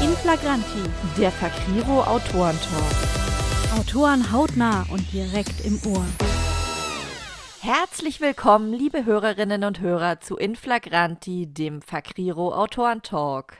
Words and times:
In 0.00 0.12
Flagranti, 0.12 0.84
der 1.18 1.32
Fakriro 1.32 2.02
Autorentalk. 2.04 2.94
Autoren 3.76 4.30
hautnah 4.30 4.86
und 4.92 5.12
direkt 5.12 5.64
im 5.64 5.80
Ohr. 5.92 6.04
Herzlich 7.60 8.20
willkommen, 8.20 8.72
liebe 8.72 9.04
Hörerinnen 9.04 9.64
und 9.64 9.80
Hörer, 9.80 10.20
zu 10.20 10.36
Inflagranti, 10.36 11.48
dem 11.48 11.82
Fakriro 11.82 12.54
Autorentalk. 12.54 13.56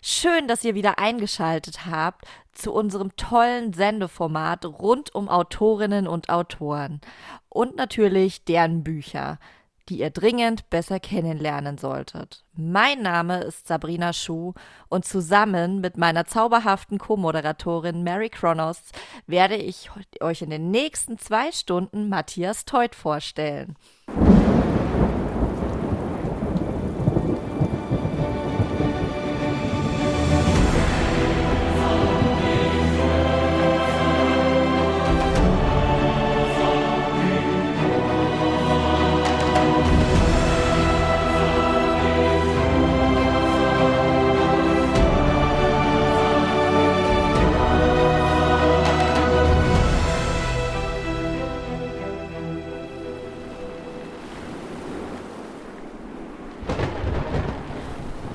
Schön, 0.00 0.48
dass 0.48 0.64
ihr 0.64 0.74
wieder 0.74 0.98
eingeschaltet 0.98 1.84
habt 1.84 2.24
zu 2.54 2.72
unserem 2.72 3.14
tollen 3.16 3.74
Sendeformat 3.74 4.64
rund 4.64 5.14
um 5.14 5.28
Autorinnen 5.28 6.08
und 6.08 6.30
Autoren 6.30 7.02
und 7.50 7.76
natürlich 7.76 8.44
deren 8.44 8.82
Bücher 8.82 9.38
die 9.90 9.98
ihr 9.98 10.10
dringend 10.10 10.70
besser 10.70 11.00
kennenlernen 11.00 11.76
solltet. 11.76 12.44
Mein 12.54 13.02
Name 13.02 13.42
ist 13.42 13.66
Sabrina 13.66 14.12
Schuh 14.12 14.54
und 14.88 15.04
zusammen 15.04 15.80
mit 15.80 15.96
meiner 15.96 16.26
zauberhaften 16.26 16.98
Co-Moderatorin 16.98 18.04
Mary 18.04 18.28
Kronos 18.28 18.80
werde 19.26 19.56
ich 19.56 19.90
euch 20.20 20.42
in 20.42 20.50
den 20.50 20.70
nächsten 20.70 21.18
zwei 21.18 21.50
Stunden 21.52 22.08
Matthias 22.08 22.64
Teut 22.64 22.94
vorstellen. 22.94 23.76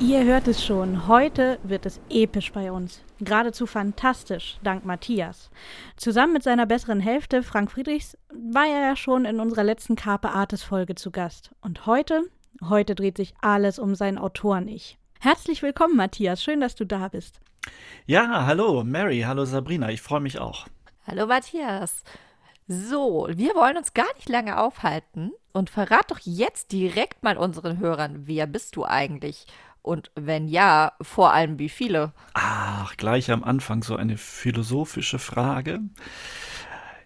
Ihr 0.08 0.24
hört 0.24 0.48
es 0.48 0.64
schon, 0.64 1.08
heute 1.08 1.58
wird 1.64 1.88
es 1.88 2.00
episch 2.12 2.52
bei 2.52 2.72
uns. 2.72 3.02
Geradezu 3.20 3.66
fantastisch, 3.66 4.60
dank 4.62 4.86
Matthias. 4.86 5.50
Zusammen 5.98 6.34
mit 6.34 6.44
seiner 6.44 6.68
besseren 6.68 7.00
Hälfte, 7.00 7.42
Frank 7.42 7.72
Friedrichs, 7.72 8.16
war 8.30 8.68
er 8.68 8.90
ja 8.90 8.96
schon 8.96 9.26
in 9.26 9.40
unserer 9.40 9.64
letzten 9.64 9.96
Carpe 9.96 10.30
Artis 10.30 10.62
Folge 10.62 10.94
zu 10.94 11.10
Gast. 11.10 11.56
Und 11.60 11.88
heute, 11.88 12.22
heute 12.62 12.94
dreht 12.94 13.18
sich 13.18 13.34
alles 13.42 13.80
um 13.80 13.96
sein 13.96 14.20
Autoren-Ich. 14.20 15.00
Herzlich 15.22 15.64
willkommen, 15.64 15.96
Matthias. 15.96 16.44
Schön, 16.44 16.62
dass 16.62 16.76
du 16.76 16.86
da 16.86 17.08
bist. 17.08 17.40
Ja, 18.06 18.46
hallo, 18.46 18.84
Mary, 18.84 19.22
hallo 19.22 19.46
Sabrina. 19.46 19.90
Ich 19.90 20.04
freue 20.04 20.22
mich 20.22 20.38
auch. 20.38 20.68
Hallo, 21.08 21.26
Matthias. 21.26 22.04
So, 22.68 23.28
wir 23.32 23.56
wollen 23.56 23.78
uns 23.78 23.96
gar 23.96 24.14
nicht 24.16 24.30
lange 24.30 24.60
aufhalten 24.60 25.32
und 25.52 25.72
verrat 25.72 26.12
doch 26.12 26.20
jetzt 26.24 26.72
direkt 26.72 27.24
mal 27.24 27.38
unseren 27.38 27.80
Hörern, 27.80 28.28
wer 28.28 28.46
bist 28.46 28.76
du 28.76 28.86
eigentlich 28.86 29.48
und 29.86 30.12
wenn 30.16 30.48
ja, 30.48 30.94
vor 31.02 31.32
allem 31.32 31.60
wie 31.60 31.70
viele? 31.70 32.12
Ach, 32.34 32.98
gleich 32.98 33.30
am 33.32 33.44
Anfang 33.44 33.84
so 33.84 33.96
eine 33.96 34.18
philosophische 34.18 35.20
Frage. 35.20 35.80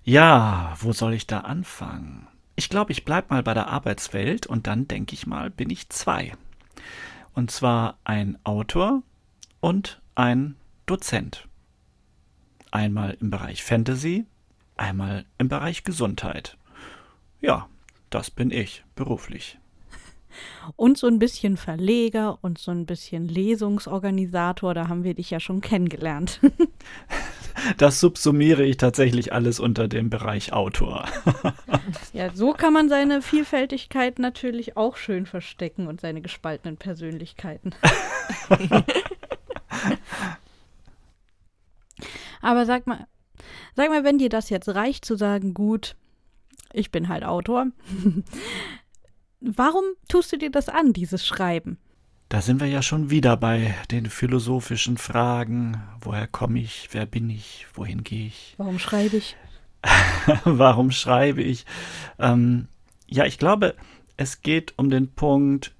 Ja, 0.04 0.76
wo 0.80 0.94
soll 0.94 1.14
ich 1.14 1.28
da 1.28 1.42
anfangen? 1.42 2.28
Ich 2.56 2.70
glaube, 2.70 2.92
ich 2.92 3.06
bleibe 3.06 3.34
mal 3.34 3.44
bei 3.44 3.54
der 3.54 3.68
Arbeitswelt 3.68 4.48
und 4.48 4.66
dann 4.68 4.88
denke 4.88 5.14
ich 5.14 5.28
mal, 5.28 5.50
bin 5.50 5.70
ich 5.70 5.90
zwei. 5.90 6.34
Und 7.34 7.52
zwar 7.52 7.98
ein 8.06 8.38
Autor 8.44 9.04
und 9.60 10.02
ein 10.16 10.56
Dozent. 10.86 11.48
Einmal 12.72 13.18
im 13.20 13.30
Bereich 13.30 13.64
Fantasy, 13.64 14.26
einmal 14.78 15.26
im 15.38 15.50
Bereich 15.50 15.84
Gesundheit. 15.84 16.58
Ja, 17.42 17.68
das 18.10 18.32
bin 18.32 18.52
ich 18.52 18.84
beruflich 18.96 19.60
und 20.76 20.98
so 20.98 21.08
ein 21.08 21.20
bisschen 21.20 21.58
Verleger 21.58 22.40
und 22.42 22.58
so 22.58 22.72
ein 22.72 22.86
bisschen 22.86 23.28
Lesungsorganisator. 23.28 24.74
Da 24.74 24.88
haben 24.88 25.04
wir 25.04 25.14
dich 25.14 25.30
ja 25.30 25.40
schon 25.40 25.62
kennengelernt. 25.62 26.40
Das 27.78 28.00
subsumiere 28.00 28.64
ich 28.64 28.78
tatsächlich 28.78 29.34
alles 29.34 29.60
unter 29.60 29.90
dem 29.90 30.10
Bereich 30.10 30.54
Autor. 30.54 31.06
Ja, 32.14 32.34
so 32.34 32.54
kann 32.54 32.72
man 32.74 32.88
seine 32.90 33.22
Vielfältigkeit 33.22 34.18
natürlich 34.20 34.78
auch 34.78 34.96
schön 34.96 35.26
verstecken 35.26 35.88
und 35.88 36.02
seine 36.02 36.22
gespaltenen 36.22 36.78
Persönlichkeiten. 36.78 37.74
Aber 42.42 42.66
sag 42.66 42.88
mal, 42.88 43.06
sag 43.76 43.90
mal, 43.90 44.04
wenn 44.04 44.18
dir 44.18 44.30
das 44.30 44.50
jetzt 44.50 44.70
reicht 44.70 45.06
zu 45.06 45.16
sagen, 45.16 45.54
gut, 45.54 45.96
ich 46.74 46.92
bin 46.92 47.10
halt 47.10 47.24
Autor, 47.24 47.68
Warum 49.42 49.86
tust 50.10 50.34
du 50.34 50.38
dir 50.38 50.52
das 50.52 50.68
an, 50.68 50.92
dieses 50.92 51.26
Schreiben? 51.26 51.78
Da 52.28 52.42
sind 52.42 52.60
wir 52.60 52.68
ja 52.68 52.82
schon 52.82 53.10
wieder 53.10 53.38
bei 53.38 53.74
den 53.90 54.06
philosophischen 54.06 54.98
Fragen. 54.98 55.82
Woher 56.02 56.28
komme 56.28 56.60
ich? 56.60 56.90
Wer 56.92 57.06
bin 57.06 57.30
ich? 57.30 57.66
Wohin 57.74 58.04
gehe 58.04 58.28
ich? 58.28 58.54
Warum 58.58 58.80
schreibe 58.80 59.18
ich? 59.18 59.36
Warum 60.44 60.92
schreibe 60.92 61.42
ich? 61.42 61.66
Ähm, 62.20 62.68
ja, 63.08 63.26
ich 63.26 63.40
glaube, 63.40 63.76
es 64.18 64.42
geht 64.42 64.74
um 64.78 64.90
den 64.90 65.14
Punkt, 65.14 65.74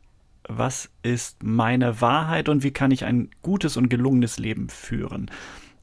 was 0.48 0.90
ist 1.04 1.44
meine 1.44 2.02
Wahrheit 2.02 2.50
und 2.50 2.64
wie 2.64 2.72
kann 2.72 2.92
ich 2.92 3.06
ein 3.06 3.30
gutes 3.42 3.78
und 3.78 3.90
gelungenes 3.90 4.40
Leben 4.40 4.70
führen? 4.70 5.30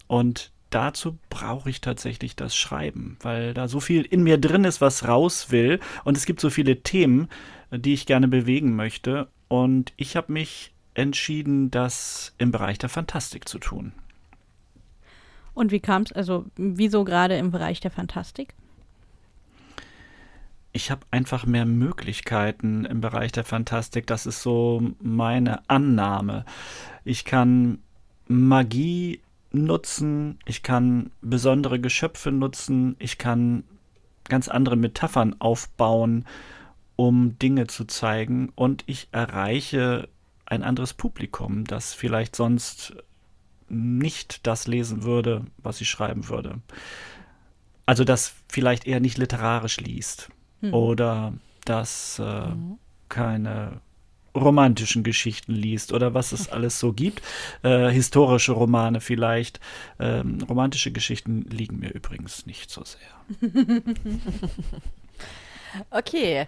Und 0.08 0.50
dazu 0.70 1.18
brauche 1.30 1.70
ich 1.70 1.80
tatsächlich 1.80 2.34
das 2.34 2.56
Schreiben, 2.56 3.18
weil 3.20 3.54
da 3.54 3.68
so 3.68 3.80
viel 3.80 4.02
in 4.02 4.22
mir 4.22 4.38
drin 4.38 4.64
ist, 4.64 4.80
was 4.80 5.06
raus 5.06 5.50
will. 5.50 5.78
Und 6.04 6.16
es 6.16 6.26
gibt 6.26 6.40
so 6.40 6.50
viele 6.50 6.82
Themen, 6.82 7.28
die 7.70 7.94
ich 7.94 8.06
gerne 8.06 8.28
bewegen 8.28 8.76
möchte. 8.76 9.28
Und 9.48 9.92
ich 9.96 10.16
habe 10.16 10.32
mich 10.32 10.72
entschieden, 10.94 11.70
das 11.70 12.34
im 12.38 12.50
Bereich 12.50 12.78
der 12.78 12.88
Fantastik 12.88 13.48
zu 13.48 13.58
tun. 13.58 13.92
Und 15.54 15.72
wie 15.72 15.80
kam 15.80 16.02
es, 16.02 16.12
also 16.12 16.44
wieso 16.56 17.04
gerade 17.04 17.36
im 17.36 17.50
Bereich 17.50 17.80
der 17.80 17.90
Fantastik? 17.90 18.54
Ich 20.72 20.90
habe 20.90 21.06
einfach 21.10 21.46
mehr 21.46 21.64
Möglichkeiten 21.64 22.84
im 22.84 23.00
Bereich 23.00 23.32
der 23.32 23.44
Fantastik. 23.44 24.06
Das 24.06 24.26
ist 24.26 24.42
so 24.42 24.82
meine 25.00 25.66
Annahme. 25.70 26.44
Ich 27.04 27.24
kann 27.24 27.78
Magie 28.28 29.20
nutzen, 29.52 30.38
ich 30.44 30.62
kann 30.62 31.10
besondere 31.22 31.80
Geschöpfe 31.80 32.30
nutzen, 32.32 32.96
ich 32.98 33.16
kann 33.16 33.64
ganz 34.28 34.48
andere 34.48 34.76
Metaphern 34.76 35.36
aufbauen 35.38 36.26
um 36.96 37.38
Dinge 37.38 37.66
zu 37.66 37.84
zeigen 37.84 38.50
und 38.54 38.84
ich 38.86 39.08
erreiche 39.12 40.08
ein 40.46 40.62
anderes 40.62 40.94
Publikum, 40.94 41.64
das 41.64 41.92
vielleicht 41.92 42.34
sonst 42.36 42.94
nicht 43.68 44.46
das 44.46 44.66
lesen 44.66 45.02
würde, 45.02 45.44
was 45.58 45.80
ich 45.80 45.90
schreiben 45.90 46.28
würde. 46.28 46.60
Also 47.84 48.04
das 48.04 48.34
vielleicht 48.48 48.86
eher 48.86 49.00
nicht 49.00 49.18
literarisch 49.18 49.78
liest 49.78 50.30
hm. 50.60 50.72
oder 50.74 51.34
das 51.64 52.18
äh, 52.18 52.48
mhm. 52.48 52.78
keine 53.08 53.80
romantischen 54.34 55.02
Geschichten 55.02 55.52
liest 55.52 55.92
oder 55.92 56.14
was 56.14 56.32
es 56.32 56.48
alles 56.52 56.78
so 56.78 56.92
gibt. 56.92 57.22
Äh, 57.62 57.90
historische 57.90 58.52
Romane 58.52 59.00
vielleicht. 59.00 59.60
Ähm, 59.98 60.38
romantische 60.48 60.92
Geschichten 60.92 61.42
liegen 61.42 61.78
mir 61.78 61.92
übrigens 61.92 62.46
nicht 62.46 62.70
so 62.70 62.84
sehr. 62.84 63.00
okay, 65.90 66.46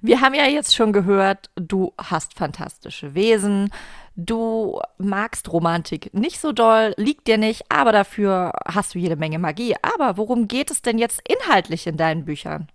wir 0.00 0.20
haben 0.20 0.34
ja 0.34 0.46
jetzt 0.46 0.74
schon 0.74 0.92
gehört, 0.92 1.50
du 1.56 1.92
hast 1.98 2.34
fantastische 2.34 3.14
Wesen, 3.14 3.70
du 4.16 4.80
magst 4.98 5.52
Romantik 5.52 6.12
nicht 6.14 6.40
so 6.40 6.52
doll, 6.52 6.94
liegt 6.96 7.26
dir 7.26 7.38
nicht, 7.38 7.70
aber 7.70 7.92
dafür 7.92 8.52
hast 8.66 8.94
du 8.94 8.98
jede 8.98 9.16
Menge 9.16 9.38
Magie. 9.38 9.74
Aber 9.82 10.16
worum 10.16 10.48
geht 10.48 10.70
es 10.70 10.82
denn 10.82 10.98
jetzt 10.98 11.20
inhaltlich 11.28 11.86
in 11.86 11.96
deinen 11.96 12.24
Büchern? 12.24 12.68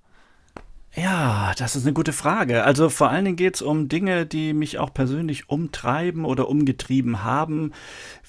Ja, 0.95 1.53
das 1.57 1.75
ist 1.75 1.85
eine 1.85 1.93
gute 1.93 2.13
Frage. 2.13 2.63
Also 2.63 2.89
vor 2.89 3.09
allen 3.09 3.25
Dingen 3.25 3.37
geht 3.37 3.55
es 3.55 3.61
um 3.61 3.89
Dinge, 3.89 4.25
die 4.25 4.53
mich 4.53 4.79
auch 4.79 4.93
persönlich 4.93 5.49
umtreiben 5.49 6.25
oder 6.25 6.49
umgetrieben 6.49 7.23
haben, 7.23 7.73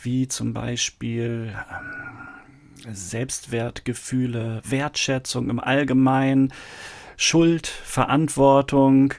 wie 0.02 0.28
zum 0.28 0.52
Beispiel 0.52 1.54
ähm, 1.56 2.94
Selbstwertgefühle, 2.94 4.60
Wertschätzung 4.64 5.48
im 5.48 5.58
Allgemeinen 5.58 6.52
Schuld, 7.22 7.66
Verantwortung. 7.66 9.12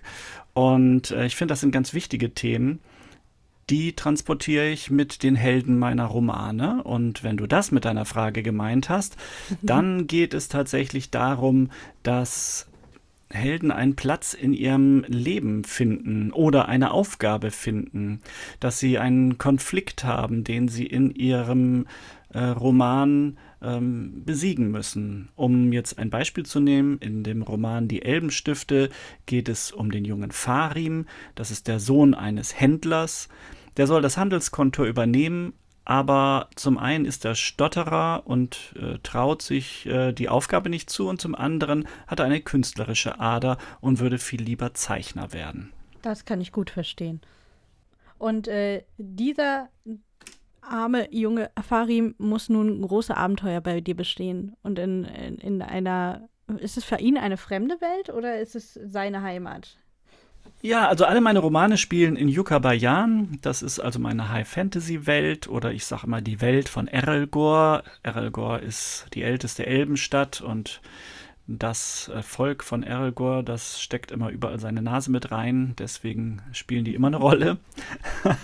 Und 0.53 1.11
äh, 1.11 1.27
ich 1.27 1.35
finde, 1.35 1.51
das 1.51 1.61
sind 1.61 1.71
ganz 1.71 1.93
wichtige 1.93 2.33
Themen. 2.33 2.79
Die 3.69 3.93
transportiere 3.93 4.69
ich 4.69 4.89
mit 4.89 5.21
den 5.21 5.35
Helden 5.35 5.77
meiner 5.77 6.05
Romane. 6.05 6.83
Und 6.83 7.23
wenn 7.23 7.37
du 7.37 7.45
das 7.45 7.71
mit 7.71 7.85
deiner 7.85 8.05
Frage 8.05 8.41
gemeint 8.41 8.89
hast, 8.89 9.17
dann 9.61 10.07
geht 10.07 10.33
es 10.33 10.47
tatsächlich 10.47 11.11
darum, 11.11 11.69
dass 12.01 12.67
Helden 13.29 13.69
einen 13.71 13.95
Platz 13.95 14.33
in 14.33 14.53
ihrem 14.53 15.05
Leben 15.07 15.63
finden 15.63 16.31
oder 16.31 16.67
eine 16.67 16.91
Aufgabe 16.91 17.51
finden, 17.51 18.19
dass 18.59 18.79
sie 18.79 18.97
einen 18.97 19.37
Konflikt 19.37 20.03
haben, 20.03 20.43
den 20.43 20.69
sie 20.69 20.87
in 20.87 21.11
ihrem 21.11 21.85
äh, 22.33 22.39
Roman 22.39 23.37
ähm, 23.61 24.23
besiegen 24.25 24.71
müssen. 24.71 25.29
Um 25.35 25.71
jetzt 25.71 25.97
ein 25.97 26.09
Beispiel 26.09 26.45
zu 26.45 26.59
nehmen, 26.59 26.97
in 26.99 27.23
dem 27.23 27.41
Roman 27.41 27.87
Die 27.87 28.01
Elbenstifte 28.01 28.89
geht 29.25 29.49
es 29.49 29.71
um 29.71 29.91
den 29.91 30.05
jungen 30.05 30.31
Farim, 30.31 31.05
das 31.35 31.51
ist 31.51 31.67
der 31.67 31.79
Sohn 31.79 32.13
eines 32.13 32.59
Händlers, 32.59 33.29
der 33.77 33.87
soll 33.87 34.01
das 34.01 34.17
Handelskonto 34.17 34.85
übernehmen, 34.85 35.53
aber 35.85 36.49
zum 36.55 36.77
einen 36.77 37.05
ist 37.05 37.25
er 37.25 37.35
Stotterer 37.35 38.23
und 38.25 38.75
äh, 38.79 38.99
traut 39.03 39.41
sich 39.41 39.85
äh, 39.87 40.13
die 40.13 40.29
Aufgabe 40.29 40.69
nicht 40.69 40.89
zu 40.89 41.07
und 41.07 41.19
zum 41.19 41.33
anderen 41.33 41.87
hat 42.07 42.19
er 42.19 42.25
eine 42.25 42.41
künstlerische 42.41 43.19
Ader 43.19 43.57
und 43.79 43.99
würde 43.99 44.19
viel 44.19 44.41
lieber 44.41 44.73
Zeichner 44.73 45.33
werden. 45.33 45.73
Das 46.01 46.25
kann 46.25 46.41
ich 46.41 46.51
gut 46.51 46.69
verstehen. 46.69 47.21
Und 48.17 48.47
äh, 48.47 48.83
dieser 48.97 49.69
arme 50.61 51.13
junge 51.13 51.51
Farim 51.61 52.15
muss 52.17 52.49
nun 52.49 52.81
große 52.81 53.15
Abenteuer 53.15 53.61
bei 53.61 53.81
dir 53.81 53.95
bestehen 53.95 54.55
und 54.63 54.79
in, 54.79 55.03
in, 55.05 55.37
in 55.37 55.61
einer 55.61 56.29
ist 56.59 56.77
es 56.77 56.83
für 56.83 56.99
ihn 56.99 57.17
eine 57.17 57.37
fremde 57.37 57.79
Welt 57.81 58.09
oder 58.09 58.39
ist 58.39 58.55
es 58.55 58.73
seine 58.73 59.21
Heimat? 59.21 59.77
Ja, 60.63 60.87
also 60.87 61.05
alle 61.05 61.21
meine 61.21 61.39
Romane 61.39 61.77
spielen 61.77 62.15
in 62.15 62.27
Yucca-Bayan. 62.27 63.39
Das 63.41 63.61
ist 63.61 63.79
also 63.79 63.99
meine 63.99 64.29
High-Fantasy-Welt 64.29 65.47
oder 65.47 65.71
ich 65.71 65.85
sage 65.85 66.07
mal 66.07 66.21
die 66.21 66.41
Welt 66.41 66.69
von 66.69 66.87
Erelgor. 66.87 67.83
Erelgor 68.03 68.59
ist 68.59 69.07
die 69.13 69.23
älteste 69.23 69.65
Elbenstadt 69.65 70.41
und 70.41 70.81
das 71.47 72.11
äh, 72.13 72.21
Volk 72.21 72.63
von 72.63 72.83
Erelgor, 72.83 73.43
das 73.43 73.81
steckt 73.81 74.11
immer 74.11 74.29
überall 74.29 74.59
seine 74.59 74.81
Nase 74.81 75.11
mit 75.11 75.31
rein. 75.31 75.73
Deswegen 75.79 76.41
spielen 76.51 76.85
die 76.85 76.93
immer 76.93 77.07
eine 77.07 77.17
Rolle. 77.17 77.57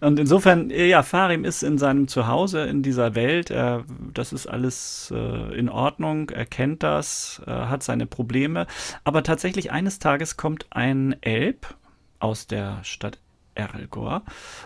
Und 0.00 0.18
insofern, 0.18 0.70
ja, 0.70 1.02
Farim 1.02 1.44
ist 1.44 1.62
in 1.62 1.78
seinem 1.78 2.08
Zuhause 2.08 2.62
in 2.64 2.82
dieser 2.82 3.14
Welt. 3.14 3.50
Er, 3.50 3.84
das 4.12 4.32
ist 4.32 4.46
alles 4.46 5.12
äh, 5.14 5.56
in 5.56 5.68
Ordnung. 5.68 6.30
Er 6.30 6.46
kennt 6.46 6.82
das, 6.82 7.40
äh, 7.46 7.50
hat 7.50 7.82
seine 7.82 8.06
Probleme. 8.06 8.66
Aber 9.04 9.22
tatsächlich 9.22 9.70
eines 9.70 9.98
Tages 9.98 10.36
kommt 10.36 10.66
ein 10.70 11.16
Elb 11.22 11.74
aus 12.18 12.46
der 12.46 12.82
Stadt 12.82 13.18
Erlgor 13.54 14.22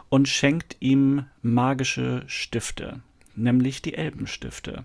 und 0.09 0.29
schenkt 0.29 0.77
ihm 0.81 1.27
magische 1.43 2.23
Stifte, 2.27 3.01
nämlich 3.35 3.83
die 3.83 3.95
Elbenstifte. 3.95 4.85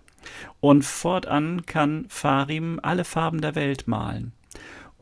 Und 0.59 0.83
fortan 0.83 1.65
kann 1.65 2.05
Farim 2.09 2.79
alle 2.81 3.05
Farben 3.05 3.41
der 3.41 3.55
Welt 3.55 3.87
malen. 3.87 4.33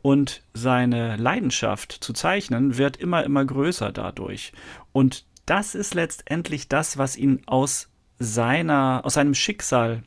Und 0.02 0.42
seine 0.54 1.16
Leidenschaft 1.16 1.92
zu 1.92 2.12
zeichnen 2.12 2.78
wird 2.78 2.96
immer, 2.96 3.24
immer 3.24 3.44
größer 3.44 3.92
dadurch. 3.92 4.52
Und 4.92 5.24
das 5.46 5.74
ist 5.74 5.94
letztendlich 5.94 6.68
das, 6.68 6.98
was 6.98 7.16
ihn 7.16 7.42
aus 7.46 7.88
seiner, 8.18 9.02
aus 9.04 9.14
seinem 9.14 9.34
Schicksal 9.34 10.02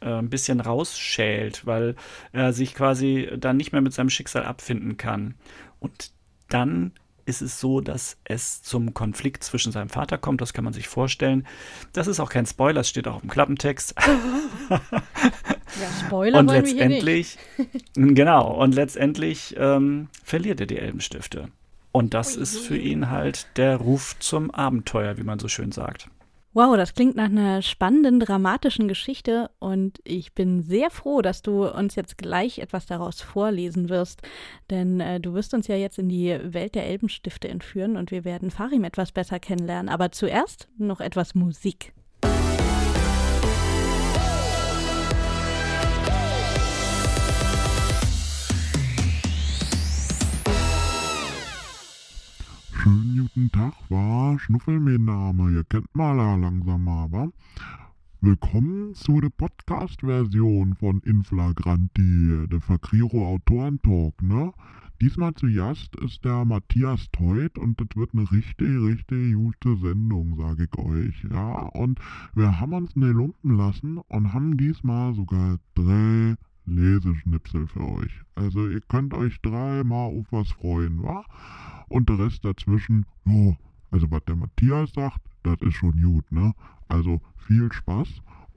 äh, 0.00 0.06
ein 0.06 0.30
bisschen 0.30 0.60
rausschält, 0.60 1.66
weil 1.66 1.94
er 2.32 2.52
sich 2.52 2.74
quasi 2.74 3.30
dann 3.36 3.56
nicht 3.56 3.72
mehr 3.72 3.80
mit 3.80 3.92
seinem 3.92 4.10
Schicksal 4.10 4.44
abfinden 4.44 4.96
kann. 4.96 5.34
Und 5.78 6.12
dann 6.48 6.92
ist 7.24 7.42
es 7.42 7.60
so, 7.60 7.80
dass 7.80 8.18
es 8.24 8.62
zum 8.62 8.94
Konflikt 8.94 9.44
zwischen 9.44 9.72
seinem 9.72 9.88
Vater 9.88 10.18
kommt. 10.18 10.40
Das 10.40 10.52
kann 10.52 10.64
man 10.64 10.72
sich 10.72 10.88
vorstellen. 10.88 11.46
Das 11.92 12.06
ist 12.06 12.20
auch 12.20 12.30
kein 12.30 12.46
Spoiler, 12.46 12.80
es 12.80 12.88
steht 12.88 13.06
auch 13.06 13.22
im 13.22 13.28
Klappentext. 13.28 13.94
ja, 15.80 16.06
Spoiler 16.06 16.38
und 16.38 16.50
letztendlich, 16.50 17.38
genau, 17.94 18.60
und 18.62 18.74
letztendlich 18.74 19.54
ähm, 19.58 20.08
verliert 20.24 20.60
er 20.60 20.66
die 20.66 20.78
Elbenstifte. 20.78 21.48
Und 21.92 22.14
das 22.14 22.36
ist 22.36 22.58
für 22.58 22.78
ihn 22.78 23.10
halt 23.10 23.46
der 23.56 23.76
Ruf 23.76 24.16
zum 24.18 24.50
Abenteuer, 24.50 25.18
wie 25.18 25.24
man 25.24 25.38
so 25.38 25.48
schön 25.48 25.72
sagt. 25.72 26.08
Wow, 26.54 26.76
das 26.76 26.92
klingt 26.92 27.16
nach 27.16 27.30
einer 27.30 27.62
spannenden, 27.62 28.20
dramatischen 28.20 28.86
Geschichte 28.86 29.50
und 29.58 30.00
ich 30.04 30.34
bin 30.34 30.60
sehr 30.60 30.90
froh, 30.90 31.22
dass 31.22 31.40
du 31.40 31.66
uns 31.66 31.94
jetzt 31.94 32.18
gleich 32.18 32.58
etwas 32.58 32.84
daraus 32.84 33.22
vorlesen 33.22 33.88
wirst, 33.88 34.20
denn 34.68 35.00
äh, 35.00 35.18
du 35.18 35.32
wirst 35.32 35.54
uns 35.54 35.66
ja 35.66 35.76
jetzt 35.76 35.98
in 35.98 36.10
die 36.10 36.38
Welt 36.42 36.74
der 36.74 36.86
Elbenstifte 36.86 37.48
entführen 37.48 37.96
und 37.96 38.10
wir 38.10 38.26
werden 38.26 38.50
Farim 38.50 38.84
etwas 38.84 39.12
besser 39.12 39.40
kennenlernen. 39.40 39.88
Aber 39.88 40.12
zuerst 40.12 40.68
noch 40.76 41.00
etwas 41.00 41.34
Musik. 41.34 41.94
War 54.66 54.74
Schnuffel 54.74 54.80
mein 54.80 55.04
Name. 55.04 55.50
Ihr 55.52 55.64
kennt 55.64 55.94
mal 55.94 56.14
langsam 56.14 56.88
aber. 56.88 57.32
Willkommen 58.20 58.94
zu 58.94 59.20
der 59.20 59.30
Podcast-Version 59.30 60.74
von 60.74 61.00
Inflagranti, 61.00 62.46
der 62.48 62.60
Fakriro 62.60 63.26
Autorentalk, 63.26 64.22
ne? 64.22 64.52
Diesmal 65.00 65.34
zu 65.34 65.52
Gast 65.52 65.96
ist 65.96 66.24
der 66.24 66.44
Matthias 66.44 67.10
Teut 67.10 67.58
und 67.58 67.80
das 67.80 67.88
wird 67.96 68.14
eine 68.14 68.30
richtig, 68.30 68.68
richtig 68.80 69.34
gute 69.34 69.76
Sendung, 69.78 70.36
sage 70.36 70.68
ich 70.70 70.78
euch. 70.78 71.26
Ja, 71.32 71.62
und 71.74 71.98
wir 72.34 72.60
haben 72.60 72.74
uns 72.74 72.94
ne 72.94 73.10
lumpen 73.10 73.56
lassen 73.56 73.98
und 73.98 74.32
haben 74.32 74.56
diesmal 74.56 75.14
sogar 75.14 75.58
drei 75.74 76.36
Leseschnipsel 76.66 77.66
für 77.66 77.84
euch. 77.84 78.20
Also 78.36 78.68
ihr 78.68 78.80
könnt 78.82 79.12
euch 79.14 79.40
dreimal 79.40 80.10
auf 80.16 80.26
was 80.30 80.52
freuen, 80.52 81.02
wa? 81.02 81.24
und 81.88 82.08
der 82.08 82.20
Rest 82.20 82.44
dazwischen, 82.44 83.06
oh, 83.26 83.56
also 83.92 84.10
was 84.10 84.24
der 84.24 84.36
Matthias 84.36 84.92
sagt, 84.92 85.20
das 85.44 85.60
ist 85.60 85.74
schon 85.74 86.02
gut, 86.02 86.30
ne? 86.32 86.52
Also 86.88 87.20
viel 87.36 87.72
Spaß 87.72 88.08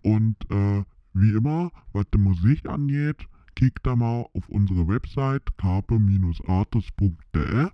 und 0.01 0.35
äh, 0.49 0.83
wie 1.13 1.31
immer, 1.31 1.71
was 1.93 2.05
die 2.13 2.17
Musik 2.17 2.67
angeht, 2.67 3.27
kickt 3.55 3.85
da 3.85 3.95
mal 3.95 4.25
auf 4.33 4.49
unsere 4.49 4.87
Website 4.87 5.55
carpe-artis.de 5.57 7.67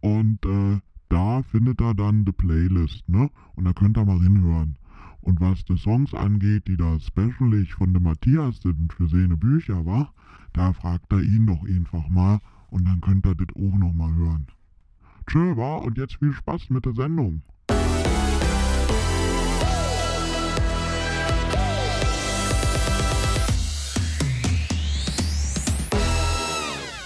und 0.00 0.46
äh, 0.46 0.80
da 1.08 1.42
findet 1.42 1.80
ihr 1.80 1.94
dann 1.94 2.24
die 2.24 2.32
Playlist, 2.32 3.08
ne? 3.08 3.30
Und 3.54 3.64
da 3.64 3.72
könnt 3.72 3.96
ihr 3.96 4.04
mal 4.04 4.20
hinhören. 4.20 4.76
Und 5.20 5.40
was 5.40 5.64
die 5.64 5.78
Songs 5.78 6.12
angeht, 6.12 6.68
die 6.68 6.76
da 6.76 6.98
specialig 7.00 7.74
von 7.74 7.94
dem 7.94 8.02
Matthias 8.02 8.60
sind 8.60 8.92
für 8.92 9.08
seine 9.08 9.36
Bücher, 9.36 9.86
war, 9.86 10.12
da 10.52 10.72
fragt 10.72 11.12
er 11.12 11.22
ihn 11.22 11.46
doch 11.46 11.64
einfach 11.64 12.08
mal 12.08 12.40
und 12.68 12.86
dann 12.86 13.00
könnt 13.00 13.26
ihr 13.26 13.34
das 13.34 13.56
auch 13.56 13.78
noch 13.78 13.92
mal 13.92 14.14
hören. 14.14 14.46
Tschö, 15.26 15.56
war 15.56 15.82
und 15.82 15.98
jetzt 15.98 16.16
viel 16.16 16.32
Spaß 16.32 16.70
mit 16.70 16.84
der 16.84 16.94
Sendung. 16.94 17.42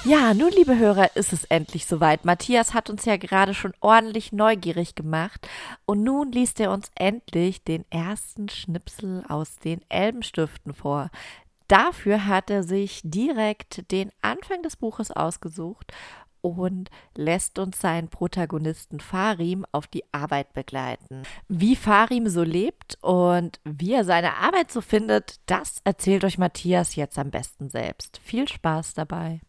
Ja, 0.08 0.32
nun, 0.32 0.50
liebe 0.52 0.78
Hörer, 0.78 1.16
ist 1.16 1.34
es 1.34 1.44
endlich 1.44 1.84
soweit. 1.84 2.24
Matthias 2.24 2.72
hat 2.72 2.88
uns 2.88 3.04
ja 3.04 3.18
gerade 3.18 3.52
schon 3.52 3.74
ordentlich 3.80 4.32
neugierig 4.32 4.94
gemacht 4.94 5.46
und 5.84 6.02
nun 6.02 6.32
liest 6.32 6.60
er 6.60 6.70
uns 6.70 6.90
endlich 6.94 7.62
den 7.62 7.84
ersten 7.90 8.48
Schnipsel 8.48 9.22
aus 9.28 9.56
den 9.56 9.82
Elbenstiften 9.90 10.72
vor. 10.72 11.10
Dafür 11.68 12.24
hat 12.24 12.48
er 12.48 12.62
sich 12.62 13.02
direkt 13.04 13.92
den 13.92 14.10
Anfang 14.22 14.62
des 14.62 14.76
Buches 14.76 15.10
ausgesucht 15.10 15.92
und 16.40 16.90
lässt 17.14 17.58
uns 17.58 17.80
seinen 17.80 18.08
Protagonisten 18.08 19.00
Farim 19.00 19.64
auf 19.72 19.86
die 19.86 20.04
Arbeit 20.12 20.52
begleiten. 20.52 21.22
Wie 21.48 21.76
Farim 21.76 22.28
so 22.28 22.42
lebt 22.42 22.98
und 23.02 23.60
wie 23.64 23.92
er 23.92 24.04
seine 24.04 24.36
Arbeit 24.36 24.70
so 24.70 24.80
findet, 24.80 25.40
das 25.46 25.80
erzählt 25.84 26.24
euch 26.24 26.38
Matthias 26.38 26.96
jetzt 26.96 27.18
am 27.18 27.30
besten 27.30 27.68
selbst. 27.68 28.20
Viel 28.22 28.48
Spaß 28.48 28.94
dabei. 28.94 29.40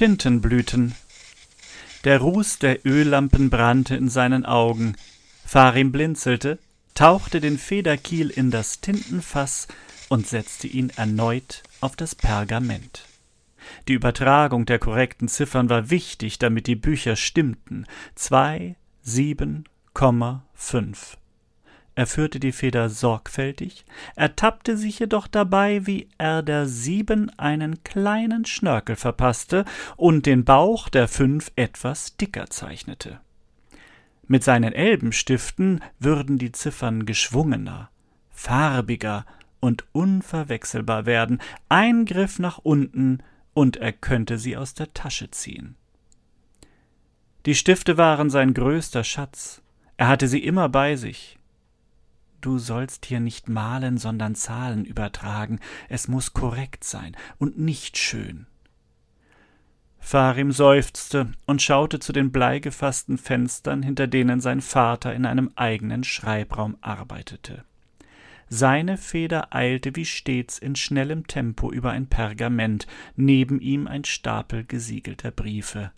Tintenblüten. 0.00 0.94
Der 2.04 2.20
Ruß 2.20 2.58
der 2.58 2.86
Öllampen 2.86 3.50
brannte 3.50 3.96
in 3.96 4.08
seinen 4.08 4.46
Augen. 4.46 4.96
Farim 5.44 5.92
blinzelte, 5.92 6.58
tauchte 6.94 7.38
den 7.38 7.58
Federkiel 7.58 8.30
in 8.30 8.50
das 8.50 8.80
Tintenfass 8.80 9.68
und 10.08 10.26
setzte 10.26 10.68
ihn 10.68 10.88
erneut 10.88 11.62
auf 11.82 11.96
das 11.96 12.14
Pergament. 12.14 13.04
Die 13.88 13.92
Übertragung 13.92 14.64
der 14.64 14.78
korrekten 14.78 15.28
Ziffern 15.28 15.68
war 15.68 15.90
wichtig, 15.90 16.38
damit 16.38 16.66
die 16.66 16.76
Bücher 16.76 17.14
stimmten. 17.14 17.84
Zwei, 18.14 18.76
sieben, 19.02 19.64
Komma, 19.92 20.46
fünf. 20.54 21.18
Er 21.94 22.06
führte 22.06 22.40
die 22.40 22.52
Feder 22.52 22.88
sorgfältig, 22.88 23.84
ertappte 24.16 24.76
sich 24.76 24.98
jedoch 24.98 25.26
dabei, 25.26 25.86
wie 25.86 26.08
er 26.18 26.42
der 26.42 26.66
Sieben 26.66 27.30
einen 27.38 27.82
kleinen 27.82 28.44
Schnörkel 28.46 28.96
verpasste 28.96 29.64
und 29.96 30.26
den 30.26 30.44
Bauch 30.44 30.88
der 30.88 31.08
Fünf 31.08 31.50
etwas 31.56 32.16
dicker 32.16 32.48
zeichnete. 32.48 33.20
Mit 34.26 34.44
seinen 34.44 34.72
Elbenstiften 34.72 35.80
würden 35.98 36.38
die 36.38 36.52
Ziffern 36.52 37.04
geschwungener, 37.04 37.90
farbiger 38.30 39.26
und 39.58 39.84
unverwechselbar 39.92 41.04
werden, 41.04 41.40
ein 41.68 42.04
Griff 42.04 42.38
nach 42.38 42.58
unten, 42.58 43.22
und 43.52 43.76
er 43.76 43.92
könnte 43.92 44.38
sie 44.38 44.56
aus 44.56 44.74
der 44.74 44.94
Tasche 44.94 45.32
ziehen. 45.32 45.74
Die 47.46 47.56
Stifte 47.56 47.96
waren 47.96 48.30
sein 48.30 48.54
größter 48.54 49.02
Schatz, 49.02 49.60
er 49.96 50.06
hatte 50.06 50.28
sie 50.28 50.42
immer 50.42 50.68
bei 50.68 50.94
sich. 50.94 51.39
Du 52.40 52.58
sollst 52.58 53.06
hier 53.06 53.20
nicht 53.20 53.48
malen, 53.48 53.98
sondern 53.98 54.34
Zahlen 54.34 54.84
übertragen, 54.84 55.60
es 55.88 56.08
muss 56.08 56.32
korrekt 56.32 56.84
sein 56.84 57.16
und 57.38 57.58
nicht 57.58 57.98
schön. 57.98 58.46
Farim 59.98 60.50
seufzte 60.50 61.30
und 61.46 61.60
schaute 61.60 62.00
zu 62.00 62.12
den 62.12 62.32
bleigefassten 62.32 63.18
Fenstern, 63.18 63.82
hinter 63.82 64.06
denen 64.06 64.40
sein 64.40 64.62
Vater 64.62 65.14
in 65.14 65.26
einem 65.26 65.50
eigenen 65.54 66.02
Schreibraum 66.04 66.78
arbeitete. 66.80 67.64
Seine 68.48 68.96
Feder 68.96 69.54
eilte 69.54 69.94
wie 69.94 70.06
stets 70.06 70.58
in 70.58 70.74
schnellem 70.74 71.26
Tempo 71.26 71.70
über 71.70 71.90
ein 71.90 72.08
Pergament, 72.08 72.86
neben 73.14 73.60
ihm 73.60 73.86
ein 73.86 74.04
Stapel 74.04 74.64
gesiegelter 74.64 75.30
Briefe. 75.30 75.92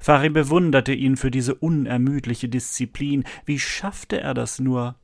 Farim 0.00 0.32
bewunderte 0.32 0.92
ihn 0.92 1.16
für 1.16 1.30
diese 1.30 1.54
unermüdliche 1.54 2.48
Disziplin. 2.48 3.22
Wie 3.44 3.60
schaffte 3.60 4.20
er 4.20 4.34
das 4.34 4.58
nur? 4.58 4.96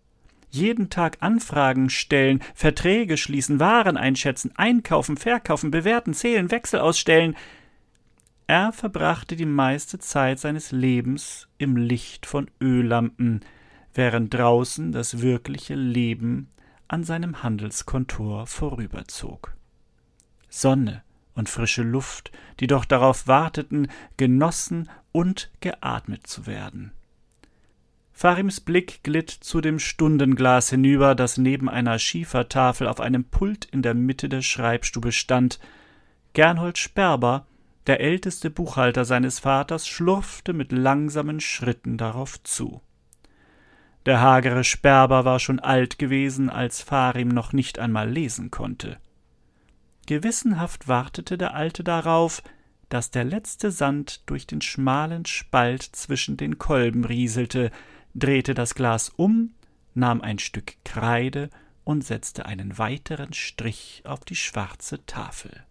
Jeden 0.54 0.88
Tag 0.88 1.16
Anfragen 1.18 1.90
stellen, 1.90 2.38
Verträge 2.54 3.16
schließen, 3.16 3.58
Waren 3.58 3.96
einschätzen, 3.96 4.52
einkaufen, 4.54 5.16
verkaufen, 5.16 5.72
bewerten, 5.72 6.14
zählen, 6.14 6.48
Wechsel 6.52 6.78
ausstellen. 6.78 7.34
Er 8.46 8.72
verbrachte 8.72 9.34
die 9.34 9.46
meiste 9.46 9.98
Zeit 9.98 10.38
seines 10.38 10.70
Lebens 10.70 11.48
im 11.58 11.76
Licht 11.76 12.24
von 12.24 12.48
Öllampen, 12.60 13.40
während 13.94 14.32
draußen 14.32 14.92
das 14.92 15.20
wirkliche 15.22 15.74
Leben 15.74 16.50
an 16.86 17.02
seinem 17.02 17.42
Handelskontor 17.42 18.46
vorüberzog. 18.46 19.56
Sonne 20.48 21.02
und 21.34 21.48
frische 21.48 21.82
Luft, 21.82 22.30
die 22.60 22.68
doch 22.68 22.84
darauf 22.84 23.26
warteten, 23.26 23.88
genossen 24.16 24.88
und 25.10 25.50
geatmet 25.58 26.28
zu 26.28 26.46
werden. 26.46 26.92
Farims 28.16 28.60
Blick 28.60 29.02
glitt 29.02 29.28
zu 29.28 29.60
dem 29.60 29.80
Stundenglas 29.80 30.70
hinüber, 30.70 31.16
das 31.16 31.36
neben 31.36 31.68
einer 31.68 31.98
Schiefertafel 31.98 32.86
auf 32.86 33.00
einem 33.00 33.24
Pult 33.24 33.64
in 33.66 33.82
der 33.82 33.94
Mitte 33.94 34.28
der 34.28 34.40
Schreibstube 34.40 35.10
stand. 35.10 35.58
Gernhold 36.32 36.78
Sperber 36.78 37.46
der 37.86 38.00
älteste 38.00 38.50
Buchhalter 38.50 39.04
seines 39.04 39.40
Vaters 39.40 39.86
schlurfte 39.86 40.52
mit 40.52 40.72
langsamen 40.72 41.40
Schritten 41.40 41.98
darauf 41.98 42.42
zu. 42.42 42.80
Der 44.06 44.20
hagere 44.20 44.64
Sperber 44.64 45.24
war 45.24 45.40
schon 45.40 45.60
alt 45.60 45.98
gewesen, 45.98 46.48
als 46.48 46.82
Farim 46.82 47.28
noch 47.28 47.52
nicht 47.52 47.78
einmal 47.78 48.08
lesen 48.08 48.50
konnte. 48.50 48.98
Gewissenhaft 50.06 50.88
wartete 50.88 51.36
der 51.36 51.54
Alte 51.54 51.82
darauf, 51.82 52.42
dass 52.90 53.10
der 53.10 53.24
letzte 53.24 53.70
Sand 53.70 54.22
durch 54.26 54.46
den 54.46 54.60
schmalen 54.60 55.26
Spalt 55.26 55.82
zwischen 55.82 56.36
den 56.36 56.58
Kolben 56.58 57.04
rieselte, 57.04 57.70
drehte 58.14 58.54
das 58.54 58.74
Glas 58.74 59.10
um, 59.10 59.54
nahm 59.94 60.20
ein 60.20 60.38
Stück 60.38 60.74
Kreide 60.84 61.50
und 61.84 62.04
setzte 62.04 62.46
einen 62.46 62.78
weiteren 62.78 63.32
Strich 63.32 64.02
auf 64.04 64.20
die 64.20 64.36
schwarze 64.36 65.04
Tafel. 65.06 65.64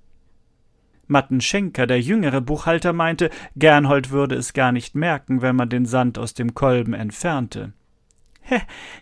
Mattenschenker, 1.07 1.85
der 1.85 2.00
jüngere 2.00 2.41
Buchhalter, 2.41 2.93
meinte, 2.93 3.29
Gernhold 3.55 4.12
würde 4.12 4.35
es 4.35 4.53
gar 4.53 4.71
nicht 4.71 4.95
merken, 4.95 5.41
wenn 5.41 5.55
man 5.55 5.69
den 5.69 5.85
Sand 5.85 6.17
aus 6.17 6.33
dem 6.33 6.53
Kolben 6.53 6.93
entfernte. 6.93 7.73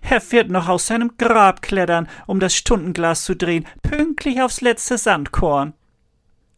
Er 0.02 0.22
wird 0.32 0.50
noch 0.50 0.68
aus 0.68 0.88
seinem 0.88 1.18
Grab 1.18 1.62
klettern, 1.62 2.08
um 2.28 2.40
das 2.40 2.56
Stundenglas 2.56 3.24
zu 3.24 3.36
drehen, 3.36 3.66
pünktlich 3.82 4.42
aufs 4.42 4.62
letzte 4.62 4.98
Sandkorn. 4.98 5.74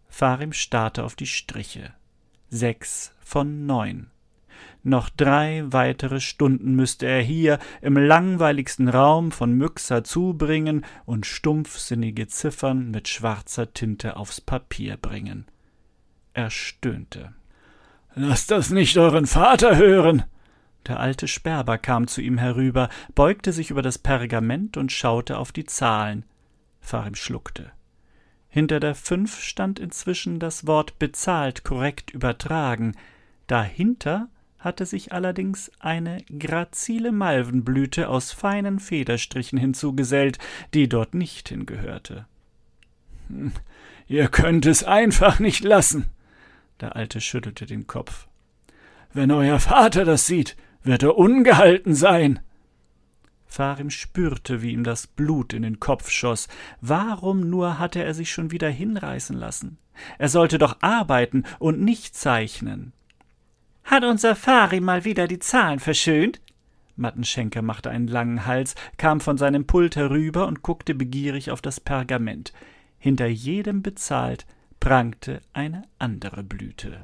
Farim 0.09 0.53
starrte 0.53 1.03
auf 1.03 1.15
die 1.15 1.25
Striche. 1.25 1.93
Sechs 2.49 3.13
von 3.21 3.65
neun. 3.65 4.11
Noch 4.83 5.09
drei 5.09 5.63
weitere 5.67 6.19
Stunden 6.19 6.75
müsste 6.75 7.05
er 7.05 7.21
hier 7.21 7.57
im 7.81 7.95
langweiligsten 7.95 8.89
Raum 8.89 9.31
von 9.31 9.53
Myxa 9.53 10.03
zubringen 10.03 10.85
und 11.05 11.25
stumpfsinnige 11.25 12.27
Ziffern 12.27 12.91
mit 12.91 13.07
schwarzer 13.07 13.73
Tinte 13.73 14.17
aufs 14.17 14.41
Papier 14.41 14.97
bringen. 14.97 15.45
Er 16.33 16.49
stöhnte. 16.49 17.33
Lasst 18.13 18.51
das 18.51 18.71
nicht 18.71 18.97
euren 18.97 19.25
Vater 19.25 19.77
hören! 19.77 20.23
Der 20.85 20.99
alte 20.99 21.29
Sperber 21.29 21.77
kam 21.77 22.07
zu 22.07 22.19
ihm 22.19 22.37
herüber, 22.37 22.89
beugte 23.15 23.53
sich 23.53 23.69
über 23.69 23.81
das 23.81 23.97
Pergament 23.97 24.75
und 24.75 24.91
schaute 24.91 25.37
auf 25.37 25.53
die 25.53 25.63
Zahlen. 25.63 26.25
Farim 26.81 27.15
schluckte. 27.15 27.71
Hinter 28.49 28.81
der 28.81 28.93
Fünf 28.93 29.39
stand 29.39 29.79
inzwischen 29.79 30.39
das 30.39 30.67
Wort 30.67 30.99
bezahlt 30.99 31.63
korrekt 31.63 32.11
übertragen. 32.11 32.97
Dahinter 33.47 34.27
hatte 34.63 34.85
sich 34.85 35.11
allerdings 35.11 35.71
eine 35.79 36.23
grazile 36.39 37.11
Malvenblüte 37.11 38.07
aus 38.07 38.31
feinen 38.31 38.79
Federstrichen 38.79 39.57
hinzugesellt, 39.57 40.39
die 40.73 40.87
dort 40.87 41.13
nicht 41.13 41.49
hingehörte. 41.49 42.25
Hm, 43.27 43.51
ihr 44.07 44.27
könnt 44.29 44.65
es 44.65 44.83
einfach 44.83 45.39
nicht 45.39 45.63
lassen. 45.63 46.05
Der 46.79 46.95
Alte 46.95 47.21
schüttelte 47.21 47.65
den 47.65 47.87
Kopf. 47.87 48.27
Wenn 49.13 49.31
euer 49.31 49.59
Vater 49.59 50.05
das 50.05 50.25
sieht, 50.25 50.55
wird 50.83 51.03
er 51.03 51.17
ungehalten 51.17 51.93
sein. 51.93 52.39
Farim 53.45 53.91
spürte, 53.91 54.63
wie 54.63 54.71
ihm 54.71 54.83
das 54.83 55.05
Blut 55.05 55.53
in 55.53 55.61
den 55.61 55.79
Kopf 55.79 56.09
schoss. 56.09 56.47
Warum 56.81 57.49
nur 57.49 57.77
hatte 57.77 58.03
er 58.03 58.15
sich 58.15 58.31
schon 58.31 58.49
wieder 58.49 58.69
hinreißen 58.69 59.37
lassen? 59.37 59.77
Er 60.17 60.29
sollte 60.29 60.57
doch 60.57 60.77
arbeiten 60.81 61.43
und 61.59 61.79
nicht 61.79 62.15
zeichnen. 62.15 62.93
Hat 63.83 64.03
unser 64.03 64.35
Fari 64.35 64.79
mal 64.79 65.05
wieder 65.05 65.27
die 65.27 65.39
Zahlen 65.39 65.79
verschönt? 65.79 66.39
Mattenschenker 66.95 67.61
machte 67.61 67.89
einen 67.89 68.07
langen 68.07 68.45
Hals, 68.45 68.75
kam 68.97 69.19
von 69.19 69.37
seinem 69.37 69.65
Pult 69.65 69.95
herüber 69.95 70.47
und 70.47 70.61
guckte 70.61 70.93
begierig 70.95 71.51
auf 71.51 71.61
das 71.61 71.79
Pergament. 71.79 72.53
Hinter 72.99 73.27
jedem 73.27 73.81
bezahlt 73.81 74.45
prangte 74.79 75.41
eine 75.53 75.83
andere 75.99 76.43
Blüte. 76.43 77.03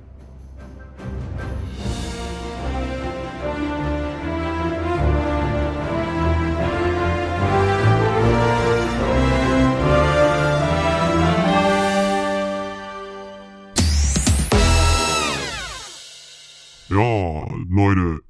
Ja, 16.89 17.48
Leute, 17.69 18.24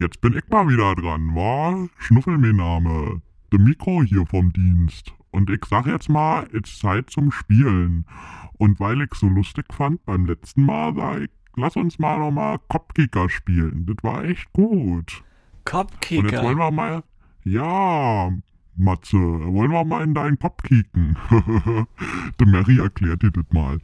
jetzt 0.00 0.22
bin 0.22 0.34
ich 0.34 0.48
mal 0.48 0.66
wieder 0.66 0.94
dran, 0.94 1.34
wa? 1.34 1.86
Schnuffel 1.98 2.38
Name. 2.38 3.20
De 3.52 3.60
Mikro 3.60 4.02
hier 4.02 4.24
vom 4.24 4.50
Dienst. 4.54 5.12
Und 5.30 5.50
ich 5.50 5.62
sag 5.68 5.86
jetzt 5.86 6.08
mal, 6.08 6.48
it's 6.54 6.78
Zeit 6.78 7.10
zum 7.10 7.30
Spielen. 7.30 8.06
Und 8.56 8.80
weil 8.80 9.02
ich 9.02 9.12
so 9.12 9.28
lustig 9.28 9.66
fand 9.74 10.02
beim 10.06 10.24
letzten 10.24 10.64
Mal, 10.64 10.94
sag 10.94 11.20
ich, 11.20 11.30
lass 11.56 11.76
uns 11.76 11.98
mal 11.98 12.18
nochmal 12.18 12.58
Kopfkicker 12.68 13.28
spielen. 13.28 13.84
Das 13.84 13.96
war 14.02 14.24
echt 14.24 14.50
gut. 14.54 15.22
Kopfkicker? 15.66 16.22
Und 16.22 16.32
jetzt 16.32 16.42
wollen 16.42 16.58
wir 16.58 16.70
mal, 16.70 17.02
ja, 17.44 18.32
Matze, 18.74 19.18
wollen 19.18 19.70
wir 19.70 19.84
mal 19.84 20.02
in 20.02 20.14
deinen 20.14 20.38
Kopf 20.38 20.62
kicken. 20.62 21.14
De 22.40 22.46
Mary 22.46 22.80
erklärt 22.80 23.22
dir 23.22 23.32
das 23.32 23.44
mal. 23.52 23.78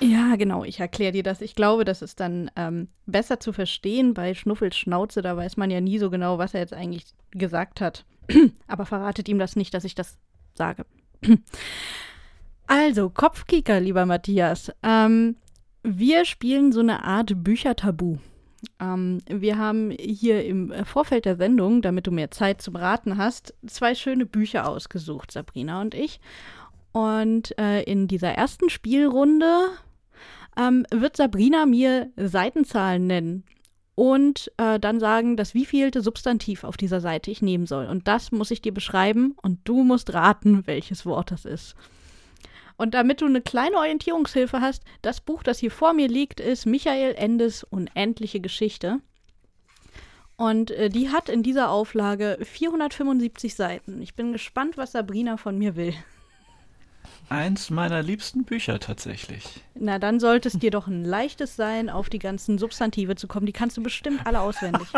Ja, 0.00 0.36
genau, 0.36 0.64
ich 0.64 0.80
erkläre 0.80 1.12
dir 1.12 1.22
das. 1.22 1.40
Ich 1.40 1.54
glaube, 1.54 1.84
das 1.84 2.02
ist 2.02 2.20
dann 2.20 2.50
ähm, 2.56 2.88
besser 3.06 3.40
zu 3.40 3.52
verstehen. 3.52 4.12
Bei 4.12 4.34
Schnuffels 4.34 4.76
Schnauze, 4.76 5.22
da 5.22 5.36
weiß 5.36 5.56
man 5.56 5.70
ja 5.70 5.80
nie 5.80 5.98
so 5.98 6.10
genau, 6.10 6.38
was 6.38 6.54
er 6.54 6.60
jetzt 6.60 6.74
eigentlich 6.74 7.06
gesagt 7.30 7.80
hat. 7.80 8.04
Aber 8.66 8.84
verratet 8.84 9.28
ihm 9.28 9.38
das 9.38 9.56
nicht, 9.56 9.72
dass 9.72 9.84
ich 9.84 9.94
das 9.94 10.18
sage. 10.54 10.84
also, 12.66 13.08
Kopfkicker, 13.08 13.80
lieber 13.80 14.04
Matthias. 14.04 14.70
Ähm, 14.82 15.36
wir 15.82 16.24
spielen 16.26 16.72
so 16.72 16.80
eine 16.80 17.04
Art 17.04 17.32
Büchertabu. 17.42 18.18
Ähm, 18.80 19.22
wir 19.28 19.56
haben 19.56 19.90
hier 19.92 20.44
im 20.44 20.72
Vorfeld 20.84 21.24
der 21.24 21.36
Sendung, 21.36 21.80
damit 21.80 22.06
du 22.06 22.10
mehr 22.10 22.30
Zeit 22.30 22.60
zum 22.60 22.76
Raten 22.76 23.16
hast, 23.16 23.54
zwei 23.66 23.94
schöne 23.94 24.26
Bücher 24.26 24.68
ausgesucht, 24.68 25.30
Sabrina 25.30 25.80
und 25.80 25.94
ich. 25.94 26.20
Und 26.92 27.56
äh, 27.58 27.82
in 27.82 28.08
dieser 28.08 28.32
ersten 28.32 28.70
Spielrunde 28.70 29.68
ähm, 30.58 30.86
wird 30.90 31.16
Sabrina 31.16 31.66
mir 31.66 32.10
Seitenzahlen 32.16 33.06
nennen 33.06 33.44
und 33.94 34.52
äh, 34.58 34.78
dann 34.78 35.00
sagen, 35.00 35.36
das 35.36 35.54
wievielte 35.54 36.02
Substantiv 36.02 36.64
auf 36.64 36.76
dieser 36.76 37.00
Seite 37.00 37.30
ich 37.30 37.42
nehmen 37.42 37.66
soll. 37.66 37.86
Und 37.86 38.06
das 38.06 38.30
muss 38.30 38.50
ich 38.50 38.60
dir 38.60 38.72
beschreiben 38.72 39.34
und 39.42 39.60
du 39.64 39.82
musst 39.82 40.12
raten, 40.12 40.66
welches 40.66 41.06
Wort 41.06 41.30
das 41.30 41.44
ist. 41.44 41.74
Und 42.76 42.92
damit 42.92 43.22
du 43.22 43.26
eine 43.26 43.40
kleine 43.40 43.76
Orientierungshilfe 43.76 44.60
hast, 44.60 44.82
das 45.00 45.22
Buch, 45.22 45.42
das 45.42 45.58
hier 45.58 45.70
vor 45.70 45.94
mir 45.94 46.08
liegt, 46.08 46.40
ist 46.40 46.66
Michael 46.66 47.14
Endes 47.14 47.64
Unendliche 47.64 48.40
Geschichte. 48.40 49.00
Und 50.36 50.70
äh, 50.72 50.90
die 50.90 51.08
hat 51.08 51.30
in 51.30 51.42
dieser 51.42 51.70
Auflage 51.70 52.36
475 52.42 53.54
Seiten. 53.54 54.02
Ich 54.02 54.14
bin 54.14 54.32
gespannt, 54.32 54.76
was 54.76 54.92
Sabrina 54.92 55.38
von 55.38 55.56
mir 55.56 55.76
will. 55.76 55.94
Eins 57.28 57.70
meiner 57.70 58.02
liebsten 58.02 58.44
Bücher 58.44 58.78
tatsächlich. 58.78 59.44
Na, 59.74 59.98
dann 59.98 60.20
sollte 60.20 60.48
es 60.48 60.58
dir 60.58 60.70
doch 60.70 60.86
ein 60.86 61.04
leichtes 61.04 61.56
sein, 61.56 61.90
auf 61.90 62.08
die 62.08 62.18
ganzen 62.18 62.58
Substantive 62.58 63.16
zu 63.16 63.26
kommen. 63.26 63.46
Die 63.46 63.52
kannst 63.52 63.76
du 63.76 63.82
bestimmt 63.82 64.26
alle 64.26 64.40
auswendig. 64.40 64.88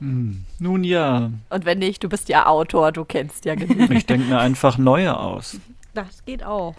Hm, 0.00 0.44
nun 0.60 0.84
ja, 0.84 1.32
Und 1.50 1.64
wenn 1.64 1.80
nicht, 1.80 2.04
du 2.04 2.08
bist 2.08 2.28
ja 2.28 2.46
Autor, 2.46 2.92
du 2.92 3.04
kennst 3.04 3.44
ja 3.44 3.56
genug. 3.56 3.90
ich 3.90 4.06
denke 4.06 4.28
mir 4.28 4.38
einfach 4.38 4.78
neue 4.78 5.18
aus. 5.18 5.58
Das 5.92 6.24
geht 6.24 6.44
auch. 6.44 6.76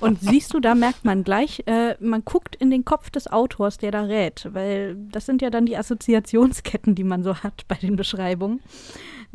Und 0.00 0.20
siehst 0.20 0.52
du, 0.52 0.58
da 0.58 0.74
merkt 0.74 1.04
man 1.04 1.22
gleich, 1.22 1.62
äh, 1.66 1.94
man 2.00 2.24
guckt 2.24 2.56
in 2.56 2.70
den 2.70 2.84
Kopf 2.84 3.10
des 3.10 3.28
Autors, 3.30 3.78
der 3.78 3.92
da 3.92 4.02
rät, 4.02 4.48
weil 4.52 4.96
das 5.12 5.26
sind 5.26 5.42
ja 5.42 5.50
dann 5.50 5.66
die 5.66 5.76
Assoziationsketten, 5.76 6.96
die 6.96 7.04
man 7.04 7.22
so 7.22 7.36
hat 7.36 7.64
bei 7.68 7.76
den 7.76 7.94
Beschreibungen. 7.94 8.60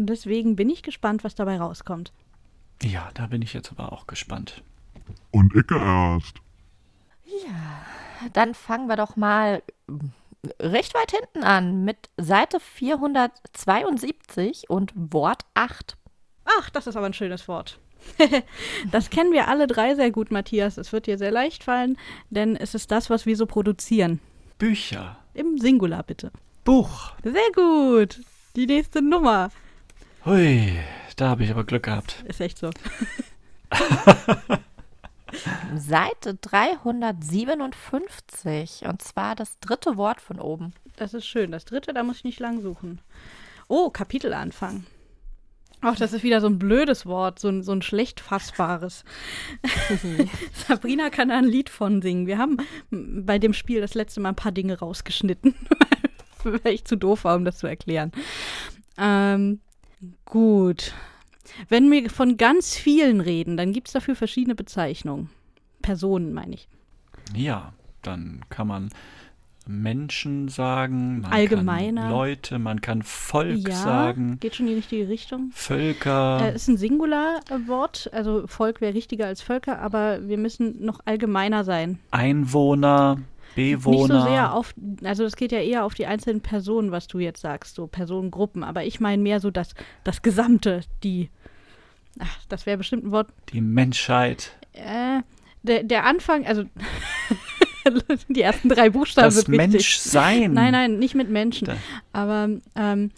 Deswegen 0.06 0.56
bin 0.56 0.70
ich 0.70 0.84
gespannt, 0.84 1.24
was 1.24 1.36
dabei 1.36 1.58
rauskommt. 1.58 2.12
Ja, 2.82 3.10
da 3.14 3.28
bin 3.28 3.42
ich 3.42 3.54
jetzt 3.54 3.72
aber 3.72 3.92
auch 3.92 4.08
gespannt. 4.08 4.64
Und 5.32 5.56
Icke 5.56 5.76
erst. 5.76 6.38
Dann 8.34 8.54
fangen 8.54 8.88
wir 8.88 8.96
doch 8.96 9.16
mal 9.16 9.64
recht 10.60 10.94
weit 10.94 11.12
hinten 11.12 11.44
an 11.44 11.86
mit 11.86 12.10
Seite 12.18 12.60
472 12.60 14.70
und 14.70 14.92
Wort 14.96 15.44
8. 15.54 15.98
Ach, 16.46 16.70
das 16.70 16.88
ist 16.88 16.96
aber 16.96 17.06
ein 17.06 17.14
schönes 17.14 17.48
Wort. 17.48 17.80
das 18.92 19.12
kennen 19.12 19.32
wir 19.32 19.48
alle 19.48 19.68
drei 19.68 19.96
sehr 19.96 20.12
gut, 20.12 20.32
Matthias. 20.32 20.78
Es 20.78 20.92
wird 20.92 21.06
dir 21.06 21.18
sehr 21.18 21.32
leicht 21.32 21.64
fallen, 21.64 21.98
denn 22.30 22.56
es 22.56 22.74
ist 22.74 22.92
das, 22.92 23.10
was 23.10 23.26
wir 23.26 23.38
so 23.38 23.46
produzieren. 23.46 24.20
Bücher. 24.58 25.18
Im 25.34 25.60
Singular 25.60 26.04
bitte. 26.04 26.32
Buch. 26.64 27.14
Sehr 27.24 27.52
gut. 27.56 28.20
Die 28.56 28.66
nächste 28.66 29.02
Nummer. 29.02 29.50
Hui, 30.24 30.78
da 31.16 31.30
habe 31.30 31.44
ich 31.44 31.50
aber 31.50 31.64
Glück 31.64 31.82
gehabt. 31.84 32.24
Ist 32.28 32.42
echt 32.42 32.60
so. 32.60 32.70
Seite 35.76 36.36
357 36.36 38.84
und 38.86 39.02
zwar 39.02 39.36
das 39.36 39.58
dritte 39.60 39.98
Wort 39.98 40.22
von 40.22 40.40
oben. 40.40 40.74
Das 40.96 41.16
ist 41.16 41.26
schön. 41.26 41.52
Das 41.52 41.66
dritte, 41.66 41.92
da 41.94 42.04
muss 42.04 42.18
ich 42.18 42.24
nicht 42.24 42.40
lang 42.40 42.62
suchen. 42.62 43.02
Oh, 43.68 43.90
Kapitelanfang. 43.90 44.86
Ach, 45.82 45.96
das 45.96 46.14
ist 46.14 46.22
wieder 46.22 46.40
so 46.40 46.46
ein 46.48 46.60
blödes 46.60 47.08
Wort, 47.08 47.40
so 47.40 47.50
ein, 47.50 47.64
so 47.64 47.72
ein 47.72 47.82
schlecht 47.82 48.20
fassbares. 48.20 49.04
Sabrina 50.68 51.10
kann 51.10 51.30
da 51.30 51.40
ein 51.40 51.46
Lied 51.46 51.70
von 51.70 52.04
singen. 52.04 52.28
Wir 52.28 52.38
haben 52.38 52.58
bei 52.92 53.40
dem 53.40 53.54
Spiel 53.54 53.82
das 53.82 53.96
letzte 53.96 54.20
Mal 54.20 54.30
ein 54.30 54.36
paar 54.36 54.52
Dinge 54.52 54.78
rausgeschnitten, 54.78 55.56
weil 56.44 56.76
ich 56.76 56.86
zu 56.86 56.96
doof 56.96 57.24
war, 57.24 57.36
um 57.36 57.46
das 57.46 57.58
zu 57.58 57.66
erklären. 57.66 58.12
Ähm, 59.00 59.62
gut. 60.26 60.94
Wenn 61.70 61.92
wir 61.92 62.10
von 62.10 62.38
ganz 62.38 62.76
vielen 62.76 63.22
reden, 63.22 63.58
dann 63.58 63.74
gibt 63.74 63.88
es 63.88 63.94
dafür 63.94 64.16
verschiedene 64.16 64.56
Bezeichnungen. 64.56 65.30
Personen, 65.82 66.34
meine 66.34 66.54
ich. 66.56 66.68
Ja, 67.36 67.74
dann 68.02 68.42
kann 68.50 68.68
man 68.68 68.90
Menschen 69.68 70.48
sagen, 70.50 71.22
man 71.22 71.32
Allgemeiner. 71.32 72.02
kann 72.02 72.12
Leute, 72.12 72.60
man 72.60 72.82
kann 72.82 73.04
Volk 73.04 73.68
ja, 73.68 73.76
sagen, 73.76 74.40
geht 74.40 74.56
schon 74.56 74.66
in 74.68 74.72
die 74.72 74.78
richtige 74.78 75.08
Richtung. 75.08 75.52
Völker. 75.54 76.42
Äh, 76.42 76.56
ist 76.56 76.68
ein 76.68 76.78
Singularwort, 76.78 78.10
also 78.12 78.48
Volk 78.48 78.82
wäre 78.82 78.94
richtiger 78.94 79.28
als 79.28 79.42
Völker, 79.42 79.80
aber 79.80 80.28
wir 80.28 80.38
müssen 80.38 80.84
noch 80.84 81.00
allgemeiner 81.06 81.64
sein. 81.64 82.00
Einwohner, 82.10 83.20
Bewohner. 83.56 84.14
Nicht 84.16 84.24
so 84.24 84.30
sehr 84.30 84.54
auf, 84.54 84.74
also 85.04 85.24
das 85.24 85.36
geht 85.36 85.52
ja 85.52 85.60
eher 85.60 85.84
auf 85.86 85.94
die 85.94 86.06
einzelnen 86.06 86.42
Personen, 86.42 86.92
was 86.92 87.08
du 87.08 87.20
jetzt 87.20 87.42
sagst, 87.42 87.76
so 87.76 87.88
Personengruppen, 87.88 88.64
aber 88.64 88.84
ich 88.86 89.00
meine 89.00 89.22
mehr 89.22 89.40
so 89.40 89.52
das, 89.52 89.74
das 90.04 90.22
Gesamte, 90.22 90.82
die, 91.04 91.30
ach, 92.20 92.38
das 92.50 92.66
wäre 92.66 92.78
bestimmt 92.78 93.06
ein 93.06 93.12
Wort, 93.12 93.30
die 93.54 93.62
Menschheit, 93.62 94.58
äh, 94.74 95.22
der, 95.64 95.84
der 95.84 96.06
Anfang, 96.06 96.46
also 96.46 96.64
die 98.30 98.42
ersten 98.42 98.70
drei 98.70 98.90
Buchstaben 98.90 99.34
das. 99.36 99.48
Menschsein. 99.48 100.54
Nein, 100.54 100.72
nein, 100.72 101.00
nicht 101.00 101.16
mit 101.16 101.30
Menschen. 101.30 101.66
Da- 101.66 101.78
Aber 102.14 102.50
ähm, 102.76 103.12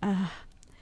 äh, 0.00 0.06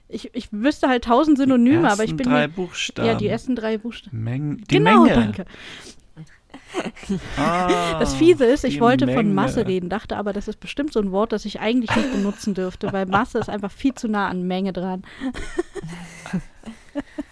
ich, 0.08 0.30
ich 0.34 0.48
wüsste 0.52 0.88
halt 0.88 1.04
tausend 1.04 1.38
Synonyme, 1.38 1.80
die 1.80 1.86
aber 1.86 2.04
ich 2.04 2.10
ersten 2.10 2.16
bin 2.16 2.28
drei 2.28 2.46
mir, 2.46 2.52
Buchstaben. 2.54 3.08
ja 3.08 3.14
die 3.16 3.26
ersten 3.28 3.56
drei 3.56 3.78
Buchstaben. 3.78 4.22
Meng 4.22 4.58
die 4.58 4.76
genau, 4.76 5.02
Menge. 5.04 5.14
danke. 5.14 5.44
Ah, 7.36 7.98
Das 7.98 8.14
Fiese 8.14 8.44
ist, 8.44 8.64
ich 8.64 8.80
wollte 8.80 9.06
von 9.06 9.14
Menge. 9.16 9.34
Masse 9.34 9.66
reden, 9.66 9.88
dachte 9.88 10.16
aber, 10.16 10.32
das 10.32 10.48
ist 10.48 10.60
bestimmt 10.60 10.92
so 10.92 11.00
ein 11.00 11.12
Wort, 11.12 11.32
das 11.32 11.44
ich 11.44 11.60
eigentlich 11.60 11.94
nicht 11.94 12.12
benutzen 12.12 12.54
dürfte, 12.54 12.92
weil 12.92 13.06
Masse 13.06 13.38
ist 13.38 13.48
einfach 13.48 13.70
viel 13.70 13.94
zu 13.94 14.08
nah 14.08 14.28
an 14.28 14.42
Menge 14.42 14.72
dran. 14.72 15.02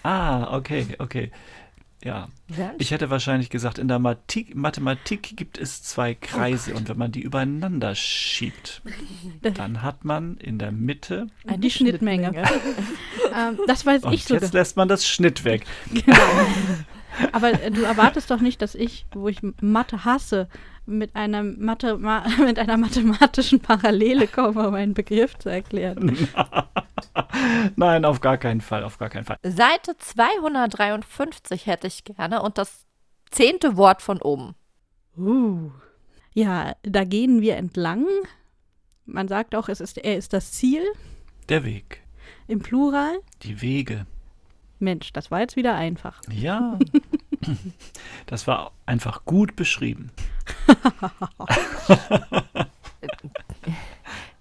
Ah, 0.05 0.57
okay, 0.57 0.89
okay. 0.99 1.31
Ja, 2.05 2.27
ich 2.79 2.91
hätte 2.91 3.11
wahrscheinlich 3.11 3.49
gesagt, 3.49 3.79
in 3.79 3.87
der 3.87 4.01
Mathematik, 4.01 4.57
Mathematik 4.57 5.37
gibt 5.37 5.57
es 5.57 5.85
zwei 5.85 6.15
Kreise 6.15 6.75
und 6.75 6.89
wenn 6.89 6.99
man 6.99 7.13
die 7.13 7.21
übereinander 7.23 7.95
schiebt, 7.95 8.83
dann 9.41 9.83
hat 9.83 10.05
man 10.05 10.37
in 10.39 10.59
der 10.59 10.73
Mitte 10.73 11.29
die 11.59 11.71
Schnittmenge. 11.71 12.33
ähm, 13.39 13.59
das 13.69 13.87
weiß 13.87 14.03
und 14.03 14.15
ich 14.15 14.25
sogar. 14.25 14.43
jetzt 14.43 14.53
lässt 14.53 14.77
man 14.77 14.89
das 14.89 15.07
Schnitt 15.07 15.45
weg. 15.45 15.65
Genau. 15.93 16.17
Aber 17.33 17.53
äh, 17.63 17.71
du 17.71 17.83
erwartest 17.83 18.31
doch 18.31 18.41
nicht, 18.41 18.63
dass 18.63 18.75
ich, 18.75 19.07
wo 19.13 19.29
ich 19.29 19.41
Mathe 19.61 20.05
hasse, 20.05 20.49
mit 20.87 21.15
einer, 21.15 21.43
Mathe, 21.43 21.97
ma, 21.99 22.25
mit 22.39 22.59
einer 22.59 22.77
mathematischen 22.77 23.61
Parallele 23.61 24.27
komme, 24.27 24.67
um 24.69 24.75
einen 24.75 24.95
Begriff 24.95 25.39
zu 25.39 25.49
erklären. 25.49 26.17
Nein, 27.77 28.05
auf 28.05 28.21
gar 28.21 28.37
keinen 28.37 28.61
Fall, 28.61 28.85
auf 28.85 28.99
gar 28.99 29.09
keinen 29.09 29.25
Fall. 29.25 29.39
Seite 29.43 29.97
253 29.97 31.67
hätte 31.67 31.87
ich 31.87 32.05
gerne 32.05 32.43
und 32.43 32.59
das 32.59 32.85
zehnte 33.31 33.77
Wort 33.77 34.03
von 34.03 34.21
oben. 34.21 34.55
Uh. 35.17 35.71
Ja, 36.33 36.75
da 36.83 37.05
gehen 37.05 37.41
wir 37.43 37.57
entlang. 37.57 38.07
Man 39.05 39.29
sagt 39.29 39.55
auch, 39.55 39.69
es 39.69 39.81
ist, 39.81 39.99
er 39.99 40.17
ist 40.17 40.33
das 40.33 40.53
Ziel 40.53 40.83
Der 41.49 41.65
Weg, 41.65 42.03
im 42.49 42.61
Plural. 42.61 43.19
die 43.43 43.61
Wege. 43.61 44.07
Mensch, 44.83 45.13
das 45.13 45.31
war 45.31 45.41
jetzt 45.41 45.57
wieder 45.57 45.75
einfach. 45.75 46.21
Ja, 46.31 46.79
das 48.27 48.47
war 48.47 48.73
einfach 48.85 49.25
gut 49.25 49.57
beschrieben. 49.57 50.11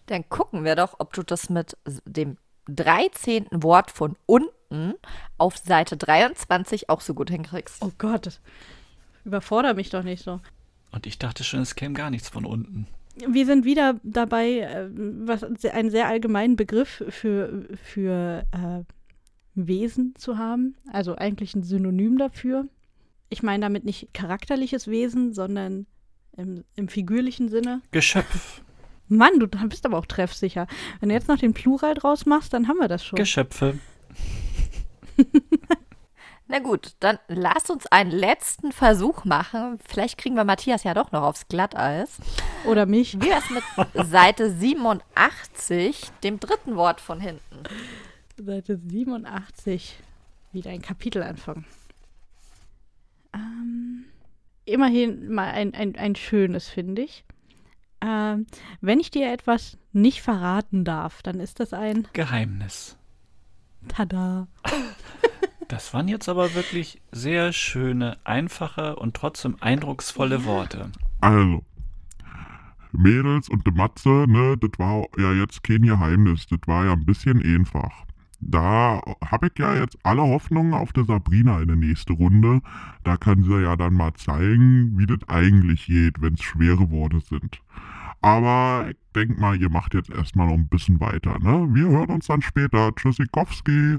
Dann 0.08 0.27
gucken 0.27 0.65
wir 0.65 0.75
doch, 0.75 0.95
ob 0.99 1.13
du 1.13 1.23
das 1.23 1.49
mit 1.49 1.77
dem 2.06 2.38
13. 2.67 3.47
Wort 3.51 3.91
von 3.91 4.17
unten 4.25 4.95
auf 5.38 5.58
Seite 5.58 5.95
23 5.95 6.89
auch 6.89 7.01
so 7.01 7.13
gut 7.13 7.30
hinkriegst. 7.30 7.82
Oh 7.82 7.91
Gott, 7.97 8.25
das 8.25 8.41
überfordert 9.23 9.77
mich 9.77 9.89
doch 9.89 10.04
nicht 10.04 10.23
so. 10.23 10.41
Und 10.91 11.08
ich 11.08 11.17
dachte 11.17 11.43
schon, 11.43 11.62
es 11.62 11.75
käme 11.75 11.93
gar 11.93 12.10
nichts 12.10 12.27
von 12.30 12.45
unten. 12.45 12.88
Wir 13.27 13.45
sind 13.45 13.65
wieder 13.65 13.99
dabei, 14.04 14.60
äh, 14.60 14.89
was 14.91 15.43
einen 15.43 15.89
sehr 15.89 16.08
allgemeinen 16.08 16.56
Begriff 16.56 17.04
für, 17.10 17.67
für 17.84 18.45
äh, 18.51 18.84
Wesen 19.55 20.13
zu 20.17 20.37
haben. 20.37 20.75
Also 20.91 21.15
eigentlich 21.15 21.55
ein 21.55 21.63
Synonym 21.63 22.17
dafür. 22.17 22.67
Ich 23.29 23.43
meine 23.43 23.61
damit 23.61 23.85
nicht 23.85 24.13
charakterliches 24.13 24.87
Wesen, 24.87 25.33
sondern 25.33 25.85
im, 26.37 26.63
im 26.75 26.87
figürlichen 26.87 27.49
Sinne. 27.49 27.81
Geschöpf, 27.91 28.61
Mann, 29.07 29.39
du 29.39 29.47
bist 29.47 29.85
aber 29.85 29.97
auch 29.97 30.05
treffsicher. 30.05 30.67
Wenn 30.99 31.09
du 31.09 31.15
jetzt 31.15 31.27
noch 31.27 31.37
den 31.37 31.53
Plural 31.53 31.95
draus 31.95 32.25
machst, 32.25 32.53
dann 32.53 32.67
haben 32.69 32.77
wir 32.77 32.87
das 32.87 33.03
schon. 33.03 33.17
Geschöpfe. 33.17 33.77
Na 36.47 36.59
gut, 36.59 36.95
dann 36.99 37.17
lass 37.27 37.69
uns 37.69 37.87
einen 37.87 38.11
letzten 38.11 38.71
Versuch 38.71 39.23
machen. 39.23 39.79
Vielleicht 39.87 40.17
kriegen 40.17 40.35
wir 40.35 40.43
Matthias 40.43 40.83
ja 40.83 40.93
doch 40.93 41.11
noch 41.11 41.23
aufs 41.23 41.47
Glatteis. 41.47 42.17
Oder 42.65 42.85
mich. 42.85 43.21
Wie 43.21 43.29
wär's 43.29 43.49
mit 43.49 43.63
Seite 44.09 44.51
87, 44.51 46.09
dem 46.23 46.39
dritten 46.39 46.75
Wort 46.75 46.99
von 46.99 47.21
hinten? 47.21 47.63
Seite 48.43 48.77
87. 48.77 49.97
Wieder 50.51 50.71
ein 50.71 50.82
Kapitelanfang. 50.82 51.65
Ähm, 53.34 54.06
immerhin 54.65 55.32
mal 55.32 55.51
ein, 55.51 55.73
ein, 55.73 55.95
ein 55.95 56.15
schönes, 56.15 56.67
finde 56.67 57.04
ich. 57.04 57.23
Ähm, 58.01 58.47
wenn 58.82 58.99
ich 58.99 59.12
dir 59.12 59.32
etwas 59.32 59.77
nicht 59.93 60.21
verraten 60.21 60.84
darf, 60.84 61.21
dann 61.21 61.39
ist 61.39 61.60
das 61.60 61.73
ein. 61.73 62.08
Geheimnis. 62.13 62.97
Tada. 63.88 64.47
Das 65.67 65.93
waren 65.93 66.10
jetzt 66.10 66.27
aber 66.27 66.54
wirklich 66.54 67.01
sehr 67.13 67.54
schöne, 67.54 68.17
einfache 68.25 68.97
und 68.97 69.15
trotzdem 69.15 69.56
eindrucksvolle 69.62 70.43
Worte. 70.43 70.91
Also, 71.21 71.63
Mädels 72.91 73.47
und 73.47 73.65
de 73.65 73.73
Matze, 73.73 74.25
ne, 74.27 74.58
das 74.58 74.71
war 74.77 75.06
ja 75.17 75.32
jetzt 75.32 75.63
kein 75.63 75.84
Geheimnis, 75.84 76.45
das 76.47 76.60
war 76.65 76.88
ja 76.88 76.91
ein 76.91 77.06
bisschen 77.06 77.41
einfach. 77.41 78.06
Da 78.41 79.01
habe 79.23 79.47
ich 79.47 79.60
ja 79.60 79.75
jetzt 79.75 79.97
alle 80.04 80.23
Hoffnungen 80.23 80.73
auf 80.73 80.91
der 80.93 81.06
Sabrina 81.06 81.62
in 81.62 81.67
der 81.67 81.77
nächsten 81.77 82.13
Runde. 82.13 82.62
Da 83.04 83.15
kann 83.17 83.43
sie 83.43 83.62
ja 83.62 83.75
dann 83.75 83.93
mal 83.93 84.13
zeigen, 84.13 84.97
wie 84.97 85.06
das 85.06 85.19
eigentlich 85.27 85.86
geht, 85.86 86.21
wenn 86.21 86.34
es 86.34 86.41
schwere 86.41 86.89
Worte 86.89 87.19
sind. 87.19 87.62
Aber 88.21 88.88
ich 88.89 88.97
denke 89.15 89.39
mal, 89.39 89.60
ihr 89.60 89.69
macht 89.69 89.93
jetzt 89.93 90.10
erstmal 90.10 90.47
noch 90.47 90.56
ein 90.56 90.67
bisschen 90.67 90.99
weiter, 90.99 91.39
ne? 91.39 91.67
Wir 91.71 91.88
hören 91.88 92.10
uns 92.10 92.27
dann 92.27 92.41
später. 92.41 92.93
Tschüssikowski. 92.95 93.97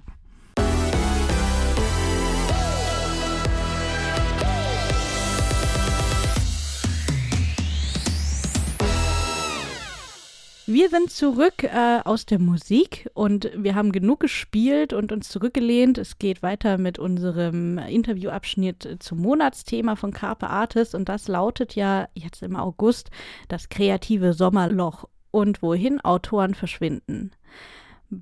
Wir 10.75 10.89
sind 10.89 11.11
zurück 11.11 11.65
äh, 11.65 12.01
aus 12.03 12.25
der 12.25 12.39
Musik 12.39 13.07
und 13.13 13.51
wir 13.55 13.75
haben 13.75 13.93
genug 13.93 14.21
gespielt 14.21 14.95
und 14.95 15.13
uns 15.13 15.29
zurückgelehnt. 15.29 15.99
Es 15.99 16.19
geht 16.19 16.43
weiter 16.43 16.79
mit 16.79 16.99
unserem 16.99 17.77
Interviewabschnitt 17.77 18.97
zum 19.01 19.19
Monatsthema 19.21 19.97
von 19.97 20.15
Carpe 20.15 20.49
Artis 20.49 20.95
und 20.95 21.11
das 21.11 21.29
lautet 21.29 21.75
ja 21.75 22.09
jetzt 22.15 22.43
im 22.43 22.57
August 22.57 23.11
das 23.49 23.69
kreative 23.69 24.33
Sommerloch 24.33 25.05
und 25.31 25.61
wohin 25.61 26.01
Autoren 26.01 26.55
verschwinden. 26.55 27.33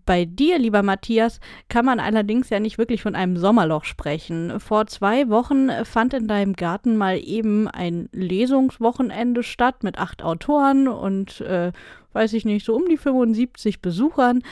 Bei 0.06 0.24
dir, 0.24 0.56
lieber 0.60 0.84
Matthias, 0.84 1.40
kann 1.68 1.84
man 1.84 1.98
allerdings 1.98 2.48
ja 2.48 2.60
nicht 2.60 2.78
wirklich 2.78 3.02
von 3.02 3.16
einem 3.16 3.36
Sommerloch 3.36 3.84
sprechen. 3.84 4.60
Vor 4.60 4.86
zwei 4.86 5.28
Wochen 5.28 5.68
fand 5.84 6.14
in 6.14 6.28
deinem 6.28 6.52
Garten 6.52 6.96
mal 6.96 7.18
eben 7.18 7.66
ein 7.66 8.08
Lesungswochenende 8.12 9.42
statt 9.42 9.82
mit 9.82 9.98
acht 9.98 10.22
Autoren 10.22 10.86
und, 10.86 11.40
äh, 11.40 11.72
weiß 12.12 12.34
ich 12.34 12.44
nicht, 12.44 12.64
so 12.64 12.76
um 12.76 12.88
die 12.88 12.98
75 12.98 13.82
Besuchern. 13.82 14.42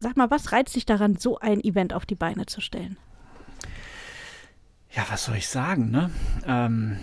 Sag 0.00 0.16
mal, 0.16 0.28
was 0.32 0.50
reizt 0.50 0.74
dich 0.74 0.86
daran, 0.86 1.14
so 1.14 1.38
ein 1.38 1.62
Event 1.62 1.94
auf 1.94 2.04
die 2.04 2.16
Beine 2.16 2.46
zu 2.46 2.60
stellen? 2.60 2.96
Ja, 4.90 5.06
was 5.08 5.24
soll 5.24 5.36
ich 5.36 5.46
sagen, 5.46 5.92
ne? 5.92 6.10
Ähm, 6.44 6.96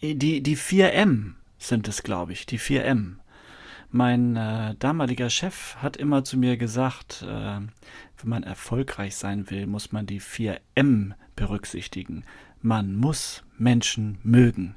die, 0.00 0.42
die 0.42 0.56
4M 0.56 1.34
sind 1.58 1.86
es, 1.86 2.02
glaube 2.02 2.32
ich, 2.32 2.46
die 2.46 2.58
4M. 2.58 3.16
Mein 3.94 4.36
äh, 4.36 4.74
damaliger 4.78 5.28
Chef 5.28 5.76
hat 5.76 5.98
immer 5.98 6.24
zu 6.24 6.38
mir 6.38 6.56
gesagt, 6.56 7.26
äh, 7.28 7.60
wenn 7.60 7.68
man 8.24 8.42
erfolgreich 8.42 9.16
sein 9.16 9.50
will, 9.50 9.66
muss 9.66 9.92
man 9.92 10.06
die 10.06 10.20
4M 10.20 11.12
berücksichtigen. 11.36 12.24
Man 12.62 12.96
muss 12.96 13.44
Menschen 13.58 14.16
mögen. 14.22 14.76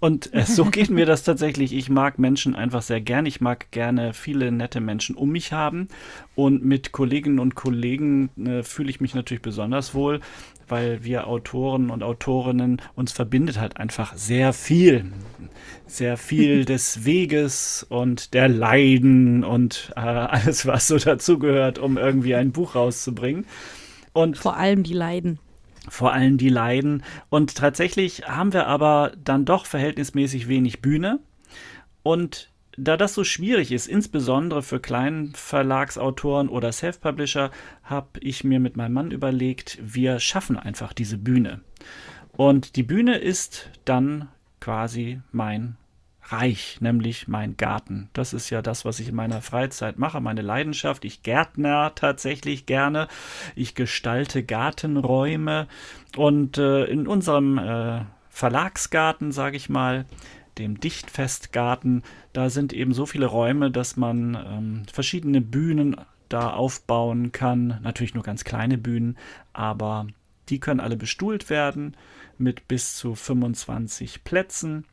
Und 0.00 0.34
äh, 0.34 0.44
so 0.44 0.64
geht 0.70 0.90
mir 0.90 1.06
das 1.06 1.22
tatsächlich. 1.22 1.72
Ich 1.72 1.90
mag 1.90 2.18
Menschen 2.18 2.56
einfach 2.56 2.82
sehr 2.82 3.00
gern. 3.00 3.24
Ich 3.24 3.40
mag 3.40 3.70
gerne 3.70 4.14
viele 4.14 4.50
nette 4.50 4.80
Menschen 4.80 5.14
um 5.14 5.30
mich 5.30 5.52
haben. 5.52 5.86
Und 6.34 6.64
mit 6.64 6.90
Kolleginnen 6.90 7.38
und 7.38 7.54
Kollegen 7.54 8.30
äh, 8.44 8.64
fühle 8.64 8.90
ich 8.90 9.00
mich 9.00 9.14
natürlich 9.14 9.42
besonders 9.42 9.94
wohl, 9.94 10.20
weil 10.70 11.04
wir 11.04 11.26
Autoren 11.26 11.90
und 11.90 12.02
Autorinnen 12.02 12.80
uns 12.94 13.12
verbindet 13.12 13.58
halt 13.58 13.76
einfach 13.76 14.16
sehr 14.16 14.52
viel. 14.52 15.12
Sehr 15.86 16.16
viel 16.16 16.64
des 16.66 17.04
Weges 17.04 17.84
und 17.88 18.34
der 18.34 18.48
Leiden 18.48 19.44
und 19.44 19.92
äh, 19.96 20.00
alles, 20.00 20.66
was 20.66 20.86
so 20.86 20.98
dazugehört, 20.98 21.78
um 21.78 21.98
irgendwie 21.98 22.34
ein 22.34 22.52
Buch 22.52 22.74
rauszubringen. 22.74 23.46
Und 24.12 24.38
vor 24.38 24.56
allem 24.56 24.82
die 24.82 24.94
Leiden 24.94 25.38
vor 25.88 26.12
allem 26.12 26.38
die 26.38 26.48
Leiden. 26.50 27.02
Und 27.30 27.56
tatsächlich 27.56 28.28
haben 28.28 28.52
wir 28.52 28.66
aber 28.66 29.12
dann 29.22 29.44
doch 29.44 29.66
verhältnismäßig 29.66 30.46
wenig 30.46 30.82
Bühne. 30.82 31.20
Und 32.02 32.50
da 32.82 32.96
das 32.96 33.14
so 33.14 33.24
schwierig 33.24 33.72
ist, 33.72 33.86
insbesondere 33.86 34.62
für 34.62 34.80
Kleinverlagsautoren 34.80 36.48
oder 36.48 36.72
Self-Publisher, 36.72 37.50
habe 37.84 38.20
ich 38.20 38.44
mir 38.44 38.60
mit 38.60 38.76
meinem 38.76 38.94
Mann 38.94 39.10
überlegt, 39.10 39.78
wir 39.82 40.18
schaffen 40.20 40.56
einfach 40.56 40.92
diese 40.92 41.18
Bühne. 41.18 41.60
Und 42.32 42.76
die 42.76 42.82
Bühne 42.82 43.18
ist 43.18 43.68
dann 43.84 44.28
quasi 44.60 45.20
mein 45.32 45.76
reich, 46.32 46.78
nämlich 46.80 47.28
mein 47.28 47.56
Garten. 47.56 48.08
Das 48.12 48.32
ist 48.32 48.50
ja 48.50 48.62
das, 48.62 48.84
was 48.84 49.00
ich 49.00 49.08
in 49.08 49.14
meiner 49.14 49.42
Freizeit 49.42 49.98
mache, 49.98 50.20
meine 50.20 50.42
Leidenschaft. 50.42 51.04
Ich 51.04 51.22
gärtner 51.22 51.92
tatsächlich 51.94 52.66
gerne. 52.66 53.08
Ich 53.56 53.74
gestalte 53.74 54.44
Gartenräume 54.44 55.66
und 56.16 56.58
äh, 56.58 56.84
in 56.84 57.06
unserem 57.06 57.58
äh, 57.58 58.02
Verlagsgarten, 58.28 59.32
sage 59.32 59.56
ich 59.56 59.68
mal, 59.68 60.06
dem 60.60 60.78
Dichtfestgarten, 60.78 62.02
da 62.32 62.50
sind 62.50 62.72
eben 62.72 62.92
so 62.92 63.06
viele 63.06 63.26
Räume, 63.26 63.70
dass 63.70 63.96
man 63.96 64.34
ähm, 64.34 64.82
verschiedene 64.92 65.40
Bühnen 65.40 65.96
da 66.28 66.52
aufbauen 66.52 67.32
kann. 67.32 67.80
Natürlich 67.82 68.14
nur 68.14 68.22
ganz 68.22 68.44
kleine 68.44 68.78
Bühnen, 68.78 69.18
aber 69.52 70.06
die 70.48 70.60
können 70.60 70.80
alle 70.80 70.96
bestuhlt 70.96 71.50
werden 71.50 71.96
mit 72.38 72.68
bis 72.68 72.96
zu 72.96 73.14
25 73.14 74.24
Plätzen. 74.24 74.84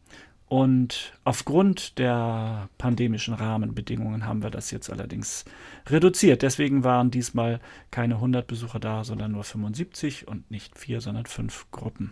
Und 0.50 1.14
aufgrund 1.26 2.00
der 2.00 2.70
pandemischen 2.78 3.34
Rahmenbedingungen 3.34 4.26
haben 4.26 4.44
wir 4.44 4.50
das 4.50 4.72
jetzt 4.72 4.90
allerdings 4.90 5.44
reduziert. 5.88 6.42
Deswegen 6.42 6.86
waren 6.86 7.12
diesmal 7.12 7.60
keine 7.92 8.16
100 8.16 8.48
Besucher 8.48 8.80
da, 8.80 9.04
sondern 9.04 9.34
nur 9.34 9.44
75 9.44 10.28
und 10.28 10.50
nicht 10.50 10.78
vier, 10.78 11.02
sondern 11.02 11.26
fünf 11.26 11.70
Gruppen. 11.72 12.12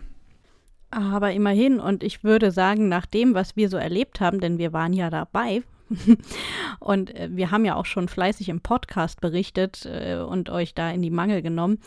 Aber 0.96 1.32
immerhin, 1.32 1.78
und 1.78 2.02
ich 2.02 2.24
würde 2.24 2.50
sagen, 2.50 2.88
nach 2.88 3.04
dem, 3.04 3.34
was 3.34 3.54
wir 3.54 3.68
so 3.68 3.76
erlebt 3.76 4.20
haben, 4.20 4.40
denn 4.40 4.56
wir 4.56 4.72
waren 4.72 4.94
ja 4.94 5.10
dabei, 5.10 5.62
und 6.80 7.14
äh, 7.14 7.28
wir 7.30 7.50
haben 7.50 7.66
ja 7.66 7.74
auch 7.74 7.84
schon 7.84 8.08
fleißig 8.08 8.48
im 8.48 8.60
Podcast 8.60 9.20
berichtet 9.20 9.84
äh, 9.84 10.16
und 10.16 10.48
euch 10.48 10.72
da 10.72 10.90
in 10.90 11.02
die 11.02 11.10
Mangel 11.10 11.42
genommen, 11.42 11.80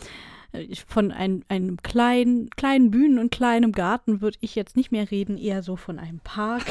von 0.87 1.11
ein, 1.11 1.43
einem 1.47 1.77
kleinen, 1.77 2.49
kleinen 2.51 2.91
Bühnen 2.91 3.19
und 3.19 3.31
kleinem 3.31 3.71
Garten 3.71 4.21
würde 4.21 4.37
ich 4.41 4.55
jetzt 4.55 4.75
nicht 4.75 4.91
mehr 4.91 5.09
reden, 5.09 5.37
eher 5.37 5.63
so 5.63 5.75
von 5.75 5.99
einem 5.99 6.19
Park. 6.19 6.65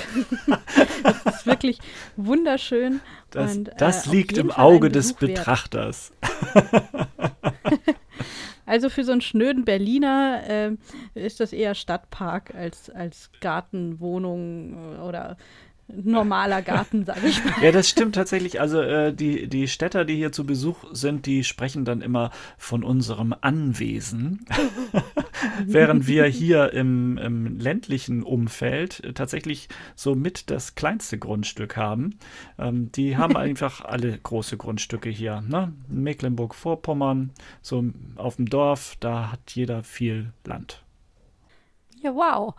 das 1.03 1.27
ist 1.27 1.46
wirklich 1.46 1.79
wunderschön. 2.16 3.01
Das, 3.31 3.57
und, 3.57 3.70
das 3.79 4.07
äh, 4.07 4.11
liegt 4.11 4.38
im 4.38 4.51
Auge 4.51 4.90
des 4.90 5.12
Betrachters. 5.12 6.12
also 8.68 8.90
für 8.90 9.02
so 9.02 9.12
einen 9.12 9.22
schnöden 9.22 9.64
Berliner 9.64 10.42
äh, 10.46 10.76
ist 11.14 11.40
das 11.40 11.52
eher 11.52 11.74
Stadtpark 11.74 12.54
als, 12.54 12.90
als 12.90 13.31
Gartenwohnung 13.40 14.74
äh, 14.74 15.00
oder 15.00 15.37
normaler 15.88 16.62
Garten, 16.62 17.05
sage 17.05 17.27
ich 17.27 17.42
mal. 17.44 17.55
Ja, 17.62 17.72
das 17.72 17.88
stimmt 17.88 18.14
tatsächlich. 18.14 18.61
Also 18.61 18.81
äh, 18.81 19.12
die, 19.12 19.48
die 19.48 19.68
Städter, 19.68 20.05
die 20.05 20.16
hier 20.16 20.33
zu 20.33 20.44
Besuch 20.44 20.85
sind, 20.92 21.27
die 21.27 21.44
sprechen 21.44 21.85
dann 21.85 22.03
immer 22.03 22.31
von 22.59 22.85
unserem 22.85 23.35
Anwesen. 23.40 24.44
Während 25.64 26.07
wir 26.07 26.27
hier 26.27 26.72
im, 26.72 27.16
im 27.16 27.59
ländlichen 27.59 28.22
Umfeld 28.22 29.14
tatsächlich 29.14 29.68
so 29.94 30.14
mit 30.14 30.51
das 30.51 30.74
kleinste 30.74 31.18
Grundstück 31.18 31.77
haben. 31.77 32.18
Ähm, 32.59 32.92
die 32.92 33.16
haben 33.16 33.37
einfach 33.38 33.85
alle 33.85 34.18
große 34.18 34.59
Grundstücke 34.59 35.09
hier. 35.09 35.40
Ne? 35.40 35.72
Mecklenburg-Vorpommern, 35.88 37.31
so 37.62 37.85
auf 38.16 38.37
dem 38.37 38.46
Dorf, 38.51 38.96
da 39.01 39.33
hat 39.33 39.40
jeder 39.53 39.83
viel 39.83 40.33
Land. 40.44 40.83
Ja, 42.03 42.14
wow. 42.14 42.55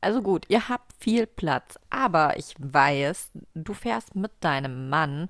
Also 0.00 0.22
gut, 0.22 0.46
ihr 0.48 0.68
habt 0.68 0.92
viel 0.98 1.26
Platz, 1.26 1.78
aber 1.90 2.38
ich 2.38 2.54
weiß, 2.58 3.32
du 3.54 3.74
fährst 3.74 4.16
mit 4.16 4.32
deinem 4.40 4.88
Mann 4.88 5.28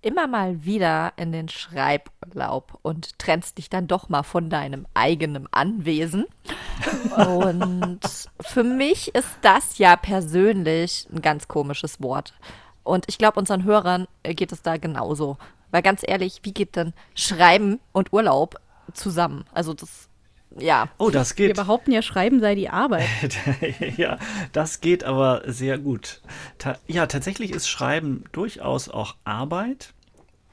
immer 0.00 0.26
mal 0.26 0.64
wieder 0.64 1.12
in 1.16 1.32
den 1.32 1.48
Schreiburlaub 1.48 2.78
und 2.82 3.18
trennst 3.18 3.58
dich 3.58 3.68
dann 3.68 3.88
doch 3.88 4.08
mal 4.08 4.22
von 4.22 4.48
deinem 4.48 4.86
eigenen 4.94 5.52
Anwesen. 5.52 6.26
Und 7.16 8.00
für 8.40 8.62
mich 8.62 9.14
ist 9.14 9.28
das 9.42 9.78
ja 9.78 9.96
persönlich 9.96 11.08
ein 11.12 11.22
ganz 11.22 11.48
komisches 11.48 12.00
Wort. 12.00 12.34
Und 12.84 13.06
ich 13.08 13.18
glaube, 13.18 13.40
unseren 13.40 13.64
Hörern 13.64 14.06
geht 14.22 14.52
es 14.52 14.62
da 14.62 14.76
genauso. 14.76 15.38
Weil 15.72 15.82
ganz 15.82 16.02
ehrlich, 16.06 16.40
wie 16.44 16.52
geht 16.52 16.76
denn 16.76 16.94
Schreiben 17.14 17.80
und 17.92 18.12
Urlaub 18.12 18.60
zusammen? 18.92 19.44
Also 19.52 19.74
das 19.74 20.08
ja. 20.58 20.88
Oh, 20.98 21.10
das 21.10 21.34
geht. 21.34 21.48
Wir 21.48 21.64
behaupten 21.64 21.92
ja, 21.92 22.02
Schreiben 22.02 22.40
sei 22.40 22.54
die 22.54 22.68
Arbeit. 22.68 23.38
ja, 23.96 24.18
das 24.52 24.80
geht 24.80 25.04
aber 25.04 25.42
sehr 25.46 25.78
gut. 25.78 26.22
Ta 26.58 26.78
ja, 26.86 27.06
tatsächlich 27.06 27.50
ist 27.52 27.68
Schreiben 27.68 28.24
durchaus 28.32 28.88
auch 28.88 29.16
Arbeit, 29.24 29.92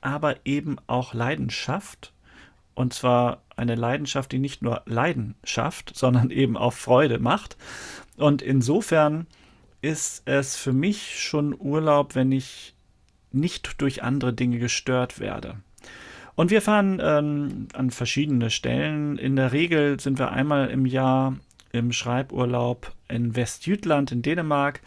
aber 0.02 0.38
eben 0.46 0.78
auch 0.88 1.14
Leidenschaft. 1.14 2.14
Und 2.76 2.94
zwar 2.94 3.44
eine 3.56 3.76
Leidenschaft, 3.76 4.32
die 4.32 4.40
nicht 4.40 4.62
nur 4.62 4.82
Leiden 4.86 5.36
schafft, 5.44 5.96
sondern 5.96 6.30
eben 6.32 6.58
auch 6.58 6.74
Freude 6.74 7.20
macht. 7.20 7.58
Und 8.18 8.42
insofern 8.42 9.28
ist 9.82 10.24
es 10.26 10.56
für 10.56 10.74
mich 10.74 11.22
schon 11.22 11.56
Urlaub, 11.60 12.16
wenn 12.16 12.32
ich 12.32 12.76
nicht 13.32 13.82
durch 13.82 14.04
andere 14.04 14.34
Dinge 14.34 14.60
gestört 14.60 15.20
werde. 15.20 15.58
Und 16.36 16.50
wir 16.50 16.62
fahren 16.62 17.00
ähm, 17.02 17.68
an 17.74 17.92
verschiedene 17.92 18.50
Stellen. 18.50 19.18
In 19.18 19.36
der 19.36 19.52
Regel 19.52 20.00
sind 20.00 20.18
wir 20.18 20.32
einmal 20.32 20.70
im 20.70 20.86
Jahr 20.86 21.38
im 21.72 21.92
Schreiburlaub 21.92 22.92
in 23.08 23.36
Westjütland 23.36 24.12
in 24.12 24.22
Dänemark. 24.22 24.82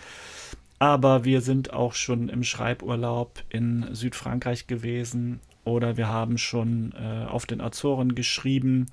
Aber 0.78 1.24
wir 1.24 1.40
sind 1.40 1.72
auch 1.72 1.94
schon 1.94 2.28
im 2.28 2.42
Schreiburlaub 2.42 3.42
in 3.48 3.87
Südfrankreich 3.92 4.66
gewesen 4.66 5.40
oder 5.64 5.96
wir 5.96 6.09
haben 6.09 6.37
schon 6.38 6.92
äh, 6.92 7.26
auf 7.26 7.46
den 7.46 7.61
Azoren 7.61 8.14
geschrieben. 8.14 8.87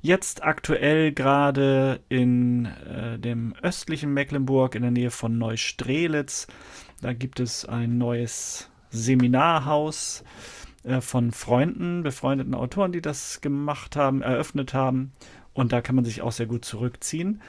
Jetzt 0.00 0.42
aktuell 0.42 1.12
gerade 1.12 2.00
in 2.08 2.64
äh, 2.66 3.18
dem 3.18 3.54
östlichen 3.62 4.14
Mecklenburg 4.14 4.74
in 4.74 4.82
der 4.82 4.90
Nähe 4.90 5.10
von 5.10 5.36
Neustrelitz. 5.36 6.46
Da 7.02 7.12
gibt 7.12 7.38
es 7.38 7.66
ein 7.66 7.98
neues 7.98 8.70
Seminarhaus 8.90 10.24
äh, 10.82 11.00
von 11.00 11.32
Freunden, 11.32 12.02
befreundeten 12.02 12.54
Autoren, 12.54 12.92
die 12.92 13.02
das 13.02 13.40
gemacht 13.40 13.96
haben, 13.96 14.22
eröffnet 14.22 14.74
haben. 14.74 15.12
Und 15.52 15.72
da 15.72 15.80
kann 15.80 15.96
man 15.96 16.04
sich 16.04 16.22
auch 16.22 16.32
sehr 16.32 16.46
gut 16.46 16.64
zurückziehen. 16.64 17.42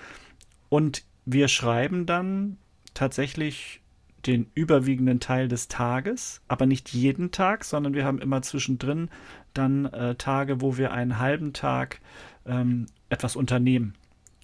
Und 0.69 1.03
wir 1.25 1.47
schreiben 1.47 2.05
dann 2.05 2.57
tatsächlich 2.93 3.81
den 4.25 4.51
überwiegenden 4.53 5.19
Teil 5.19 5.47
des 5.47 5.67
Tages, 5.67 6.41
aber 6.47 6.65
nicht 6.65 6.93
jeden 6.93 7.31
Tag, 7.31 7.63
sondern 7.63 7.93
wir 7.93 8.05
haben 8.05 8.19
immer 8.19 8.41
zwischendrin 8.41 9.09
dann 9.53 9.85
äh, 9.85 10.15
Tage, 10.15 10.61
wo 10.61 10.77
wir 10.77 10.91
einen 10.91 11.19
halben 11.19 11.53
Tag 11.53 11.99
ähm, 12.45 12.85
etwas 13.09 13.35
unternehmen 13.35 13.95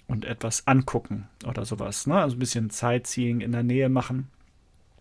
und 0.06 0.24
etwas 0.24 0.66
angucken 0.66 1.28
oder 1.46 1.64
sowas. 1.64 2.06
Ne? 2.06 2.18
Also 2.18 2.36
ein 2.36 2.40
bisschen 2.40 2.70
Sightseeing 2.70 3.40
in 3.40 3.52
der 3.52 3.62
Nähe 3.62 3.88
machen. 3.88 4.28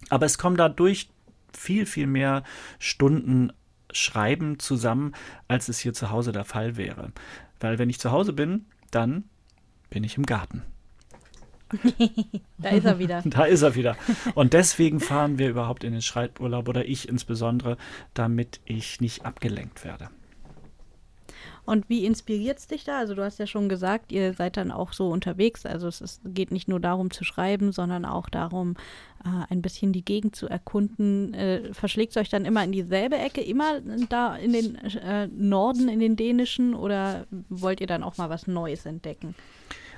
Aber 0.09 0.25
es 0.25 0.37
kommen 0.37 0.57
dadurch 0.57 1.09
viel, 1.53 1.85
viel 1.85 2.07
mehr 2.07 2.43
Stunden 2.77 3.51
Schreiben 3.91 4.59
zusammen, 4.59 5.13
als 5.47 5.69
es 5.69 5.79
hier 5.79 5.93
zu 5.93 6.11
Hause 6.11 6.31
der 6.31 6.45
Fall 6.45 6.77
wäre. 6.77 7.11
Weil 7.59 7.79
wenn 7.79 7.89
ich 7.89 7.99
zu 7.99 8.11
Hause 8.11 8.33
bin, 8.33 8.65
dann 8.91 9.23
bin 9.89 10.03
ich 10.03 10.17
im 10.17 10.25
Garten. 10.25 10.63
da 12.57 12.69
ist 12.69 12.85
er 12.85 12.99
wieder. 12.99 13.21
Da 13.25 13.45
ist 13.45 13.61
er 13.61 13.75
wieder. 13.75 13.97
Und 14.35 14.53
deswegen 14.53 14.99
fahren 14.99 15.37
wir 15.37 15.49
überhaupt 15.49 15.83
in 15.83 15.91
den 15.91 16.01
Schreiburlaub 16.01 16.67
oder 16.69 16.85
ich 16.85 17.09
insbesondere, 17.09 17.77
damit 18.13 18.61
ich 18.65 19.01
nicht 19.01 19.25
abgelenkt 19.25 19.83
werde. 19.83 20.09
Und 21.67 21.89
wie 21.89 22.05
inspiriert 22.05 22.59
es 22.59 22.67
dich 22.67 22.85
da? 22.85 22.97
Also 22.97 23.13
du 23.13 23.21
hast 23.21 23.39
ja 23.39 23.45
schon 23.45 23.67
gesagt, 23.67 24.13
ihr 24.13 24.33
seid 24.33 24.55
dann 24.55 24.71
auch 24.71 24.93
so 24.93 25.09
unterwegs. 25.09 25.65
Also 25.65 25.89
es 25.89 25.99
ist, 25.99 26.21
geht 26.23 26.49
nicht 26.49 26.69
nur 26.69 26.79
darum 26.79 27.11
zu 27.11 27.25
schreiben, 27.25 27.73
sondern 27.73 28.05
auch 28.05 28.29
darum, 28.29 28.77
äh, 29.25 29.51
ein 29.51 29.61
bisschen 29.61 29.91
die 29.91 30.05
Gegend 30.05 30.33
zu 30.33 30.47
erkunden. 30.47 31.33
Äh, 31.33 31.73
verschlägt 31.73 32.11
es 32.11 32.17
euch 32.17 32.29
dann 32.29 32.45
immer 32.45 32.63
in 32.63 32.71
dieselbe 32.71 33.17
Ecke, 33.17 33.41
immer 33.41 33.81
da 34.07 34.37
in 34.37 34.53
den 34.53 34.75
äh, 34.75 35.27
Norden, 35.27 35.89
in 35.89 35.99
den 35.99 36.15
dänischen, 36.15 36.73
oder 36.73 37.27
wollt 37.49 37.81
ihr 37.81 37.87
dann 37.87 38.01
auch 38.01 38.15
mal 38.15 38.29
was 38.29 38.47
Neues 38.47 38.85
entdecken? 38.85 39.35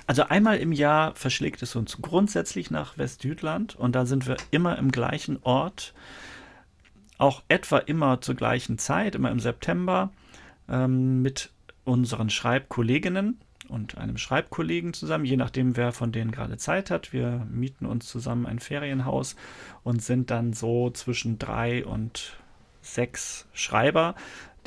Also 0.08 0.24
einmal 0.24 0.58
im 0.58 0.72
Jahr 0.72 1.14
verschlägt 1.14 1.62
es 1.62 1.76
uns 1.76 2.02
grundsätzlich 2.02 2.72
nach 2.72 2.98
Westjütland 2.98 3.76
und 3.76 3.94
da 3.94 4.06
sind 4.06 4.26
wir 4.26 4.38
immer 4.50 4.76
im 4.76 4.90
gleichen 4.90 5.38
Ort, 5.44 5.94
auch 7.16 7.44
etwa 7.46 7.78
immer 7.78 8.20
zur 8.20 8.34
gleichen 8.34 8.76
Zeit, 8.76 9.14
immer 9.14 9.30
im 9.30 9.38
September, 9.38 10.10
ähm, 10.68 11.22
mit 11.22 11.50
unseren 11.84 12.30
Schreibkolleginnen 12.30 13.40
und 13.68 13.98
einem 13.98 14.18
Schreibkollegen 14.18 14.92
zusammen, 14.92 15.24
je 15.24 15.36
nachdem, 15.36 15.76
wer 15.76 15.92
von 15.92 16.12
denen 16.12 16.32
gerade 16.32 16.56
Zeit 16.56 16.90
hat. 16.90 17.12
Wir 17.12 17.46
mieten 17.50 17.86
uns 17.86 18.06
zusammen 18.06 18.46
ein 18.46 18.58
Ferienhaus 18.58 19.36
und 19.84 20.02
sind 20.02 20.30
dann 20.30 20.52
so 20.52 20.90
zwischen 20.90 21.38
drei 21.38 21.84
und 21.84 22.36
sechs 22.82 23.46
Schreiber, 23.52 24.14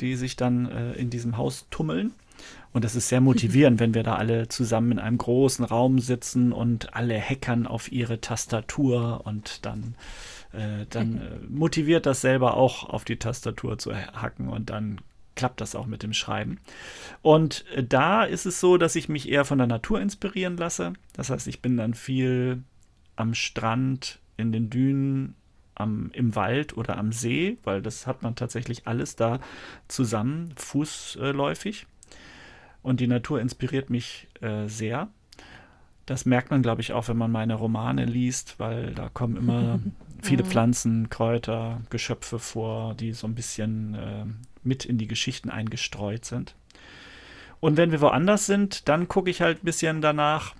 die 0.00 0.16
sich 0.16 0.36
dann 0.36 0.70
äh, 0.70 0.92
in 0.94 1.10
diesem 1.10 1.36
Haus 1.36 1.66
tummeln. 1.70 2.14
Und 2.72 2.84
das 2.84 2.96
ist 2.96 3.08
sehr 3.08 3.20
motivierend, 3.20 3.78
wenn 3.78 3.94
wir 3.94 4.02
da 4.02 4.16
alle 4.16 4.48
zusammen 4.48 4.92
in 4.92 4.98
einem 4.98 5.18
großen 5.18 5.64
Raum 5.64 5.98
sitzen 5.98 6.52
und 6.52 6.94
alle 6.94 7.20
hackern 7.20 7.66
auf 7.66 7.92
ihre 7.92 8.20
Tastatur 8.20 9.22
und 9.24 9.64
dann, 9.66 9.94
äh, 10.52 10.86
dann 10.90 11.18
äh, 11.18 11.46
motiviert 11.48 12.06
das 12.06 12.20
selber 12.20 12.56
auch 12.56 12.88
auf 12.88 13.04
die 13.04 13.18
Tastatur 13.18 13.78
zu 13.78 13.94
hacken 13.94 14.48
und 14.48 14.70
dann 14.70 15.00
klappt 15.34 15.60
das 15.60 15.74
auch 15.74 15.86
mit 15.86 16.02
dem 16.02 16.12
Schreiben. 16.12 16.58
Und 17.22 17.64
äh, 17.74 17.82
da 17.84 18.24
ist 18.24 18.46
es 18.46 18.60
so, 18.60 18.76
dass 18.76 18.96
ich 18.96 19.08
mich 19.08 19.28
eher 19.28 19.44
von 19.44 19.58
der 19.58 19.66
Natur 19.66 20.00
inspirieren 20.00 20.56
lasse. 20.56 20.92
Das 21.12 21.30
heißt, 21.30 21.46
ich 21.46 21.62
bin 21.62 21.76
dann 21.76 21.94
viel 21.94 22.62
am 23.16 23.34
Strand, 23.34 24.20
in 24.36 24.52
den 24.52 24.70
Dünen, 24.70 25.36
am, 25.74 26.10
im 26.12 26.34
Wald 26.34 26.76
oder 26.76 26.96
am 26.98 27.12
See, 27.12 27.58
weil 27.64 27.82
das 27.82 28.06
hat 28.06 28.22
man 28.22 28.36
tatsächlich 28.36 28.86
alles 28.86 29.16
da 29.16 29.40
zusammen, 29.88 30.52
fußläufig. 30.56 31.86
Und 32.82 33.00
die 33.00 33.06
Natur 33.06 33.40
inspiriert 33.40 33.90
mich 33.90 34.28
äh, 34.40 34.68
sehr. 34.68 35.08
Das 36.06 36.26
merkt 36.26 36.50
man, 36.50 36.62
glaube 36.62 36.82
ich, 36.82 36.92
auch, 36.92 37.08
wenn 37.08 37.16
man 37.16 37.30
meine 37.30 37.54
Romane 37.54 38.04
liest, 38.04 38.56
weil 38.58 38.92
da 38.94 39.08
kommen 39.08 39.36
immer 39.36 39.80
viele 40.22 40.44
Pflanzen, 40.44 41.08
Kräuter, 41.08 41.80
Geschöpfe 41.90 42.38
vor, 42.38 42.94
die 42.94 43.12
so 43.12 43.26
ein 43.26 43.34
bisschen 43.34 43.94
äh, 43.94 44.24
mit 44.64 44.84
in 44.84 44.98
die 44.98 45.06
Geschichten 45.08 45.50
eingestreut 45.50 46.24
sind. 46.24 46.54
Und 47.60 47.76
wenn 47.76 47.92
wir 47.92 48.00
woanders 48.00 48.46
sind, 48.46 48.88
dann 48.88 49.08
gucke 49.08 49.30
ich 49.30 49.40
halt 49.40 49.62
ein 49.62 49.64
bisschen 49.64 50.00
danach, 50.00 50.54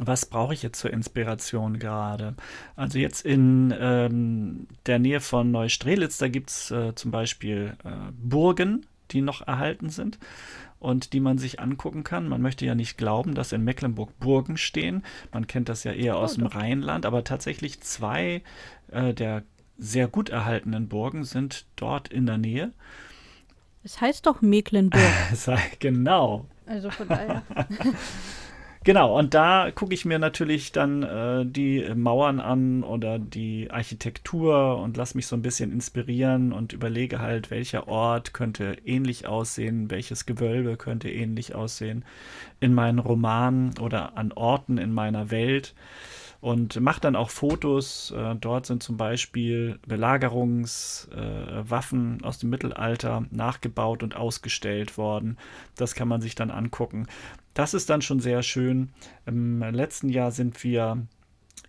was 0.00 0.26
brauche 0.26 0.54
ich 0.54 0.62
jetzt 0.62 0.78
zur 0.78 0.92
Inspiration 0.92 1.78
gerade? 1.78 2.34
Also 2.76 2.98
jetzt 2.98 3.24
in 3.24 3.74
ähm, 3.78 4.66
der 4.86 4.98
Nähe 4.98 5.20
von 5.20 5.50
Neustrelitz, 5.50 6.18
da 6.18 6.28
gibt 6.28 6.50
es 6.50 6.70
äh, 6.70 6.94
zum 6.94 7.10
Beispiel 7.10 7.76
äh, 7.84 7.90
Burgen, 8.12 8.86
die 9.10 9.20
noch 9.20 9.46
erhalten 9.46 9.90
sind 9.90 10.18
und 10.78 11.12
die 11.12 11.20
man 11.20 11.38
sich 11.38 11.60
angucken 11.60 12.04
kann. 12.04 12.28
Man 12.28 12.42
möchte 12.42 12.64
ja 12.64 12.74
nicht 12.74 12.96
glauben, 12.96 13.34
dass 13.34 13.52
in 13.52 13.64
Mecklenburg 13.64 14.18
Burgen 14.20 14.56
stehen. 14.56 15.02
Man 15.32 15.46
kennt 15.46 15.68
das 15.68 15.84
ja 15.84 15.92
eher 15.92 16.16
aus 16.16 16.34
oh, 16.34 16.36
dem 16.38 16.46
Rheinland, 16.46 17.04
aber 17.06 17.24
tatsächlich 17.24 17.80
zwei 17.80 18.42
äh, 18.90 19.12
der 19.12 19.42
sehr 19.78 20.08
gut 20.08 20.28
erhaltenen 20.28 20.88
Burgen 20.88 21.24
sind 21.24 21.66
dort 21.76 22.08
in 22.08 22.26
der 22.26 22.38
Nähe. 22.38 22.72
Es 23.84 24.00
heißt 24.00 24.26
doch 24.26 24.42
Mecklenburg. 24.42 25.02
genau. 25.78 26.46
Also 26.66 26.90
von 26.90 27.08
daher. 27.08 27.42
Genau, 28.84 29.18
und 29.18 29.34
da 29.34 29.70
gucke 29.70 29.92
ich 29.92 30.04
mir 30.04 30.18
natürlich 30.18 30.72
dann 30.72 31.02
äh, 31.02 31.44
die 31.44 31.84
Mauern 31.94 32.40
an 32.40 32.84
oder 32.84 33.18
die 33.18 33.70
Architektur 33.70 34.78
und 34.78 34.96
lasse 34.96 35.16
mich 35.16 35.26
so 35.26 35.36
ein 35.36 35.42
bisschen 35.42 35.72
inspirieren 35.72 36.52
und 36.52 36.72
überlege 36.72 37.18
halt, 37.18 37.50
welcher 37.50 37.88
Ort 37.88 38.32
könnte 38.32 38.78
ähnlich 38.84 39.26
aussehen, 39.26 39.90
welches 39.90 40.26
Gewölbe 40.26 40.76
könnte 40.76 41.10
ähnlich 41.10 41.54
aussehen 41.54 42.04
in 42.60 42.72
meinen 42.72 42.98
Romanen 42.98 43.76
oder 43.78 44.16
an 44.16 44.32
Orten 44.32 44.78
in 44.78 44.92
meiner 44.92 45.30
Welt 45.30 45.74
und 46.40 46.80
mache 46.80 47.00
dann 47.00 47.16
auch 47.16 47.30
Fotos. 47.30 48.12
Äh, 48.12 48.36
dort 48.36 48.66
sind 48.66 48.80
zum 48.82 48.96
Beispiel 48.96 49.78
Belagerungswaffen 49.86 52.20
äh, 52.20 52.24
aus 52.24 52.38
dem 52.38 52.50
Mittelalter 52.50 53.26
nachgebaut 53.30 54.02
und 54.02 54.16
ausgestellt 54.16 54.98
worden. 54.98 55.38
Das 55.76 55.94
kann 55.94 56.08
man 56.08 56.20
sich 56.20 56.34
dann 56.34 56.50
angucken. 56.50 57.06
Das 57.54 57.72
ist 57.74 57.88
dann 57.90 58.02
schon 58.02 58.18
sehr 58.20 58.42
schön. 58.42 58.90
Im 59.26 59.60
letzten 59.60 60.08
Jahr 60.08 60.30
sind 60.30 60.62
wir 60.62 61.06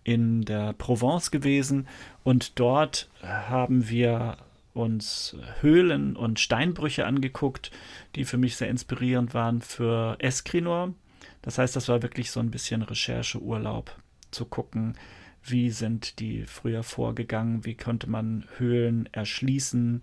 in 0.04 0.46
der 0.46 0.74
Provence 0.74 1.32
gewesen 1.32 1.88
und 2.24 2.60
dort 2.60 3.10
haben 3.24 3.90
wir 3.90 4.38
uns 4.74 5.36
Höhlen 5.62 6.16
und 6.16 6.40
Steinbrüche 6.40 7.08
angeguckt, 7.08 7.72
die 8.16 8.24
für 8.24 8.38
mich 8.38 8.56
sehr 8.56 8.70
inspirierend 8.70 9.34
waren 9.34 9.62
für 9.62 10.16
Escrinor. 10.20 10.94
Das 11.42 11.58
heißt, 11.58 11.76
das 11.76 11.90
war 11.90 12.04
wirklich 12.04 12.30
so 12.32 12.40
ein 12.40 12.52
bisschen 12.52 12.84
Rechercheurlaub 12.84 13.96
zu 14.32 14.46
gucken, 14.46 14.96
wie 15.44 15.72
sind 15.72 16.20
die 16.20 16.44
früher 16.46 16.84
vorgegangen, 16.84 17.66
wie 17.66 17.76
konnte 17.76 18.10
man 18.10 18.46
Höhlen 18.58 19.08
erschließen, 19.12 20.02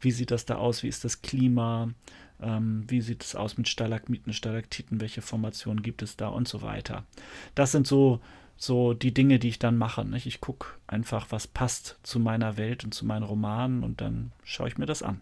wie 0.00 0.10
sieht 0.10 0.30
das 0.30 0.46
da 0.46 0.56
aus, 0.56 0.82
wie 0.82 0.88
ist 0.88 1.04
das 1.04 1.22
Klima, 1.22 1.90
ähm, 2.40 2.84
wie 2.88 3.00
sieht 3.00 3.24
es 3.24 3.34
aus 3.34 3.56
mit 3.58 3.68
Stalagmiten, 3.68 4.32
Stalaktiten, 4.32 5.00
welche 5.00 5.22
Formationen 5.22 5.82
gibt 5.82 6.02
es 6.02 6.16
da 6.16 6.28
und 6.28 6.48
so 6.48 6.62
weiter. 6.62 7.04
Das 7.54 7.72
sind 7.72 7.86
so, 7.86 8.20
so 8.56 8.94
die 8.94 9.12
Dinge, 9.12 9.38
die 9.38 9.48
ich 9.48 9.58
dann 9.58 9.76
mache. 9.76 10.04
Nicht? 10.04 10.26
Ich 10.26 10.40
gucke 10.40 10.68
einfach, 10.86 11.26
was 11.30 11.46
passt 11.46 11.98
zu 12.02 12.20
meiner 12.20 12.56
Welt 12.56 12.84
und 12.84 12.92
zu 12.92 13.06
meinen 13.06 13.22
Romanen 13.22 13.82
und 13.82 14.00
dann 14.00 14.32
schaue 14.44 14.68
ich 14.68 14.78
mir 14.78 14.86
das 14.86 15.02
an. 15.02 15.20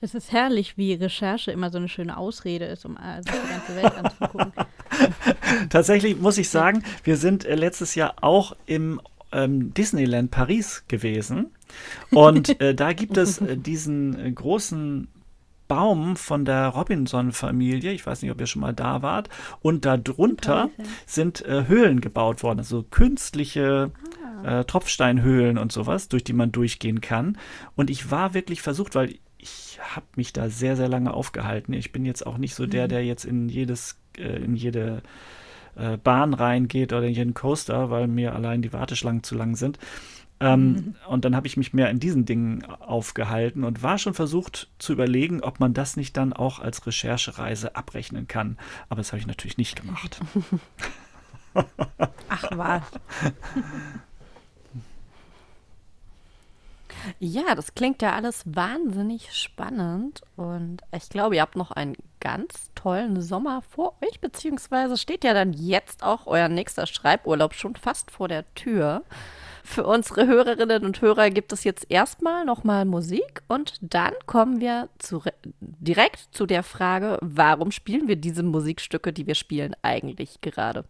Es 0.00 0.14
ist 0.14 0.32
herrlich, 0.32 0.76
wie 0.76 0.94
Recherche 0.94 1.52
immer 1.52 1.70
so 1.70 1.78
eine 1.78 1.88
schöne 1.88 2.16
Ausrede 2.16 2.64
ist, 2.64 2.84
um 2.84 2.96
sich 2.96 3.32
die 3.32 3.48
ganze 3.48 3.76
Welt 3.76 3.94
anzugucken. 3.94 4.52
Tatsächlich 5.70 6.18
muss 6.18 6.38
ich 6.38 6.48
sagen, 6.48 6.82
wir 7.04 7.16
sind 7.16 7.44
äh, 7.44 7.54
letztes 7.54 7.94
Jahr 7.94 8.14
auch 8.20 8.56
im 8.66 9.00
ähm, 9.32 9.72
Disneyland 9.74 10.30
Paris 10.30 10.84
gewesen. 10.88 11.50
Und 12.10 12.60
äh, 12.60 12.74
da 12.74 12.92
gibt 12.92 13.16
es 13.16 13.38
äh, 13.38 13.56
diesen 13.56 14.18
äh, 14.18 14.30
großen 14.30 15.08
Baum 15.68 16.16
von 16.16 16.44
der 16.44 16.68
Robinson-Familie. 16.68 17.92
Ich 17.92 18.06
weiß 18.06 18.20
nicht, 18.20 18.30
ob 18.30 18.40
ihr 18.40 18.46
schon 18.46 18.60
mal 18.60 18.74
da 18.74 19.00
wart. 19.00 19.30
Und 19.62 19.86
darunter 19.86 20.68
sind 21.06 21.44
äh, 21.46 21.66
Höhlen 21.66 22.02
gebaut 22.02 22.42
worden, 22.42 22.58
also 22.58 22.82
künstliche 22.82 23.90
äh, 24.44 24.64
Tropfsteinhöhlen 24.64 25.56
und 25.56 25.72
sowas, 25.72 26.08
durch 26.08 26.24
die 26.24 26.34
man 26.34 26.52
durchgehen 26.52 27.00
kann. 27.00 27.38
Und 27.74 27.88
ich 27.88 28.10
war 28.10 28.34
wirklich 28.34 28.60
versucht, 28.60 28.94
weil 28.94 29.14
ich 29.38 29.78
habe 29.94 30.06
mich 30.16 30.32
da 30.32 30.50
sehr, 30.50 30.76
sehr 30.76 30.88
lange 30.88 31.14
aufgehalten. 31.14 31.72
Ich 31.72 31.90
bin 31.90 32.04
jetzt 32.04 32.26
auch 32.26 32.38
nicht 32.38 32.54
so 32.54 32.66
der, 32.66 32.84
Mhm. 32.84 32.88
der 32.90 33.04
jetzt 33.04 33.24
in 33.24 33.48
jedes, 33.48 33.96
äh, 34.18 34.36
in 34.44 34.54
jede 34.54 35.02
äh, 35.76 35.96
Bahn 35.96 36.34
reingeht 36.34 36.92
oder 36.92 37.04
in 37.06 37.14
jeden 37.14 37.34
Coaster, 37.34 37.90
weil 37.90 38.08
mir 38.08 38.34
allein 38.34 38.62
die 38.62 38.72
Warteschlangen 38.72 39.22
zu 39.22 39.34
lang 39.34 39.56
sind. 39.56 39.78
Ähm, 40.40 40.96
Und 41.06 41.24
dann 41.24 41.36
habe 41.36 41.46
ich 41.46 41.56
mich 41.56 41.72
mehr 41.72 41.88
in 41.90 42.00
diesen 42.00 42.24
Dingen 42.24 42.64
aufgehalten 42.64 43.62
und 43.62 43.82
war 43.82 43.98
schon 43.98 44.14
versucht 44.14 44.68
zu 44.78 44.92
überlegen, 44.92 45.40
ob 45.40 45.60
man 45.60 45.72
das 45.72 45.96
nicht 45.96 46.16
dann 46.16 46.32
auch 46.32 46.58
als 46.58 46.84
Recherchereise 46.86 47.76
abrechnen 47.76 48.26
kann. 48.26 48.58
Aber 48.88 48.98
das 48.98 49.12
habe 49.12 49.20
ich 49.20 49.26
natürlich 49.26 49.56
nicht 49.56 49.80
gemacht. 49.80 50.20
Ach 52.28 52.44
was. 52.50 52.82
Ja, 57.18 57.54
das 57.54 57.74
klingt 57.74 58.02
ja 58.02 58.12
alles 58.12 58.42
wahnsinnig 58.46 59.32
spannend 59.32 60.22
und 60.36 60.82
ich 60.94 61.08
glaube, 61.08 61.36
ihr 61.36 61.42
habt 61.42 61.56
noch 61.56 61.70
einen 61.70 61.96
ganz 62.20 62.70
tollen 62.74 63.20
Sommer 63.20 63.62
vor 63.62 63.96
euch, 64.02 64.20
beziehungsweise 64.20 64.96
steht 64.96 65.24
ja 65.24 65.34
dann 65.34 65.52
jetzt 65.52 66.02
auch 66.02 66.26
euer 66.26 66.48
nächster 66.48 66.86
Schreiburlaub 66.86 67.54
schon 67.54 67.76
fast 67.76 68.10
vor 68.10 68.28
der 68.28 68.52
Tür. 68.54 69.02
Für 69.64 69.86
unsere 69.86 70.26
Hörerinnen 70.26 70.84
und 70.84 71.00
Hörer 71.00 71.30
gibt 71.30 71.52
es 71.52 71.64
jetzt 71.64 71.86
erstmal 71.88 72.44
nochmal 72.44 72.84
Musik 72.84 73.42
und 73.48 73.78
dann 73.80 74.12
kommen 74.26 74.60
wir 74.60 74.88
zu, 74.98 75.22
direkt 75.60 76.28
zu 76.32 76.46
der 76.46 76.62
Frage, 76.62 77.18
warum 77.20 77.70
spielen 77.70 78.08
wir 78.08 78.16
diese 78.16 78.42
Musikstücke, 78.42 79.12
die 79.12 79.26
wir 79.26 79.36
spielen, 79.36 79.76
eigentlich 79.82 80.40
gerade? 80.40 80.84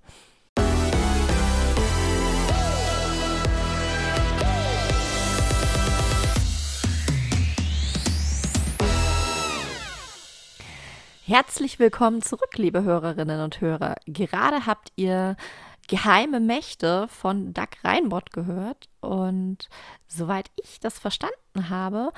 Herzlich 11.24 11.78
willkommen 11.78 12.20
zurück, 12.20 12.56
liebe 12.56 12.82
Hörerinnen 12.82 13.42
und 13.42 13.60
Hörer. 13.60 13.94
Gerade 14.06 14.66
habt 14.66 14.90
ihr 14.96 15.36
Geheime 15.86 16.40
Mächte 16.40 17.06
von 17.06 17.54
Doug 17.54 17.68
Reinbott 17.84 18.32
gehört 18.32 18.88
und 19.00 19.68
soweit 20.08 20.50
ich 20.60 20.80
das 20.80 20.98
verstanden 20.98 21.68
habe, 21.68 22.10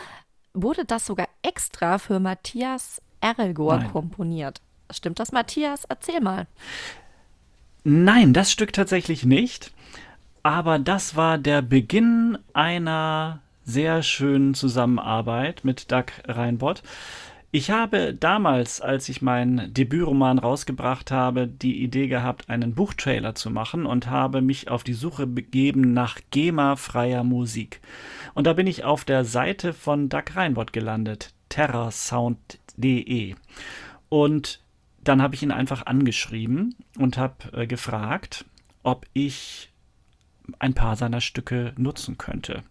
wurde 0.54 0.86
das 0.86 1.04
sogar 1.04 1.28
extra 1.42 1.98
für 1.98 2.18
Matthias 2.18 3.02
Erlgor 3.20 3.84
komponiert. 3.92 4.62
Stimmt 4.90 5.18
das, 5.18 5.32
Matthias? 5.32 5.84
Erzähl 5.84 6.22
mal. 6.22 6.46
Nein, 7.82 8.32
das 8.32 8.50
Stück 8.50 8.72
tatsächlich 8.72 9.26
nicht. 9.26 9.70
Aber 10.42 10.78
das 10.78 11.14
war 11.14 11.36
der 11.36 11.60
Beginn 11.60 12.38
einer 12.54 13.40
sehr 13.66 14.02
schönen 14.02 14.54
Zusammenarbeit 14.54 15.62
mit 15.62 15.92
Doug 15.92 16.06
Reinbott. 16.26 16.82
Ich 17.56 17.70
habe 17.70 18.12
damals, 18.12 18.80
als 18.80 19.08
ich 19.08 19.22
meinen 19.22 19.72
Debütroman 19.72 20.40
rausgebracht 20.40 21.12
habe, 21.12 21.46
die 21.46 21.84
Idee 21.84 22.08
gehabt, 22.08 22.50
einen 22.50 22.74
Buchtrailer 22.74 23.36
zu 23.36 23.48
machen 23.48 23.86
und 23.86 24.10
habe 24.10 24.42
mich 24.42 24.70
auf 24.70 24.82
die 24.82 24.92
Suche 24.92 25.28
begeben 25.28 25.92
nach 25.92 26.18
GEMA-freier 26.32 27.22
Musik. 27.22 27.80
Und 28.34 28.48
da 28.48 28.54
bin 28.54 28.66
ich 28.66 28.82
auf 28.82 29.04
der 29.04 29.24
Seite 29.24 29.72
von 29.72 30.08
Doug 30.08 30.34
Reinbott 30.34 30.72
gelandet, 30.72 31.32
terrasound.de. 31.48 33.36
Und 34.08 34.60
dann 35.04 35.22
habe 35.22 35.36
ich 35.36 35.44
ihn 35.44 35.52
einfach 35.52 35.86
angeschrieben 35.86 36.74
und 36.98 37.18
habe 37.18 37.52
äh, 37.52 37.68
gefragt, 37.68 38.46
ob 38.82 39.06
ich 39.12 39.70
ein 40.58 40.74
paar 40.74 40.96
seiner 40.96 41.20
Stücke 41.20 41.72
nutzen 41.76 42.18
könnte. 42.18 42.62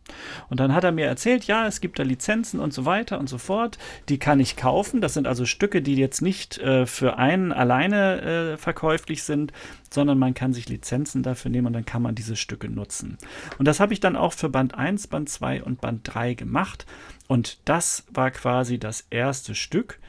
Und 0.50 0.60
dann 0.60 0.74
hat 0.74 0.84
er 0.84 0.92
mir 0.92 1.08
erzählt, 1.08 1.46
ja, 1.46 1.66
es 1.66 1.82
gibt 1.82 1.98
da 1.98 2.04
Lizenzen 2.04 2.60
und 2.60 2.74
so 2.74 2.86
weiter 2.86 3.20
und 3.20 3.28
so 3.28 3.38
fort. 3.38 3.78
Die 4.10 4.20
kann 4.20 4.40
ich 4.40 4.56
kaufen. 4.56 5.02
Das 5.02 5.16
sind 5.16 5.28
also 5.28 5.46
Stücke, 5.46 5.82
die 5.82 5.96
jetzt 5.96 6.22
nicht 6.22 6.60
äh, 6.60 6.86
für 6.86 7.18
einen 7.18 7.52
alleine 7.52 8.22
äh, 8.22 8.58
verkäuflich 8.58 9.24
sind, 9.24 9.54
sondern 9.90 10.20
man 10.20 10.34
kann 10.34 10.54
sich 10.54 10.70
Lizenzen 10.70 11.24
dafür 11.24 11.50
nehmen 11.50 11.68
und 11.68 11.74
dann 11.74 11.86
kann 11.86 12.02
man 12.02 12.16
diese 12.16 12.36
Stücke 12.36 12.70
nutzen. 12.70 13.18
Und 13.58 13.68
das 13.68 13.80
habe 13.80 13.94
ich 13.94 14.00
dann 14.00 14.16
auch 14.16 14.34
für 14.34 14.50
Band 14.50 14.76
1, 14.76 15.08
Band 15.08 15.30
2 15.30 15.64
und 15.64 15.82
Band 15.82 16.02
3 16.04 16.36
gemacht. 16.36 16.86
Und 17.28 17.58
das 17.66 18.06
war 18.12 18.30
quasi 18.32 18.78
das 18.78 19.08
erste 19.10 19.56
Stück. 19.56 20.00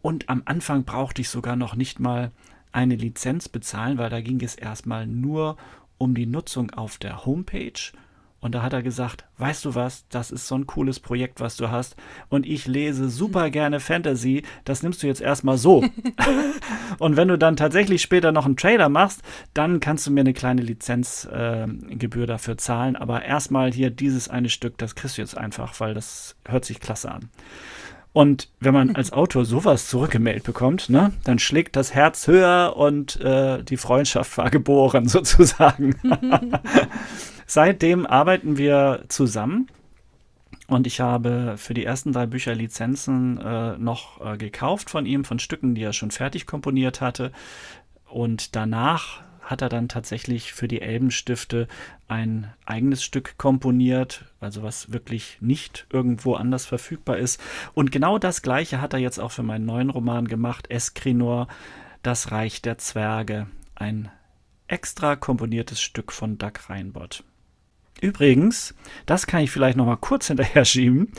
Und 0.00 0.28
am 0.28 0.42
Anfang 0.44 0.84
brauchte 0.84 1.22
ich 1.22 1.28
sogar 1.28 1.56
noch 1.56 1.74
nicht 1.74 1.98
mal 1.98 2.30
eine 2.72 2.96
Lizenz 2.96 3.48
bezahlen, 3.48 3.98
weil 3.98 4.10
da 4.10 4.20
ging 4.20 4.40
es 4.42 4.54
erstmal 4.54 5.06
nur 5.06 5.50
um 5.52 5.58
die 6.12 6.26
Nutzung 6.26 6.72
auf 6.72 6.98
der 6.98 7.24
Homepage. 7.24 7.92
Und 8.44 8.54
da 8.54 8.60
hat 8.60 8.74
er 8.74 8.82
gesagt, 8.82 9.24
weißt 9.38 9.64
du 9.64 9.74
was, 9.74 10.06
das 10.10 10.30
ist 10.30 10.46
so 10.46 10.54
ein 10.54 10.66
cooles 10.66 11.00
Projekt, 11.00 11.40
was 11.40 11.56
du 11.56 11.70
hast. 11.70 11.96
Und 12.28 12.44
ich 12.44 12.66
lese 12.66 13.08
super 13.08 13.48
gerne 13.48 13.80
Fantasy, 13.80 14.42
das 14.66 14.82
nimmst 14.82 15.02
du 15.02 15.06
jetzt 15.06 15.22
erstmal 15.22 15.56
so. 15.56 15.82
und 16.98 17.16
wenn 17.16 17.28
du 17.28 17.38
dann 17.38 17.56
tatsächlich 17.56 18.02
später 18.02 18.32
noch 18.32 18.44
einen 18.44 18.58
Trailer 18.58 18.90
machst, 18.90 19.22
dann 19.54 19.80
kannst 19.80 20.06
du 20.06 20.10
mir 20.10 20.20
eine 20.20 20.34
kleine 20.34 20.60
Lizenzgebühr 20.60 22.26
dafür 22.26 22.58
zahlen. 22.58 22.96
Aber 22.96 23.24
erstmal 23.24 23.72
hier 23.72 23.88
dieses 23.88 24.28
eine 24.28 24.50
Stück, 24.50 24.76
das 24.76 24.94
kriegst 24.94 25.16
du 25.16 25.22
jetzt 25.22 25.38
einfach, 25.38 25.80
weil 25.80 25.94
das 25.94 26.36
hört 26.46 26.66
sich 26.66 26.80
klasse 26.80 27.12
an. 27.12 27.30
Und 28.14 28.48
wenn 28.60 28.72
man 28.72 28.94
als 28.94 29.12
Autor 29.12 29.44
sowas 29.44 29.88
zurückgemeldet 29.88 30.44
bekommt, 30.44 30.88
ne, 30.88 31.12
dann 31.24 31.40
schlägt 31.40 31.76
das 31.76 31.92
Herz 31.92 32.28
höher 32.28 32.74
und 32.76 33.20
äh, 33.20 33.62
die 33.62 33.76
Freundschaft 33.76 34.38
war 34.38 34.50
geboren, 34.50 35.08
sozusagen. 35.08 35.96
Seitdem 37.46 38.06
arbeiten 38.06 38.56
wir 38.56 39.04
zusammen 39.08 39.66
und 40.68 40.86
ich 40.86 41.00
habe 41.00 41.56
für 41.58 41.74
die 41.74 41.84
ersten 41.84 42.12
drei 42.12 42.26
Bücher 42.26 42.54
Lizenzen 42.54 43.38
äh, 43.38 43.76
noch 43.78 44.24
äh, 44.24 44.38
gekauft 44.38 44.90
von 44.90 45.06
ihm, 45.06 45.24
von 45.24 45.40
Stücken, 45.40 45.74
die 45.74 45.82
er 45.82 45.92
schon 45.92 46.12
fertig 46.12 46.46
komponiert 46.46 47.00
hatte. 47.00 47.32
Und 48.08 48.54
danach 48.54 49.22
hat 49.44 49.62
er 49.62 49.68
dann 49.68 49.88
tatsächlich 49.88 50.52
für 50.52 50.68
die 50.68 50.80
Elbenstifte 50.80 51.68
ein 52.08 52.52
eigenes 52.64 53.04
Stück 53.04 53.36
komponiert, 53.38 54.24
also 54.40 54.62
was 54.62 54.92
wirklich 54.92 55.38
nicht 55.40 55.86
irgendwo 55.90 56.34
anders 56.34 56.66
verfügbar 56.66 57.18
ist. 57.18 57.40
Und 57.74 57.92
genau 57.92 58.18
das 58.18 58.42
gleiche 58.42 58.80
hat 58.80 58.94
er 58.94 58.98
jetzt 58.98 59.18
auch 59.18 59.32
für 59.32 59.42
meinen 59.42 59.66
neuen 59.66 59.90
Roman 59.90 60.26
gemacht, 60.26 60.70
Eskrinor, 60.70 61.48
Das 62.02 62.32
Reich 62.32 62.62
der 62.62 62.78
Zwerge. 62.78 63.46
Ein 63.74 64.10
extra 64.66 65.16
komponiertes 65.16 65.80
Stück 65.80 66.12
von 66.12 66.38
Doug 66.38 66.52
Reinbott. 66.68 67.24
Übrigens, 68.00 68.74
das 69.06 69.26
kann 69.26 69.42
ich 69.42 69.50
vielleicht 69.50 69.76
noch 69.76 69.86
mal 69.86 69.96
kurz 69.96 70.26
hinterher 70.28 70.64
schieben. 70.64 71.12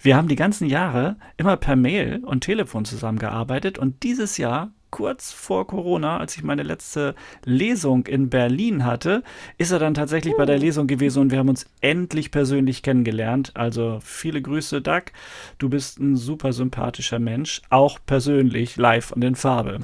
Wir 0.00 0.16
haben 0.16 0.28
die 0.28 0.36
ganzen 0.36 0.68
Jahre 0.68 1.16
immer 1.36 1.56
per 1.56 1.76
Mail 1.76 2.24
und 2.24 2.42
Telefon 2.42 2.84
zusammengearbeitet 2.84 3.78
und 3.78 4.02
dieses 4.04 4.38
Jahr 4.38 4.70
kurz 4.90 5.32
vor 5.32 5.66
Corona, 5.66 6.18
als 6.18 6.36
ich 6.36 6.42
meine 6.42 6.62
letzte 6.62 7.14
Lesung 7.44 8.06
in 8.06 8.30
Berlin 8.30 8.84
hatte, 8.84 9.22
ist 9.58 9.70
er 9.70 9.78
dann 9.78 9.94
tatsächlich 9.94 10.36
bei 10.36 10.46
der 10.46 10.58
Lesung 10.58 10.86
gewesen 10.86 11.20
und 11.20 11.30
wir 11.30 11.38
haben 11.38 11.48
uns 11.48 11.66
endlich 11.80 12.30
persönlich 12.30 12.82
kennengelernt. 12.82 13.52
Also 13.54 13.98
viele 14.02 14.42
Grüße, 14.42 14.80
Doug. 14.80 15.12
Du 15.58 15.68
bist 15.68 15.98
ein 15.98 16.16
super 16.16 16.52
sympathischer 16.52 17.18
Mensch, 17.18 17.62
auch 17.70 17.98
persönlich 18.04 18.76
live 18.76 19.12
und 19.12 19.22
in 19.24 19.34
Farbe. 19.34 19.80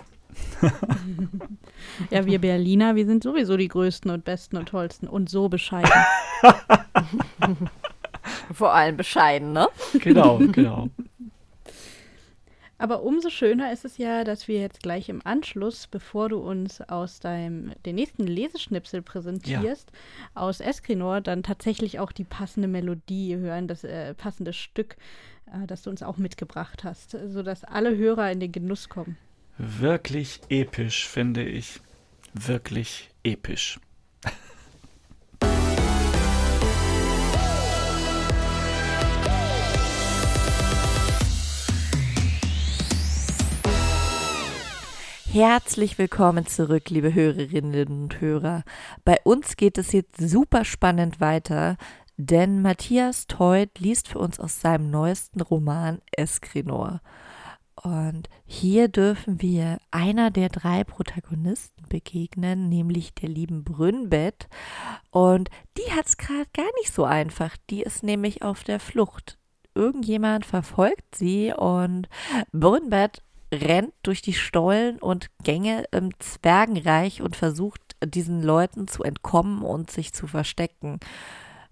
Ja, 2.10 2.26
wir 2.26 2.40
Berliner, 2.40 2.96
wir 2.96 3.06
sind 3.06 3.22
sowieso 3.22 3.56
die 3.56 3.68
größten 3.68 4.10
und 4.10 4.24
besten 4.24 4.56
und 4.56 4.68
tollsten 4.68 5.06
und 5.06 5.28
so 5.28 5.48
bescheiden. 5.48 5.90
Vor 8.52 8.72
allem 8.72 8.96
bescheiden, 8.96 9.52
ne? 9.52 9.68
Genau, 10.00 10.38
genau. 10.38 10.88
Aber 12.84 13.02
umso 13.02 13.30
schöner 13.30 13.72
ist 13.72 13.86
es 13.86 13.96
ja, 13.96 14.24
dass 14.24 14.46
wir 14.46 14.60
jetzt 14.60 14.82
gleich 14.82 15.08
im 15.08 15.22
Anschluss, 15.24 15.86
bevor 15.86 16.28
du 16.28 16.36
uns 16.36 16.82
aus 16.82 17.18
deinem 17.18 17.72
den 17.86 17.94
nächsten 17.94 18.26
Leseschnipsel 18.26 19.00
präsentierst, 19.00 19.90
aus 20.34 20.60
Eskrinor 20.60 21.22
dann 21.22 21.42
tatsächlich 21.42 21.98
auch 21.98 22.12
die 22.12 22.24
passende 22.24 22.68
Melodie 22.68 23.36
hören, 23.36 23.68
das 23.68 23.84
äh, 23.84 24.12
passende 24.12 24.52
Stück, 24.52 24.96
äh, 25.46 25.66
das 25.66 25.84
du 25.84 25.88
uns 25.88 26.02
auch 26.02 26.18
mitgebracht 26.18 26.84
hast, 26.84 27.16
sodass 27.28 27.64
alle 27.64 27.96
Hörer 27.96 28.30
in 28.30 28.40
den 28.40 28.52
Genuss 28.52 28.90
kommen. 28.90 29.16
Wirklich 29.56 30.42
episch, 30.50 31.08
finde 31.08 31.42
ich. 31.42 31.80
Wirklich 32.34 33.08
episch. 33.22 33.80
Herzlich 45.34 45.98
willkommen 45.98 46.46
zurück, 46.46 46.90
liebe 46.90 47.12
Hörerinnen 47.12 48.04
und 48.04 48.20
Hörer. 48.20 48.62
Bei 49.04 49.16
uns 49.24 49.56
geht 49.56 49.78
es 49.78 49.90
jetzt 49.90 50.20
super 50.20 50.64
spannend 50.64 51.20
weiter, 51.20 51.76
denn 52.16 52.62
Matthias 52.62 53.26
Teut 53.26 53.80
liest 53.80 54.06
für 54.06 54.20
uns 54.20 54.38
aus 54.38 54.60
seinem 54.60 54.92
neuesten 54.92 55.40
Roman 55.40 56.00
Eskrinor. 56.12 57.00
Und 57.74 58.28
hier 58.46 58.86
dürfen 58.86 59.42
wir 59.42 59.78
einer 59.90 60.30
der 60.30 60.50
drei 60.50 60.84
Protagonisten 60.84 61.82
begegnen, 61.88 62.68
nämlich 62.68 63.12
der 63.12 63.28
lieben 63.28 63.64
Brünnbett. 63.64 64.46
Und 65.10 65.50
die 65.76 65.90
hat 65.90 66.06
es 66.06 66.16
gerade 66.16 66.46
gar 66.52 66.70
nicht 66.80 66.94
so 66.94 67.02
einfach. 67.02 67.56
Die 67.70 67.82
ist 67.82 68.04
nämlich 68.04 68.42
auf 68.42 68.62
der 68.62 68.78
Flucht. 68.78 69.36
Irgendjemand 69.74 70.46
verfolgt 70.46 71.16
sie 71.16 71.52
und 71.52 72.08
Brünnbett 72.52 73.20
rennt 73.54 73.94
durch 74.02 74.22
die 74.22 74.32
Stollen 74.32 74.98
und 74.98 75.28
Gänge 75.42 75.84
im 75.92 76.10
Zwergenreich 76.18 77.22
und 77.22 77.36
versucht 77.36 77.80
diesen 78.04 78.42
Leuten 78.42 78.88
zu 78.88 79.02
entkommen 79.02 79.62
und 79.62 79.90
sich 79.90 80.12
zu 80.12 80.26
verstecken. 80.26 81.00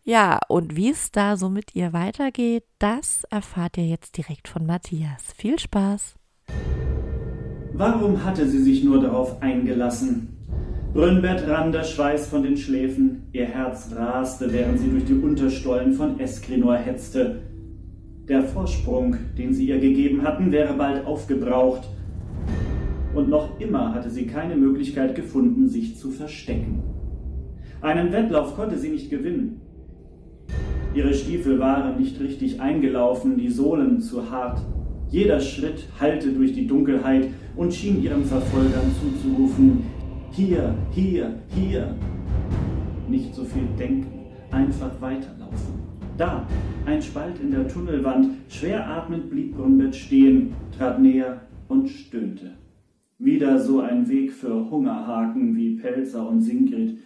Ja, 0.04 0.40
und 0.48 0.74
wie 0.74 0.90
es 0.90 1.12
da 1.12 1.36
so 1.36 1.48
mit 1.48 1.74
ihr 1.74 1.92
weitergeht, 1.92 2.64
das 2.78 3.24
erfahrt 3.30 3.76
ihr 3.76 3.86
jetzt 3.86 4.16
direkt 4.16 4.48
von 4.48 4.66
Matthias. 4.66 5.32
Viel 5.36 5.58
Spaß! 5.58 6.16
Warum 7.74 8.24
hatte 8.24 8.48
sie 8.48 8.62
sich 8.62 8.82
nur 8.84 9.00
darauf 9.00 9.40
eingelassen? 9.40 10.36
Brünnbett 10.92 11.48
rann 11.48 11.72
der 11.72 11.84
Schweiß 11.84 12.26
von 12.26 12.42
den 12.42 12.56
Schläfen, 12.56 13.28
ihr 13.32 13.46
Herz 13.46 13.90
raste, 13.96 14.52
während 14.52 14.78
sie 14.78 14.90
durch 14.90 15.06
die 15.06 15.14
Unterstollen 15.14 15.94
von 15.94 16.20
Eskrinor 16.20 16.76
hetzte. 16.76 17.40
Der 18.32 18.44
Vorsprung, 18.44 19.14
den 19.36 19.52
sie 19.52 19.66
ihr 19.66 19.78
gegeben 19.78 20.22
hatten, 20.22 20.52
wäre 20.52 20.72
bald 20.72 21.04
aufgebraucht. 21.04 21.86
Und 23.14 23.28
noch 23.28 23.60
immer 23.60 23.94
hatte 23.94 24.08
sie 24.08 24.26
keine 24.26 24.56
Möglichkeit 24.56 25.14
gefunden, 25.14 25.68
sich 25.68 25.98
zu 25.98 26.08
verstecken. 26.10 26.82
Einen 27.82 28.10
Wettlauf 28.10 28.56
konnte 28.56 28.78
sie 28.78 28.88
nicht 28.88 29.10
gewinnen. 29.10 29.60
Ihre 30.94 31.12
Stiefel 31.12 31.58
waren 31.58 31.98
nicht 31.98 32.18
richtig 32.20 32.58
eingelaufen, 32.58 33.36
die 33.36 33.50
Sohlen 33.50 34.00
zu 34.00 34.30
hart. 34.30 34.62
Jeder 35.10 35.38
Schritt 35.38 35.84
hallte 36.00 36.32
durch 36.32 36.54
die 36.54 36.66
Dunkelheit 36.66 37.28
und 37.54 37.74
schien 37.74 38.02
ihren 38.02 38.24
Verfolgern 38.24 38.90
zuzurufen, 38.98 39.84
hier, 40.30 40.74
hier, 40.92 41.34
hier. 41.54 41.94
Nicht 43.10 43.34
so 43.34 43.44
viel 43.44 43.64
denken, 43.78 44.30
einfach 44.50 44.98
weiterlaufen. 45.02 45.41
Da, 46.22 46.46
ein 46.86 47.02
Spalt 47.02 47.40
in 47.40 47.50
der 47.50 47.66
Tunnelwand, 47.66 48.36
schwer 48.48 48.88
atmend 48.88 49.28
blieb 49.28 49.56
Grunbett 49.56 49.96
stehen, 49.96 50.54
trat 50.78 51.00
näher 51.00 51.48
und 51.66 51.88
stöhnte. 51.88 52.52
Wieder 53.18 53.58
so 53.58 53.80
ein 53.80 54.08
Weg 54.08 54.32
für 54.32 54.70
Hungerhaken 54.70 55.56
wie 55.56 55.74
Pelzer 55.74 56.28
und 56.28 56.40
Singrid. 56.40 56.98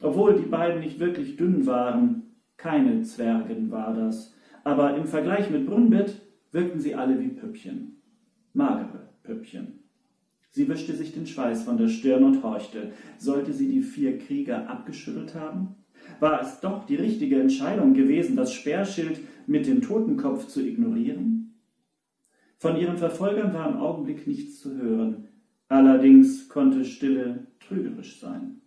Obwohl 0.00 0.34
die 0.34 0.48
beiden 0.48 0.78
nicht 0.78 1.00
wirklich 1.00 1.36
dünn 1.36 1.66
waren, 1.66 2.22
keine 2.56 3.02
Zwergen 3.02 3.72
war 3.72 3.92
das, 3.92 4.32
aber 4.62 4.96
im 4.96 5.06
Vergleich 5.06 5.50
mit 5.50 5.66
Brunbett 5.66 6.22
wirkten 6.52 6.78
sie 6.78 6.94
alle 6.94 7.18
wie 7.18 7.30
Püppchen. 7.30 8.00
Magere 8.52 9.08
Püppchen. 9.24 9.80
Sie 10.52 10.68
wischte 10.68 10.94
sich 10.94 11.12
den 11.12 11.26
Schweiß 11.26 11.64
von 11.64 11.78
der 11.78 11.88
Stirn 11.88 12.22
und 12.22 12.44
horchte. 12.44 12.92
Sollte 13.18 13.52
sie 13.52 13.66
die 13.66 13.82
vier 13.82 14.18
Krieger 14.18 14.70
abgeschüttelt 14.70 15.34
haben? 15.34 15.74
War 16.20 16.40
es 16.40 16.60
doch 16.60 16.86
die 16.86 16.96
richtige 16.96 17.40
Entscheidung 17.40 17.94
gewesen, 17.94 18.36
das 18.36 18.52
Speerschild 18.52 19.20
mit 19.46 19.66
dem 19.66 19.82
Totenkopf 19.82 20.46
zu 20.46 20.66
ignorieren? 20.66 21.54
Von 22.58 22.76
ihren 22.76 22.96
Verfolgern 22.96 23.52
war 23.52 23.68
im 23.68 23.76
Augenblick 23.76 24.26
nichts 24.26 24.60
zu 24.60 24.76
hören. 24.76 25.28
Allerdings 25.68 26.48
konnte 26.48 26.84
Stille 26.84 27.46
trügerisch 27.60 28.18
sein. 28.20 28.62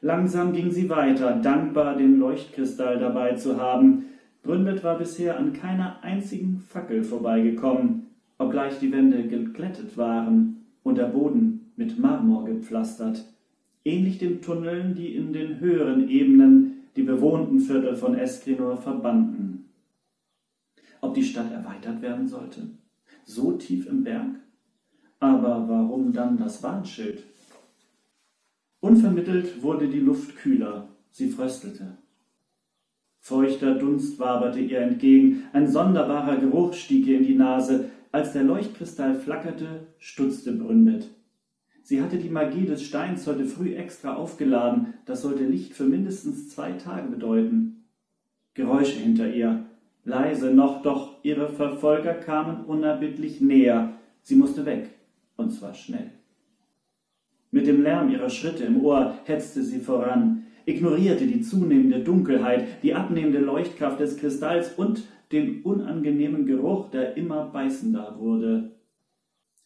Langsam 0.00 0.52
ging 0.52 0.70
sie 0.70 0.88
weiter, 0.88 1.32
dankbar, 1.36 1.96
den 1.96 2.20
Leuchtkristall 2.20 3.00
dabei 3.00 3.34
zu 3.34 3.60
haben. 3.60 4.04
Brünnbett 4.42 4.84
war 4.84 4.96
bisher 4.96 5.36
an 5.36 5.52
keiner 5.52 6.02
einzigen 6.04 6.60
Fackel 6.60 7.02
vorbeigekommen, 7.02 8.06
obgleich 8.38 8.78
die 8.78 8.92
Wände 8.92 9.26
geglättet 9.26 9.96
waren 9.96 10.66
und 10.84 10.98
der 10.98 11.06
Boden 11.06 11.72
mit 11.74 11.98
Marmor 11.98 12.44
gepflastert, 12.44 13.24
ähnlich 13.88 14.18
den 14.18 14.42
Tunneln, 14.42 14.94
die 14.94 15.16
in 15.16 15.32
den 15.32 15.60
höheren 15.60 16.08
Ebenen 16.08 16.84
die 16.94 17.02
bewohnten 17.02 17.60
Viertel 17.60 17.96
von 17.96 18.14
Eskrinor 18.14 18.76
verbanden. 18.76 19.70
Ob 21.00 21.14
die 21.14 21.24
Stadt 21.24 21.50
erweitert 21.52 22.02
werden 22.02 22.28
sollte? 22.28 22.70
So 23.24 23.52
tief 23.52 23.86
im 23.86 24.04
Berg? 24.04 24.34
Aber 25.20 25.68
warum 25.68 26.12
dann 26.12 26.36
das 26.36 26.62
Warnschild? 26.62 27.24
Unvermittelt 28.80 29.62
wurde 29.62 29.88
die 29.88 30.00
Luft 30.00 30.36
kühler, 30.36 30.88
sie 31.10 31.28
fröstelte. 31.28 31.98
Feuchter 33.20 33.74
Dunst 33.74 34.18
waberte 34.18 34.60
ihr 34.60 34.80
entgegen, 34.80 35.44
ein 35.52 35.66
sonderbarer 35.66 36.36
Geruch 36.36 36.72
stieg 36.74 37.06
ihr 37.06 37.18
in 37.18 37.24
die 37.24 37.34
Nase. 37.34 37.90
Als 38.10 38.32
der 38.32 38.44
Leuchtkristall 38.44 39.16
flackerte, 39.16 39.86
stutzte 39.98 40.52
Brünnbett. 40.52 41.10
Sie 41.88 42.02
hatte 42.02 42.18
die 42.18 42.28
Magie 42.28 42.66
des 42.66 42.82
Steins 42.82 43.26
heute 43.26 43.46
früh 43.46 43.74
extra 43.74 44.14
aufgeladen, 44.14 44.92
das 45.06 45.22
sollte 45.22 45.44
Licht 45.44 45.72
für 45.72 45.84
mindestens 45.84 46.50
zwei 46.50 46.72
Tage 46.72 47.08
bedeuten. 47.08 47.86
Geräusche 48.52 48.98
hinter 48.98 49.32
ihr, 49.32 49.64
leise 50.04 50.50
noch, 50.50 50.82
doch 50.82 51.14
ihre 51.22 51.48
Verfolger 51.48 52.12
kamen 52.12 52.66
unerbittlich 52.66 53.40
näher. 53.40 53.94
Sie 54.20 54.36
musste 54.36 54.66
weg, 54.66 54.90
und 55.38 55.50
zwar 55.50 55.72
schnell. 55.72 56.10
Mit 57.52 57.66
dem 57.66 57.82
Lärm 57.82 58.10
ihrer 58.10 58.28
Schritte 58.28 58.64
im 58.64 58.84
Ohr 58.84 59.14
hetzte 59.24 59.62
sie 59.62 59.80
voran, 59.80 60.44
ignorierte 60.66 61.26
die 61.26 61.40
zunehmende 61.40 62.00
Dunkelheit, 62.00 62.82
die 62.82 62.92
abnehmende 62.92 63.38
Leuchtkraft 63.38 63.98
des 63.98 64.18
Kristalls 64.18 64.74
und 64.74 65.04
den 65.32 65.62
unangenehmen 65.62 66.44
Geruch, 66.44 66.90
der 66.90 67.16
immer 67.16 67.46
beißender 67.46 68.16
wurde. 68.18 68.77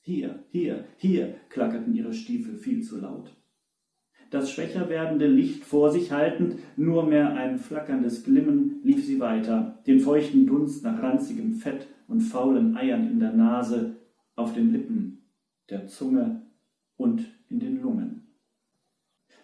Hier, 0.04 0.40
hier, 0.50 0.84
hier 0.96 1.36
klackerten 1.48 1.94
ihre 1.94 2.12
Stiefel 2.12 2.56
viel 2.56 2.82
zu 2.82 3.00
laut. 3.00 3.36
Das 4.30 4.50
schwächer 4.50 4.88
werdende 4.88 5.28
Licht 5.28 5.62
vor 5.62 5.92
sich 5.92 6.10
haltend, 6.10 6.58
nur 6.76 7.06
mehr 7.06 7.34
ein 7.34 7.58
flackerndes 7.58 8.24
Glimmen, 8.24 8.80
lief 8.82 9.06
sie 9.06 9.20
weiter, 9.20 9.78
den 9.86 10.00
feuchten 10.00 10.46
Dunst 10.46 10.82
nach 10.82 11.00
ranzigem 11.00 11.52
Fett 11.52 11.86
und 12.08 12.20
faulen 12.20 12.76
Eiern 12.76 13.10
in 13.10 13.20
der 13.20 13.32
Nase, 13.32 13.96
auf 14.34 14.54
den 14.54 14.72
Lippen, 14.72 15.22
der 15.70 15.86
Zunge 15.86 16.42
und 16.96 17.24
in 17.48 17.60
den 17.60 17.80
Lungen. 17.80 18.26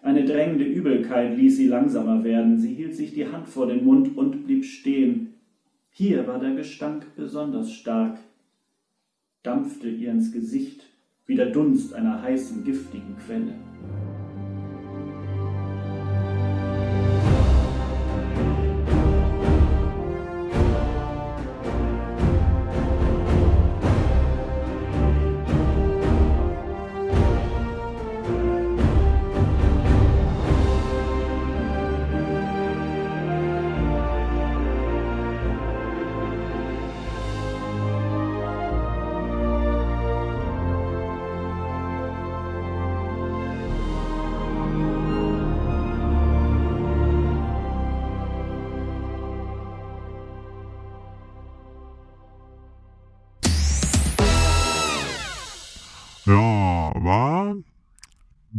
Eine 0.01 0.25
drängende 0.25 0.65
Übelkeit 0.65 1.37
ließ 1.37 1.55
sie 1.55 1.67
langsamer 1.67 2.23
werden. 2.23 2.57
Sie 2.57 2.73
hielt 2.73 2.95
sich 2.95 3.13
die 3.13 3.27
Hand 3.27 3.47
vor 3.47 3.67
den 3.67 3.85
Mund 3.85 4.17
und 4.17 4.45
blieb 4.45 4.65
stehen. 4.65 5.35
Hier 5.89 6.27
war 6.27 6.39
der 6.39 6.55
Gestank 6.55 7.15
besonders 7.15 7.71
stark, 7.71 8.17
dampfte 9.43 9.89
ihr 9.89 10.11
ins 10.11 10.31
Gesicht 10.31 10.85
wie 11.25 11.35
der 11.35 11.51
Dunst 11.51 11.93
einer 11.93 12.21
heißen, 12.21 12.63
giftigen 12.63 13.15
Quelle. 13.25 13.53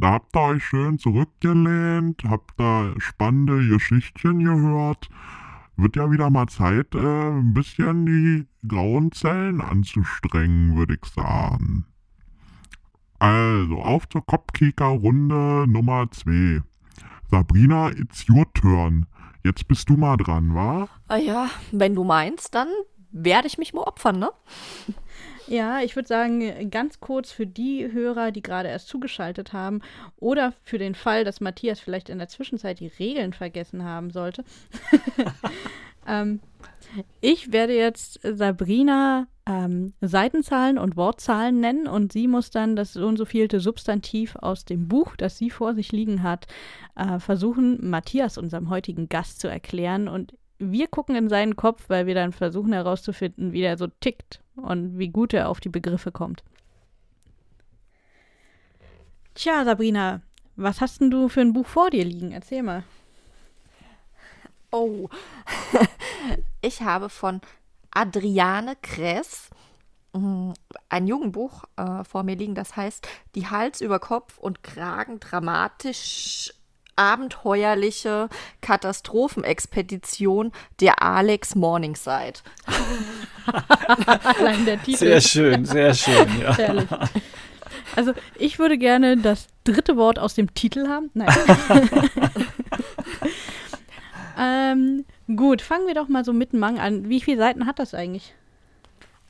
Da 0.01 0.13
habt 0.13 0.35
ihr 0.35 0.41
euch 0.41 0.65
schön 0.65 0.99
zurückgelehnt, 0.99 2.23
habt 2.27 2.59
da 2.59 2.95
spannende 2.97 3.69
Geschichtchen 3.69 4.43
gehört. 4.43 5.11
Wird 5.77 5.97
ja 5.97 6.11
wieder 6.11 6.31
mal 6.31 6.47
Zeit, 6.47 6.95
äh, 6.95 7.31
ein 7.31 7.53
bisschen 7.53 8.07
die 8.07 8.47
grauen 8.67 9.13
Zellen 9.13 9.61
anzustrengen, 9.61 10.75
würde 10.75 10.95
ich 10.95 11.07
sagen. 11.11 11.85
Also, 13.19 13.77
auf 13.83 14.09
zur 14.09 14.25
Kopfkicker-Runde 14.25 15.67
Nummer 15.69 16.11
2. 16.11 16.63
Sabrina, 17.31 17.91
it's 17.91 18.27
your 18.27 18.51
turn. 18.55 19.05
Jetzt 19.45 19.69
bist 19.69 19.91
du 19.91 19.99
mal 19.99 20.17
dran, 20.17 20.55
wa? 20.55 20.89
Ah 21.09 21.19
ja, 21.19 21.51
wenn 21.73 21.95
du 21.95 22.05
meinst, 22.05 22.55
dann 22.55 22.69
werde 23.13 23.49
ich 23.49 23.59
mich 23.59 23.75
mal 23.75 23.83
opfern, 23.83 24.19
ne? 24.19 24.31
Ja, 25.51 25.83
ich 25.83 25.97
würde 25.97 26.07
sagen, 26.07 26.71
ganz 26.71 27.01
kurz 27.01 27.33
für 27.33 27.45
die 27.45 27.91
Hörer, 27.91 28.31
die 28.31 28.41
gerade 28.41 28.69
erst 28.69 28.87
zugeschaltet 28.87 29.53
haben 29.53 29.81
oder 30.17 30.53
für 30.63 30.79
den 30.79 30.95
Fall, 30.95 31.25
dass 31.25 31.41
Matthias 31.41 31.81
vielleicht 31.81 32.09
in 32.09 32.19
der 32.19 32.29
Zwischenzeit 32.29 32.79
die 32.79 32.87
Regeln 32.87 33.33
vergessen 33.33 33.83
haben 33.83 34.11
sollte. 34.11 34.45
ähm, 36.07 36.39
Ich 37.21 37.53
werde 37.53 37.75
jetzt 37.75 38.21
Sabrina 38.23 39.27
ähm, 39.45 39.93
Seitenzahlen 40.01 40.79
und 40.79 40.97
Wortzahlen 40.97 41.59
nennen 41.59 41.89
und 41.89 42.13
sie 42.13 42.29
muss 42.29 42.51
dann 42.51 42.77
das 42.77 42.93
so 42.93 43.05
und 43.09 43.17
so 43.17 43.25
vielte 43.25 43.59
Substantiv 43.59 44.37
aus 44.37 44.65
dem 44.65 44.87
Buch, 44.87 45.17
das 45.17 45.37
sie 45.37 45.51
vor 45.51 45.75
sich 45.75 45.91
liegen 45.91 46.23
hat, 46.23 46.47
äh, 46.95 47.19
versuchen, 47.19 47.91
Matthias, 47.91 48.39
unserem 48.39 48.71
heutigen 48.71 49.09
Gast, 49.09 49.41
zu 49.41 49.49
erklären. 49.49 50.07
Und 50.07 50.35
wir 50.61 50.89
gucken 50.89 51.17
in 51.17 51.29
seinen 51.29 51.57
Kopf, 51.57 51.85
weil 51.89 52.07
wir 52.07 52.15
dann 52.15 52.33
versuchen 52.33 52.73
herauszufinden, 52.73 53.53
wie 53.53 53.63
der 53.63 53.79
so 53.79 53.87
tickt 53.87 54.41
und 54.57 54.99
wie 54.99 55.09
gut 55.09 55.33
er 55.33 55.49
auf 55.49 55.59
die 55.59 55.71
Begriffe 55.71 56.13
kommt. 56.13 56.45
Tja, 59.35 59.65
Sabrina, 59.65 60.21
was 60.57 60.81
hast 60.83 61.01
denn 61.01 61.11
du 61.11 61.29
für 61.29 61.41
ein 61.41 61.55
Buch 61.55 61.67
vor 61.67 61.89
dir 61.89 62.05
liegen? 62.05 62.33
Erzähl 62.33 62.63
mal. 62.63 62.85
Oh, 64.71 65.09
ich 66.61 66.83
habe 66.83 67.09
von 67.09 67.41
Adriane 67.91 68.77
Kress 68.83 69.49
mm, 70.13 70.53
ein 70.91 71.07
Jugendbuch 71.07 71.65
äh, 71.77 72.05
vor 72.05 72.23
mir 72.23 72.37
liegen, 72.37 72.55
das 72.55 72.77
heißt 72.77 73.09
Die 73.35 73.49
Hals 73.49 73.81
über 73.81 73.99
Kopf 73.99 74.39
und 74.39 74.63
Kragen 74.63 75.19
dramatisch 75.19 76.53
abenteuerliche 77.01 78.29
Katastrophenexpedition 78.61 80.53
der 80.81 81.03
Alex 81.03 81.55
Morningside. 81.55 82.41
Allein 84.37 84.67
der 84.67 84.83
Titel. 84.83 84.99
Sehr 84.99 85.21
schön, 85.23 85.65
sehr 85.65 85.95
schön, 85.95 86.29
ja. 86.41 86.57
Also, 87.97 88.13
ich 88.37 88.59
würde 88.59 88.79
gerne 88.79 89.17
das 89.17 89.49
dritte 89.65 89.97
Wort 89.97 90.19
aus 90.19 90.35
dem 90.35 90.55
Titel 90.55 90.89
haben. 90.89 91.11
Nein. 91.15 91.35
ähm, 94.39 95.05
gut, 95.35 95.63
fangen 95.63 95.87
wir 95.87 95.95
doch 95.95 96.09
mal 96.09 96.25
so 96.25 96.33
mit 96.33 96.53
dem 96.53 96.61
Mang 96.61 96.79
an. 96.79 97.09
Wie 97.09 97.21
viele 97.21 97.39
Seiten 97.39 97.67
hat 97.67 97.79
das 97.79 97.95
eigentlich? 97.95 98.35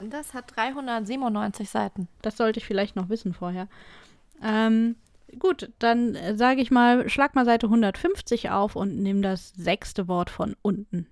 Das 0.00 0.34
hat 0.34 0.56
397 0.56 1.70
Seiten. 1.70 2.08
Das 2.20 2.36
sollte 2.36 2.58
ich 2.58 2.66
vielleicht 2.66 2.96
noch 2.96 3.08
wissen 3.08 3.32
vorher. 3.32 3.68
Ähm, 4.42 4.96
gut, 5.38 5.70
dann 5.78 6.14
äh, 6.14 6.36
sage 6.36 6.60
ich 6.60 6.70
mal, 6.70 7.08
schlag 7.08 7.34
mal 7.34 7.44
Seite 7.44 7.66
150 7.66 8.50
auf 8.50 8.76
und 8.76 8.96
nimm 8.98 9.22
das 9.22 9.50
sechste 9.50 10.08
Wort 10.08 10.30
von 10.30 10.56
unten. 10.62 11.06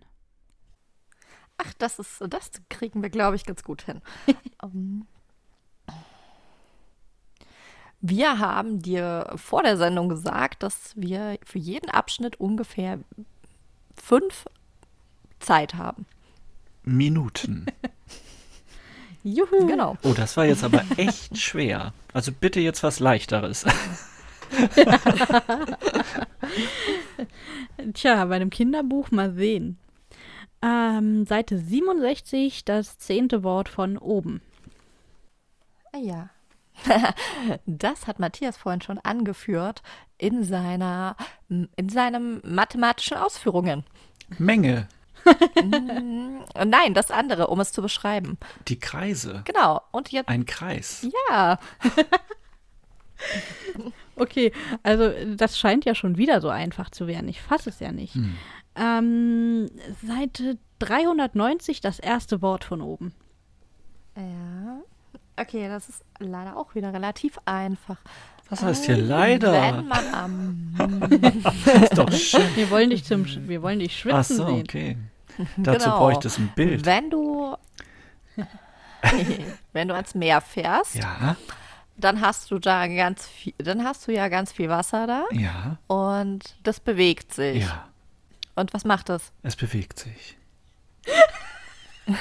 Ach, 1.58 1.72
das 1.78 1.98
ist, 1.98 2.22
das 2.28 2.50
kriegen 2.68 3.02
wir, 3.02 3.10
glaube 3.10 3.36
ich, 3.36 3.44
ganz 3.44 3.64
gut 3.64 3.82
hin. 3.82 4.00
um, 4.62 5.06
wir 8.00 8.38
haben 8.38 8.80
dir 8.80 9.32
vor 9.36 9.62
der 9.62 9.76
Sendung 9.76 10.08
gesagt, 10.08 10.62
dass 10.62 10.92
wir 10.96 11.38
für 11.44 11.58
jeden 11.58 11.90
Abschnitt 11.90 12.38
ungefähr 12.40 13.00
fünf 13.96 14.46
Zeit 15.40 15.74
haben. 15.74 16.06
Minuten. 16.84 17.66
Juhu. 19.24 19.66
Genau. 19.66 19.96
Oh, 20.02 20.14
das 20.14 20.36
war 20.36 20.44
jetzt 20.44 20.64
aber 20.64 20.82
echt 20.96 21.36
schwer. 21.36 21.92
Also 22.18 22.32
bitte 22.32 22.58
jetzt 22.58 22.82
was 22.82 22.98
leichteres. 22.98 23.64
Tja, 27.94 28.24
bei 28.24 28.34
einem 28.34 28.50
Kinderbuch 28.50 29.12
mal 29.12 29.32
sehen. 29.34 29.78
Ähm, 30.60 31.24
Seite 31.26 31.58
67, 31.58 32.64
das 32.64 32.98
zehnte 32.98 33.44
Wort 33.44 33.68
von 33.68 33.96
oben. 33.96 34.42
Ah 35.92 35.98
ja. 35.98 36.30
Das 37.66 38.08
hat 38.08 38.18
Matthias 38.18 38.56
vorhin 38.56 38.82
schon 38.82 38.98
angeführt 38.98 39.84
in 40.16 40.42
seiner 40.42 41.14
in 41.48 41.88
seinen 41.88 42.40
mathematischen 42.42 43.16
Ausführungen. 43.16 43.84
Menge. 44.38 44.88
Mm, 45.62 46.38
Nein, 46.66 46.94
das 46.94 47.10
andere, 47.10 47.48
um 47.48 47.60
es 47.60 47.72
zu 47.72 47.82
beschreiben. 47.82 48.38
Die 48.68 48.78
Kreise. 48.78 49.42
Genau. 49.44 49.82
Und 49.90 50.10
jetzt 50.12 50.28
Ein 50.28 50.46
Kreis. 50.46 51.06
ja. 51.30 51.58
Okay, 54.16 54.52
also 54.82 55.10
das 55.36 55.58
scheint 55.58 55.84
ja 55.84 55.94
schon 55.94 56.16
wieder 56.18 56.40
so 56.40 56.48
einfach 56.48 56.90
zu 56.90 57.06
werden. 57.06 57.28
Ich 57.28 57.40
fasse 57.40 57.70
es 57.70 57.80
ja 57.80 57.92
nicht. 57.92 58.14
Hm. 58.14 58.34
Ähm, 58.76 59.70
Seite 60.06 60.58
390, 60.80 61.80
das 61.80 61.98
erste 61.98 62.42
Wort 62.42 62.64
von 62.64 62.80
oben. 62.80 63.12
Ja. 64.16 64.80
Okay, 65.36 65.68
das 65.68 65.88
ist 65.88 66.04
leider 66.18 66.56
auch 66.56 66.74
wieder 66.74 66.92
relativ 66.92 67.38
einfach. 67.44 67.98
Was 68.50 68.62
heißt 68.62 68.86
hier 68.86 68.96
Wenn 68.96 69.08
leider? 69.08 69.82
man 69.82 70.14
am 70.14 70.74
Ist 71.82 71.96
doch 71.98 72.10
schön. 72.12 72.56
Wir 72.56 72.70
wollen 72.70 72.90
dich 72.90 73.04
zum, 73.04 73.24
wir 73.48 73.62
wollen 73.62 73.78
dich 73.78 73.96
schwitzen 73.98 74.16
Ach 74.18 74.24
so, 74.24 74.46
sehen. 74.46 74.62
okay. 74.62 74.96
Dazu 75.56 75.84
Genau. 75.84 75.98
bräuchte 75.98 76.28
es 76.28 76.38
ein 76.38 76.48
Bild. 76.54 76.84
Wenn 76.84 77.10
du 77.10 77.56
wenn 79.72 79.88
du 79.88 79.94
ans 79.94 80.14
Meer 80.14 80.40
fährst, 80.40 80.94
Ja, 80.96 81.36
dann 81.96 82.20
hast 82.20 82.50
du 82.50 82.58
da 82.58 82.86
ganz 82.88 83.26
viel, 83.26 83.54
dann 83.58 83.84
hast 83.84 84.06
du 84.06 84.12
ja 84.12 84.28
ganz 84.28 84.52
viel 84.52 84.68
Wasser 84.68 85.06
da 85.06 85.24
ja, 85.32 85.78
und 85.86 86.56
das 86.62 86.80
bewegt 86.80 87.34
sich. 87.34 87.64
ja. 87.64 87.88
Und 88.54 88.74
was 88.74 88.84
macht 88.84 89.08
das? 89.08 89.32
Es 89.44 89.54
bewegt 89.54 89.98
sich. 90.00 90.36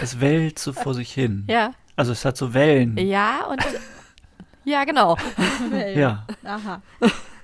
Es 0.02 0.20
wellt 0.20 0.60
so 0.60 0.72
vor 0.74 0.94
sich 0.94 1.12
hin. 1.12 1.46
Ja. 1.50 1.72
Also 1.96 2.12
es 2.12 2.26
hat 2.26 2.38
so 2.38 2.54
Wellen. 2.54 2.96
Ja, 2.98 3.46
und 3.46 3.66
ja, 4.64 4.84
genau. 4.84 5.18
Ja. 5.96 6.28
Aha. 6.44 6.82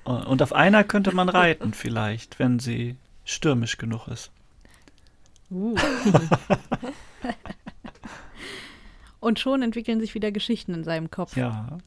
Und 0.03 0.41
auf 0.43 0.53
einer 0.53 0.84
könnte 0.84 1.11
man 1.15 1.30
reiten 1.30 1.74
vielleicht, 1.74 2.38
wenn 2.38 2.59
sie 2.59 2.97
stürmisch 3.26 3.78
genug 3.78 4.07
ist. 4.09 4.30
Uh. 5.54 5.76
Und 9.20 9.39
schon 9.39 9.62
entwickeln 9.62 10.01
sich 10.01 10.16
wieder 10.16 10.32
Geschichten 10.32 10.74
in 10.74 10.84
seinem 10.84 11.10
Kopf. 11.10 11.38
Ja. 11.38 11.78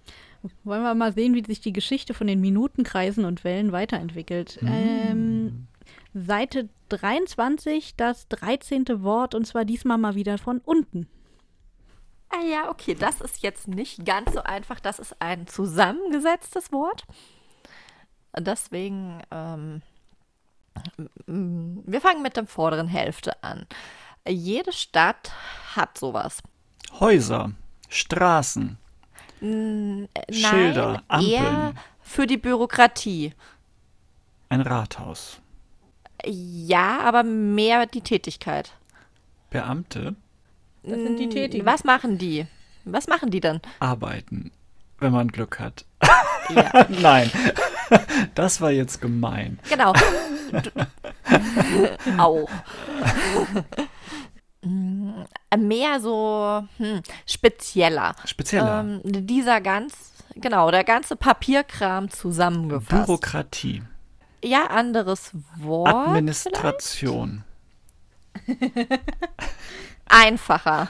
Wollen 0.64 0.82
wir 0.82 0.94
mal 0.94 1.12
sehen, 1.12 1.34
wie 1.34 1.44
sich 1.44 1.60
die 1.60 1.72
Geschichte 1.72 2.14
von 2.14 2.26
den 2.26 2.40
Minutenkreisen 2.40 3.26
und 3.26 3.44
Wellen 3.44 3.72
weiterentwickelt. 3.72 4.58
Ähm, 4.62 5.66
Seite 6.14 6.68
23, 6.88 7.96
das 7.96 8.28
13. 8.28 9.02
Wort, 9.02 9.34
und 9.34 9.46
zwar 9.46 9.64
diesmal 9.64 9.98
mal 9.98 10.14
wieder 10.14 10.38
von 10.38 10.60
unten. 10.64 11.08
Ah 12.30 12.44
ja, 12.44 12.70
okay, 12.70 12.94
das 12.94 13.20
ist 13.20 13.42
jetzt 13.42 13.68
nicht 13.68 14.04
ganz 14.04 14.32
so 14.32 14.42
einfach. 14.42 14.80
Das 14.80 14.98
ist 14.98 15.20
ein 15.20 15.46
zusammengesetztes 15.46 16.72
Wort. 16.72 17.04
Deswegen, 18.38 19.22
ähm, 19.30 19.82
wir 21.26 22.00
fangen 22.00 22.22
mit 22.22 22.36
der 22.36 22.46
vorderen 22.46 22.88
Hälfte 22.88 23.42
an. 23.42 23.66
Jede 24.28 24.72
Stadt 24.72 25.32
hat 25.74 25.96
sowas. 25.98 26.42
Häuser, 27.00 27.52
Straßen, 27.88 28.78
N- 29.40 30.08
äh, 30.14 30.32
Schilder, 30.32 31.02
Nein, 31.08 31.22
eher 31.24 31.46
Ampeln. 31.46 31.78
für 32.02 32.26
die 32.26 32.36
Bürokratie. 32.38 33.34
ein 34.48 34.60
Rathaus, 34.62 35.40
Ja, 36.24 37.00
aber 37.00 37.22
mehr 37.22 37.86
die 37.86 38.00
Tätigkeit. 38.00 38.72
Beamte 39.50 40.16
Das 40.82 40.94
sind 40.98 41.18
die 41.18 41.26
Mm, 41.26 41.30
Tätigen. 41.30 41.66
Was 41.66 41.84
machen 41.84 42.18
die? 42.18 42.46
Was 42.84 43.06
machen 43.08 43.30
die 43.30 43.40
dann? 43.40 43.60
arbeiten, 43.80 44.50
wenn 44.98 45.12
man 45.12 45.28
Glück 45.28 45.58
hat. 45.60 45.84
Ja, 46.50 46.86
Nein, 47.00 47.30
das 48.34 48.60
war 48.60 48.70
jetzt 48.70 49.00
gemein. 49.00 49.58
genau. 49.68 49.92
Auch. 52.18 52.48
Mm, 54.62 55.24
Mehr 55.58 56.00
so 56.00 56.64
hm, 56.78 57.02
spezieller. 57.26 58.14
Spezieller. 58.24 58.80
Ähm, 58.80 59.00
dieser 59.04 59.60
ganz, 59.60 60.12
genau, 60.34 60.70
der 60.70 60.84
ganze 60.84 61.16
Papierkram 61.16 62.10
zusammengefasst. 62.10 63.06
Bürokratie, 63.06 63.82
ja, 64.44 64.66
anderes 64.66 65.30
Wort. 65.56 66.08
Administration? 66.08 67.42
Einfacher. 70.06 70.88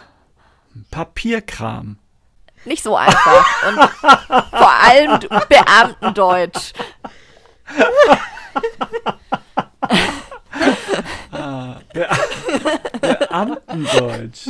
Papierkram, 0.90 1.98
Nicht 2.66 2.82
so 2.82 2.96
einfach. 2.96 3.46
Und 3.68 3.78
vor 4.50 4.72
allem 4.72 5.20
Beamtendeutsch. 5.48 6.72
Be 11.92 12.08
Beamtendeutsch. 13.00 14.48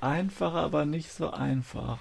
Einfach, 0.00 0.54
aber 0.54 0.84
nicht 0.84 1.12
so 1.12 1.30
einfach. 1.30 1.98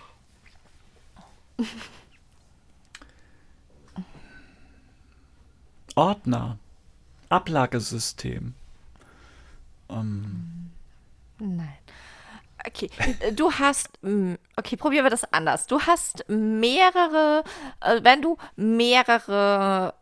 Ordner, 5.96 6.58
Ablagesystem. 7.30 8.56
Ähm, 9.90 10.72
Nein. 11.38 11.83
Okay, 12.66 12.90
du 13.36 13.52
hast, 13.52 13.90
okay, 14.56 14.78
probieren 14.78 15.04
wir 15.06 15.10
das 15.10 15.32
anders. 15.34 15.68
Du 15.68 15.82
hast 15.82 16.24
mehrere, 16.30 17.44
äh, 17.82 18.00
wenn 18.04 18.22
du 18.22 18.38
mehrere 18.56 19.94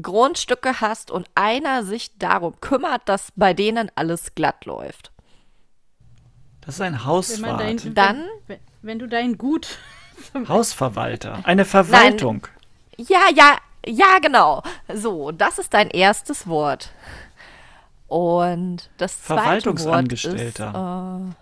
Grundstücke 0.00 0.80
hast 0.80 1.10
und 1.10 1.28
einer 1.34 1.82
sich 1.84 2.16
darum 2.18 2.58
kümmert, 2.60 3.02
dass 3.06 3.32
bei 3.36 3.52
denen 3.54 3.90
alles 3.96 4.34
glatt 4.34 4.64
läuft. 4.64 5.12
Das 6.62 6.76
ist 6.76 6.80
ein 6.80 6.92
Wenn, 6.94 7.04
Hauswart. 7.04 7.60
dein, 7.60 7.94
Dann- 7.94 8.24
wenn, 8.46 8.58
wenn 8.82 8.98
du 8.98 9.06
dein 9.06 9.36
Gut. 9.36 9.78
Hausverwalter. 10.48 11.40
Eine 11.44 11.64
Verwaltung. 11.64 12.46
Ja, 12.96 13.28
ja, 13.34 13.56
ja, 13.86 14.18
genau. 14.20 14.62
So, 14.94 15.32
das 15.32 15.58
ist 15.58 15.72
dein 15.74 15.88
erstes 15.90 16.46
Wort. 16.46 16.90
Und 18.08 18.90
das 18.98 19.22
zweite 19.22 19.36
Wort 19.38 19.74
ist. 19.74 19.82
Verwaltungsangestellter. 19.84 21.30
Äh, 21.30 21.34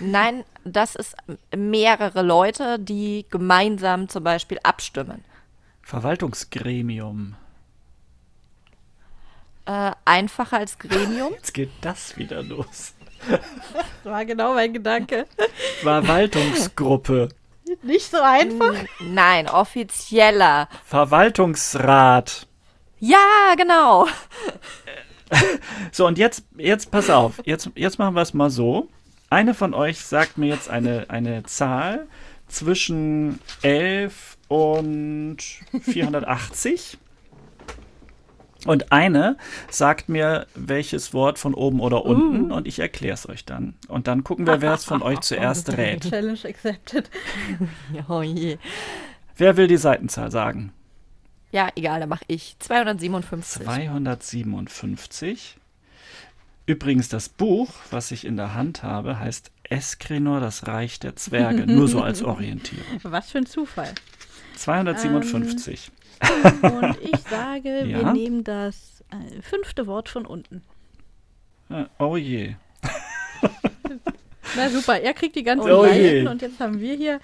nein, 0.00 0.44
das 0.64 0.94
ist 0.94 1.16
mehrere 1.54 2.22
Leute, 2.22 2.78
die 2.78 3.26
gemeinsam 3.30 4.08
zum 4.08 4.24
Beispiel 4.24 4.58
abstimmen. 4.62 5.24
Verwaltungsgremium. 5.82 7.36
Äh, 9.66 9.92
einfacher 10.04 10.58
als 10.58 10.78
Gremium. 10.78 11.32
Jetzt 11.32 11.54
geht 11.54 11.70
das 11.80 12.16
wieder 12.16 12.42
los. 12.42 12.94
Das 13.26 13.40
war 14.12 14.24
genau 14.24 14.54
mein 14.54 14.72
Gedanke. 14.74 15.26
Verwaltungsgruppe. 15.80 17.30
Nicht 17.82 18.10
so 18.10 18.20
einfach. 18.20 18.74
Nein, 19.00 19.48
offizieller. 19.48 20.68
Verwaltungsrat. 20.84 22.46
Ja, 22.98 23.54
genau. 23.56 24.06
So, 25.90 26.06
und 26.06 26.18
jetzt, 26.18 26.44
jetzt 26.56 26.90
pass 26.90 27.08
auf. 27.08 27.40
Jetzt, 27.44 27.70
jetzt 27.74 27.98
machen 27.98 28.14
wir 28.14 28.22
es 28.22 28.34
mal 28.34 28.50
so. 28.50 28.88
Eine 29.34 29.52
von 29.52 29.74
euch 29.74 29.98
sagt 29.98 30.38
mir 30.38 30.46
jetzt 30.46 30.70
eine, 30.70 31.10
eine 31.10 31.42
Zahl 31.42 32.06
zwischen 32.46 33.40
11 33.62 34.38
und 34.46 35.38
480. 35.80 36.98
Und 38.64 38.92
eine 38.92 39.36
sagt 39.68 40.08
mir, 40.08 40.46
welches 40.54 41.12
Wort 41.14 41.40
von 41.40 41.52
oben 41.52 41.80
oder 41.80 42.04
unten 42.04 42.52
und 42.52 42.68
ich 42.68 42.78
erkläre 42.78 43.14
es 43.14 43.28
euch 43.28 43.44
dann. 43.44 43.74
Und 43.88 44.06
dann 44.06 44.22
gucken 44.22 44.46
wir, 44.46 44.60
wer 44.60 44.74
es 44.74 44.84
von 44.84 45.02
euch 45.02 45.18
zuerst 45.22 45.76
rät. 45.76 46.08
Challenge 46.08 46.38
accepted. 46.44 47.10
Oh 48.08 48.22
je. 48.22 48.58
Wer 49.36 49.56
will 49.56 49.66
die 49.66 49.78
Seitenzahl 49.78 50.30
sagen? 50.30 50.72
Ja, 51.50 51.70
egal, 51.74 51.98
dann 51.98 52.08
mache 52.08 52.24
ich. 52.28 52.54
257. 52.60 53.64
257. 53.64 55.56
Übrigens, 56.66 57.08
das 57.08 57.28
Buch, 57.28 57.68
was 57.90 58.10
ich 58.10 58.24
in 58.24 58.36
der 58.36 58.54
Hand 58.54 58.82
habe, 58.82 59.18
heißt 59.18 59.50
Eskrinor, 59.64 60.40
das 60.40 60.66
Reich 60.66 60.98
der 60.98 61.14
Zwerge. 61.16 61.66
Nur 61.66 61.88
so 61.88 62.02
als 62.02 62.22
Orientierung. 62.24 62.84
Was 63.02 63.30
für 63.30 63.38
ein 63.38 63.46
Zufall. 63.46 63.92
257. 64.56 65.90
Und 66.62 66.96
ich 67.02 67.18
sage, 67.30 67.82
wir 67.84 68.00
Ja? 68.00 68.12
nehmen 68.12 68.44
das 68.44 69.04
äh, 69.10 69.42
fünfte 69.42 69.86
Wort 69.86 70.08
von 70.08 70.24
unten. 70.26 70.62
Äh, 71.70 71.84
oh 71.98 72.16
je. 72.16 72.54
Na 74.56 74.68
super, 74.70 75.00
er 75.00 75.12
kriegt 75.14 75.36
die 75.36 75.42
ganzen 75.42 75.70
Oh 75.70 75.82
Seiten 75.82 75.96
je. 75.98 76.26
und 76.28 76.40
jetzt 76.42 76.60
haben 76.60 76.80
wir 76.80 76.94
hier. 76.94 77.20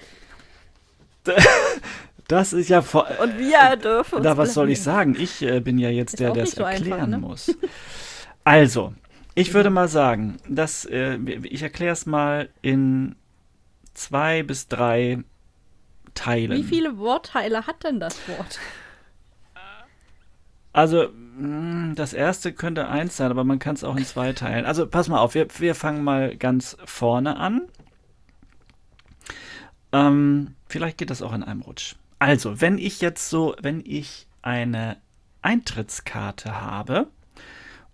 Das 2.28 2.53
ist 2.53 2.68
ja 2.68 2.82
vor. 2.82 3.07
Und 3.22 3.38
wir 3.38 3.76
dürfen 3.76 4.20
Na, 4.22 4.36
was 4.36 4.55
soll 4.55 4.70
ich 4.70 4.82
sagen? 4.82 5.16
Ich 5.18 5.41
äh, 5.43 5.61
bin 5.61 5.78
ja 5.78 5.91
jetzt 5.91 6.14
Ist 6.14 6.20
der, 6.20 6.32
der 6.32 6.45
es 6.45 6.53
so 6.53 6.64
einfach, 6.64 6.80
erklären 6.86 7.11
ne? 7.11 7.18
muss. 7.18 7.55
Also, 8.45 8.95
ich 9.35 9.55
würde 9.55 9.70
mal 9.70 9.89
sagen, 9.89 10.39
dass, 10.49 10.85
äh, 10.85 11.16
ich 11.16 11.62
erkläre 11.62 11.93
es 11.93 12.07
mal 12.07 12.49
in 12.62 13.16
zwei 13.95 14.43
bis 14.43 14.68
drei 14.68 15.22
Teilen. 16.14 16.59
Wie 16.59 16.64
viele 16.64 16.99
Wortteile 16.99 17.66
hat 17.66 17.85
denn 17.85 18.01
das 18.01 18.16
Wort? 18.28 18.59
Also, 20.72 21.09
mh, 21.09 21.95
das 21.95 22.12
erste 22.12 22.53
könnte 22.53 22.89
eins 22.89 23.16
sein, 23.16 23.31
aber 23.31 23.45
man 23.45 23.59
kann 23.59 23.74
es 23.74 23.85
auch 23.85 23.97
in 23.97 24.05
zwei 24.05 24.33
teilen. 24.33 24.64
Also, 24.66 24.87
pass 24.87 25.09
mal 25.09 25.18
auf, 25.18 25.35
wir, 25.35 25.49
wir 25.59 25.74
fangen 25.74 26.05
mal 26.05 26.37
ganz 26.37 26.76
vorne 26.85 27.37
an. 27.37 27.62
Ähm, 29.93 30.55
vielleicht 30.66 30.99
geht 30.99 31.11
das 31.11 31.22
auch 31.22 31.33
in 31.33 31.43
einem 31.43 31.62
Rutsch. 31.62 31.97
Also, 32.18 32.61
wenn 32.61 32.78
ich 32.78 33.01
jetzt 33.01 33.31
so, 33.31 33.57
wenn 33.61 33.83
ich 33.85 34.28
eine 34.43 34.99
Eintrittskarte 35.43 36.61
habe 36.61 37.09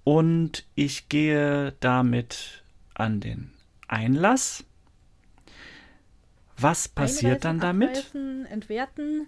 und 0.07 0.65
ich 0.77 1.09
gehe 1.09 1.73
damit 1.81 2.63
an 2.95 3.19
den 3.19 3.51
Einlass, 3.89 4.63
was 6.57 6.87
passiert 6.87 7.45
dann 7.45 7.61
Einreißen, 7.61 7.81
damit? 7.81 7.99
Abreißen, 7.99 8.47
entwerten. 8.47 9.27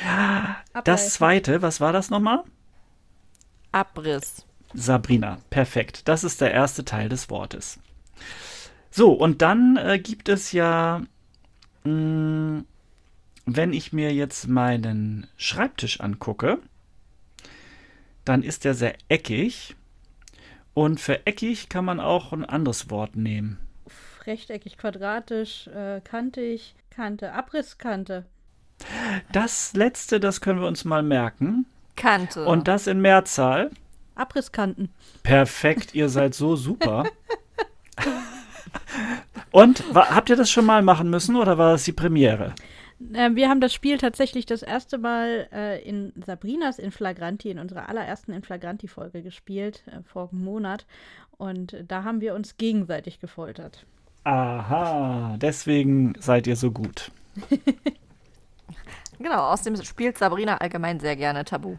Das 0.00 0.64
abreißen. 0.72 1.10
zweite, 1.10 1.60
was 1.60 1.78
war 1.82 1.92
das 1.92 2.08
nochmal? 2.08 2.42
Abriss. 3.70 4.46
Sabrina, 4.72 5.36
perfekt. 5.50 6.08
Das 6.08 6.24
ist 6.24 6.40
der 6.40 6.52
erste 6.52 6.86
Teil 6.86 7.10
des 7.10 7.28
Wortes. 7.28 7.78
So, 8.90 9.12
und 9.12 9.42
dann 9.42 9.76
äh, 9.76 9.98
gibt 9.98 10.30
es 10.30 10.52
ja, 10.52 11.02
mh, 11.84 12.64
wenn 13.44 13.72
ich 13.74 13.92
mir 13.92 14.10
jetzt 14.14 14.48
meinen 14.48 15.26
Schreibtisch 15.36 16.00
angucke, 16.00 16.60
dann 18.24 18.42
ist 18.42 18.64
der 18.64 18.74
sehr 18.74 18.94
eckig. 19.08 19.76
Und 20.72 21.00
für 21.00 21.26
eckig 21.26 21.68
kann 21.68 21.84
man 21.84 22.00
auch 22.00 22.32
ein 22.32 22.44
anderes 22.44 22.90
Wort 22.90 23.16
nehmen. 23.16 23.58
Rechteckig, 24.26 24.78
quadratisch, 24.78 25.68
äh, 25.68 26.00
kantig, 26.02 26.74
Kante, 26.90 27.32
Abrisskante. 27.32 28.24
Das 29.32 29.74
letzte, 29.74 30.20
das 30.20 30.40
können 30.40 30.60
wir 30.60 30.68
uns 30.68 30.84
mal 30.84 31.02
merken. 31.02 31.66
Kante. 31.96 32.44
Und 32.44 32.68
das 32.68 32.86
in 32.86 33.00
Mehrzahl. 33.00 33.70
Abrisskanten. 34.14 34.90
Perfekt, 35.22 35.94
ihr 35.94 36.08
seid 36.08 36.34
so 36.34 36.56
super. 36.56 37.04
Und 39.50 39.84
habt 39.94 40.30
ihr 40.30 40.36
das 40.36 40.50
schon 40.50 40.66
mal 40.66 40.82
machen 40.82 41.10
müssen 41.10 41.36
oder 41.36 41.58
war 41.58 41.72
das 41.72 41.84
die 41.84 41.92
Premiere? 41.92 42.54
Äh, 43.12 43.30
wir 43.34 43.48
haben 43.48 43.60
das 43.60 43.72
Spiel 43.72 43.98
tatsächlich 43.98 44.46
das 44.46 44.62
erste 44.62 44.98
Mal 44.98 45.48
äh, 45.52 45.82
in 45.82 46.12
Sabrinas 46.24 46.78
Inflagranti, 46.78 47.50
in 47.50 47.58
unserer 47.58 47.88
allerersten 47.88 48.32
Inflagranti-Folge 48.32 49.22
gespielt, 49.22 49.82
äh, 49.86 50.02
vor 50.04 50.30
einem 50.30 50.44
Monat. 50.44 50.86
Und 51.36 51.76
da 51.88 52.04
haben 52.04 52.20
wir 52.20 52.34
uns 52.34 52.56
gegenseitig 52.56 53.20
gefoltert. 53.20 53.86
Aha, 54.24 55.36
deswegen 55.38 56.14
seid 56.18 56.46
ihr 56.46 56.56
so 56.56 56.70
gut. 56.70 57.10
genau, 59.18 59.50
außerdem 59.50 59.82
spielt 59.84 60.16
Sabrina 60.16 60.58
allgemein 60.58 61.00
sehr 61.00 61.16
gerne 61.16 61.44
Tabu. 61.44 61.76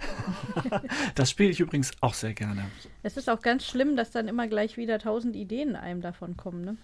Das 1.16 1.30
spiele 1.30 1.50
ich 1.50 1.58
übrigens 1.58 1.90
auch 2.00 2.14
sehr 2.14 2.34
gerne. 2.34 2.66
Es 3.02 3.16
ist 3.16 3.28
auch 3.28 3.40
ganz 3.42 3.66
schlimm, 3.66 3.96
dass 3.96 4.12
dann 4.12 4.28
immer 4.28 4.46
gleich 4.46 4.76
wieder 4.76 5.00
tausend 5.00 5.34
Ideen 5.34 5.74
einem 5.74 6.00
davon 6.00 6.36
kommen. 6.36 6.64
Ne? 6.64 6.76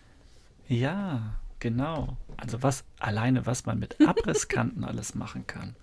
Ja, 0.67 1.37
genau. 1.65 2.19
Also 2.37 2.63
was 2.63 2.85
alleine, 3.01 3.47
was 3.47 3.65
man 3.65 3.79
mit 3.79 3.99
Abrisskanten 4.07 4.85
alles 4.85 5.15
machen 5.15 5.47
kann. 5.47 5.75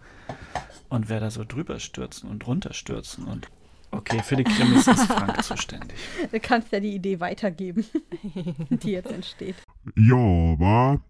Und 0.89 1.09
wer 1.09 1.19
da 1.19 1.31
so 1.31 1.43
drüber 1.43 1.79
stürzen 1.79 2.29
und 2.29 2.45
runterstürzen 2.45 3.25
und 3.25 3.49
okay, 3.89 4.21
für 4.23 4.35
die 4.35 4.43
Krimis 4.43 4.87
ist 4.87 5.07
Frank 5.07 5.43
zuständig. 5.43 5.97
Du 6.31 6.39
kannst 6.39 6.71
ja 6.71 6.79
die 6.79 6.93
Idee 6.93 7.19
weitergeben, 7.19 7.83
die 8.69 8.91
jetzt 8.91 9.11
entsteht. 9.11 9.55
Ja, 9.97 10.15
war. 10.15 11.01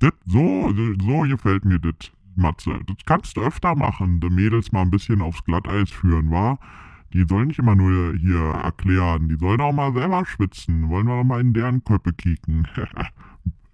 Das, 0.00 0.12
so, 0.26 0.74
so 0.74 1.20
gefällt 1.20 1.64
mir 1.64 1.78
das, 1.78 2.10
Matze. 2.34 2.80
Das 2.86 2.96
kannst 3.06 3.36
du 3.36 3.42
öfter 3.42 3.74
machen, 3.76 4.20
die 4.20 4.28
Mädels 4.28 4.72
mal 4.72 4.82
ein 4.82 4.90
bisschen 4.90 5.22
aufs 5.22 5.44
Glatteis 5.44 5.90
führen, 5.90 6.30
wa? 6.30 6.58
Die 7.14 7.24
sollen 7.26 7.48
nicht 7.48 7.60
immer 7.60 7.74
nur 7.74 8.14
hier 8.18 8.40
erklären, 8.40 9.28
die 9.28 9.36
sollen 9.36 9.60
auch 9.60 9.72
mal 9.72 9.94
selber 9.94 10.26
schwitzen. 10.26 10.90
Wollen 10.90 11.06
wir 11.06 11.16
doch 11.16 11.24
mal 11.24 11.40
in 11.40 11.54
deren 11.54 11.82
Köpfe 11.84 12.12
kicken. 12.12 12.68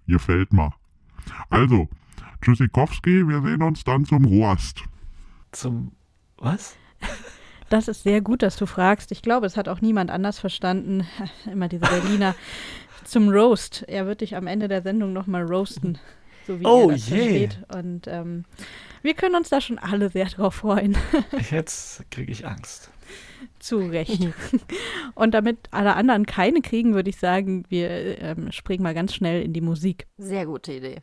Gefällt 0.07 0.53
mir. 0.53 0.73
Also, 1.49 1.87
Tschüssikowski, 2.41 3.27
wir 3.27 3.41
sehen 3.41 3.61
uns 3.61 3.83
dann 3.83 4.05
zum 4.05 4.25
Roast. 4.25 4.83
Zum 5.51 5.91
was? 6.37 6.75
Das 7.69 7.87
ist 7.87 8.03
sehr 8.03 8.21
gut, 8.21 8.43
dass 8.43 8.55
du 8.55 8.67
fragst. 8.67 9.11
Ich 9.11 9.23
glaube, 9.23 9.47
es 9.47 9.57
hat 9.57 9.67
auch 9.67 9.81
niemand 9.81 10.11
anders 10.11 10.37
verstanden. 10.37 11.07
Immer 11.51 11.69
diese 11.69 11.85
Berliner 11.87 12.35
zum 13.03 13.29
Roast. 13.29 13.83
Er 13.87 14.05
wird 14.05 14.21
dich 14.21 14.35
am 14.35 14.45
Ende 14.45 14.67
der 14.67 14.83
Sendung 14.83 15.11
nochmal 15.11 15.41
roasten, 15.43 15.97
so 16.45 16.59
wie 16.59 16.65
Oh 16.65 16.89
er 16.89 16.93
das 16.93 17.09
je. 17.09 17.15
versteht. 17.17 17.59
Und 17.73 18.07
ähm, 18.07 18.45
wir 19.03 19.13
können 19.13 19.35
uns 19.35 19.49
da 19.49 19.61
schon 19.61 19.77
alle 19.77 20.09
sehr 20.09 20.25
drauf 20.25 20.55
freuen. 20.55 20.97
Jetzt 21.51 22.09
kriege 22.09 22.31
ich 22.31 22.47
Angst. 22.47 22.89
Zu 23.59 23.79
Recht. 23.79 24.29
Und 25.15 25.33
damit 25.33 25.59
alle 25.71 25.95
anderen 25.95 26.25
keine 26.25 26.61
kriegen, 26.61 26.93
würde 26.93 27.09
ich 27.09 27.17
sagen, 27.17 27.65
wir 27.67 28.21
ähm, 28.21 28.51
springen 28.51 28.81
mal 28.81 28.93
ganz 28.93 29.13
schnell 29.13 29.43
in 29.43 29.51
die 29.51 29.61
Musik. 29.61 30.07
Sehr 30.17 30.45
gute 30.45 30.73
Idee. 30.73 31.01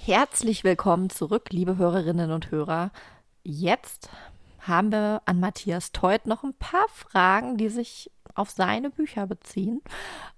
Herzlich 0.00 0.64
willkommen 0.64 1.08
zurück, 1.08 1.50
liebe 1.50 1.78
Hörerinnen 1.78 2.32
und 2.32 2.50
Hörer. 2.50 2.90
Jetzt 3.44 4.10
haben 4.66 4.92
wir 4.92 5.22
an 5.26 5.40
Matthias 5.40 5.92
Teut 5.92 6.26
noch 6.26 6.44
ein 6.44 6.54
paar 6.54 6.86
Fragen, 6.88 7.56
die 7.56 7.68
sich 7.68 8.10
auf 8.34 8.50
seine 8.50 8.90
Bücher 8.90 9.26
beziehen. 9.26 9.82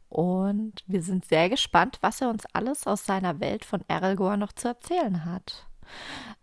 Und 0.08 0.84
wir 0.86 1.02
sind 1.02 1.24
sehr 1.24 1.48
gespannt, 1.48 1.98
was 2.00 2.20
er 2.20 2.30
uns 2.30 2.44
alles 2.52 2.86
aus 2.86 3.04
seiner 3.04 3.40
Welt 3.40 3.64
von 3.64 3.84
Erelgor 3.88 4.36
noch 4.36 4.52
zu 4.52 4.68
erzählen 4.68 5.24
hat. 5.24 5.66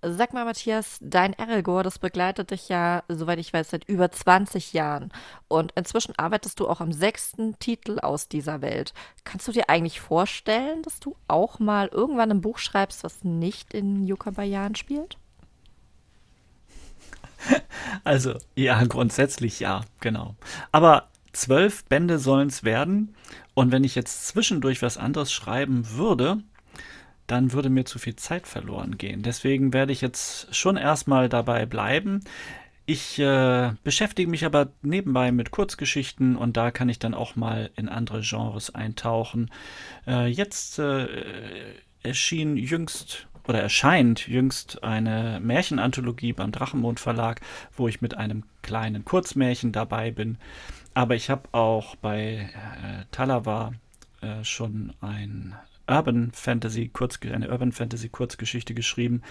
Sag 0.01 0.33
mal, 0.33 0.45
Matthias, 0.45 0.99
dein 1.01 1.33
Erelgor, 1.33 1.83
das 1.83 1.99
begleitet 1.99 2.51
dich 2.51 2.69
ja, 2.69 3.03
soweit 3.07 3.39
ich 3.39 3.53
weiß, 3.53 3.69
seit 3.69 3.87
über 3.87 4.11
20 4.11 4.73
Jahren. 4.73 5.11
Und 5.47 5.71
inzwischen 5.75 6.17
arbeitest 6.17 6.59
du 6.59 6.67
auch 6.67 6.81
am 6.81 6.91
sechsten 6.91 7.57
Titel 7.59 7.99
aus 7.99 8.27
dieser 8.27 8.61
Welt. 8.61 8.93
Kannst 9.23 9.47
du 9.47 9.51
dir 9.51 9.69
eigentlich 9.69 10.01
vorstellen, 10.01 10.81
dass 10.83 10.99
du 10.99 11.15
auch 11.27 11.59
mal 11.59 11.87
irgendwann 11.87 12.31
ein 12.31 12.41
Buch 12.41 12.57
schreibst, 12.57 13.03
was 13.03 13.23
nicht 13.23 13.73
in 13.73 14.03
Yukabayan 14.05 14.75
spielt? 14.75 15.17
Also, 18.03 18.37
ja, 18.55 18.83
grundsätzlich 18.83 19.59
ja, 19.61 19.85
genau. 20.01 20.35
Aber 20.71 21.07
zwölf 21.31 21.85
Bände 21.85 22.19
sollen 22.19 22.49
es 22.49 22.63
werden. 22.63 23.15
Und 23.53 23.71
wenn 23.71 23.83
ich 23.83 23.95
jetzt 23.95 24.27
zwischendurch 24.27 24.81
was 24.81 24.97
anderes 24.97 25.31
schreiben 25.31 25.91
würde, 25.91 26.39
dann 27.27 27.53
würde 27.53 27.69
mir 27.69 27.85
zu 27.85 27.99
viel 27.99 28.15
Zeit 28.15 28.47
verloren 28.47 28.97
gehen. 28.97 29.21
Deswegen 29.21 29.73
werde 29.73 29.93
ich 29.93 30.01
jetzt 30.01 30.53
schon 30.53 30.75
erstmal 30.75 31.29
dabei 31.29 31.65
bleiben. 31.65 32.21
Ich 32.85 33.17
äh, 33.17 33.71
beschäftige 33.83 34.29
mich 34.29 34.43
aber 34.43 34.73
nebenbei 34.81 35.31
mit 35.31 35.51
Kurzgeschichten 35.51 36.35
und 36.35 36.57
da 36.57 36.69
kann 36.69 36.89
ich 36.89 36.99
dann 36.99 37.13
auch 37.13 37.37
mal 37.37 37.71
in 37.77 37.87
andere 37.87 38.19
Genres 38.21 38.75
eintauchen. 38.75 39.51
Äh, 40.05 40.27
jetzt 40.27 40.79
äh, 40.79 41.07
erschien 42.03 42.57
jüngst 42.57 43.27
oder 43.47 43.61
erscheint 43.61 44.27
jüngst 44.27 44.83
eine 44.83 45.39
Märchenanthologie 45.41 46.33
beim 46.33 46.51
Drachenmond 46.51 46.99
Verlag, 46.99 47.41
wo 47.75 47.87
ich 47.87 48.01
mit 48.01 48.15
einem 48.17 48.43
kleinen 48.61 49.05
Kurzmärchen 49.05 49.71
dabei 49.71 50.11
bin. 50.11 50.37
Aber 50.93 51.15
ich 51.15 51.29
habe 51.29 51.49
auch 51.51 51.95
bei 51.97 52.49
äh, 52.53 53.05
Talawa 53.11 53.73
äh, 54.21 54.43
schon 54.43 54.93
ein 55.01 55.55
Urban 55.87 56.31
Fantasy 56.31 56.91
eine 57.33 57.49
Urban 57.49 57.71
Fantasy 57.71 58.09
Kurzgeschichte 58.09 58.73
geschrieben. 58.73 59.21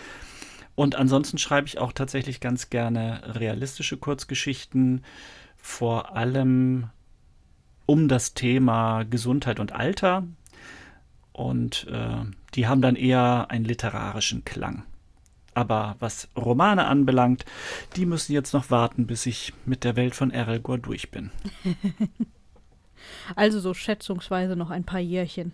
Und 0.75 0.97
ansonsten 0.97 1.39
schreibe 1.39 1.67
ich 1.67 1.79
auch 1.79 1.93
tatsächlich 1.93 2.41
ganz 2.41 2.71
gerne 2.71 3.23
realistische 3.39 3.97
Kurzgeschichten, 3.97 5.05
vor 5.57 6.17
allem 6.17 6.91
um 7.87 8.09
das 8.09 8.35
Thema 8.35 9.05
Gesundheit 9.05 9.61
und 9.61 9.73
Alter. 9.73 10.25
Und 11.33 11.87
äh, 11.91 12.25
die 12.55 12.67
haben 12.67 12.83
dann 12.83 12.97
eher 12.97 13.47
einen 13.51 13.65
literarischen 13.65 14.45
Klang. 14.45 14.85
Aber 15.55 15.97
was 15.99 16.29
Romane 16.37 16.87
anbelangt, 16.87 17.45
die 17.97 18.07
müssen 18.07 18.33
jetzt 18.33 18.55
noch 18.55 18.71
warten, 18.71 19.07
bis 19.07 19.27
ich 19.27 19.53
mit 19.67 19.85
der 19.85 19.97
Welt 19.97 20.15
von 20.15 20.31
Erelgor 20.31 20.79
durch 20.79 21.11
bin. 21.11 21.31
also 23.37 23.61
so 23.61 23.75
schätzungsweise 23.75 24.57
noch 24.57 24.71
ein 24.71 24.85
paar 24.85 25.01
Jährchen 25.01 25.53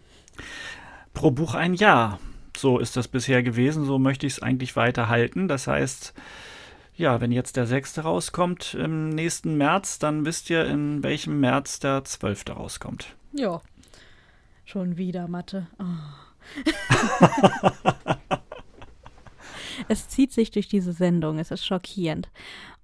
pro 1.19 1.33
Buch 1.33 1.55
ein 1.55 1.75
Jahr. 1.75 2.21
So 2.57 2.79
ist 2.79 2.97
das 2.97 3.09
bisher 3.09 3.43
gewesen, 3.43 3.85
so 3.85 3.99
möchte 3.99 4.27
ich 4.27 4.35
es 4.35 4.43
eigentlich 4.43 4.77
weiter 4.77 5.09
halten. 5.09 5.49
Das 5.49 5.67
heißt, 5.67 6.15
ja, 6.97 7.21
wenn 7.21 7.33
jetzt 7.33 7.57
der 7.57 7.67
sechste 7.67 8.03
rauskommt 8.03 8.75
im 8.75 9.09
nächsten 9.09 9.57
März, 9.57 9.99
dann 9.99 10.25
wisst 10.25 10.49
ihr, 10.49 10.65
in 10.67 11.03
welchem 11.03 11.41
März 11.41 11.81
der 11.81 12.05
zwölfte 12.05 12.53
rauskommt. 12.53 13.17
Ja. 13.33 13.61
Schon 14.65 14.97
wieder 14.97 15.27
Mathe. 15.27 15.67
Oh. 15.81 15.85
es 19.89 20.09
zieht 20.09 20.33
sich 20.33 20.51
durch 20.51 20.69
diese 20.69 20.93
Sendung. 20.93 21.39
Es 21.39 21.51
ist 21.51 21.65
schockierend. 21.65 22.29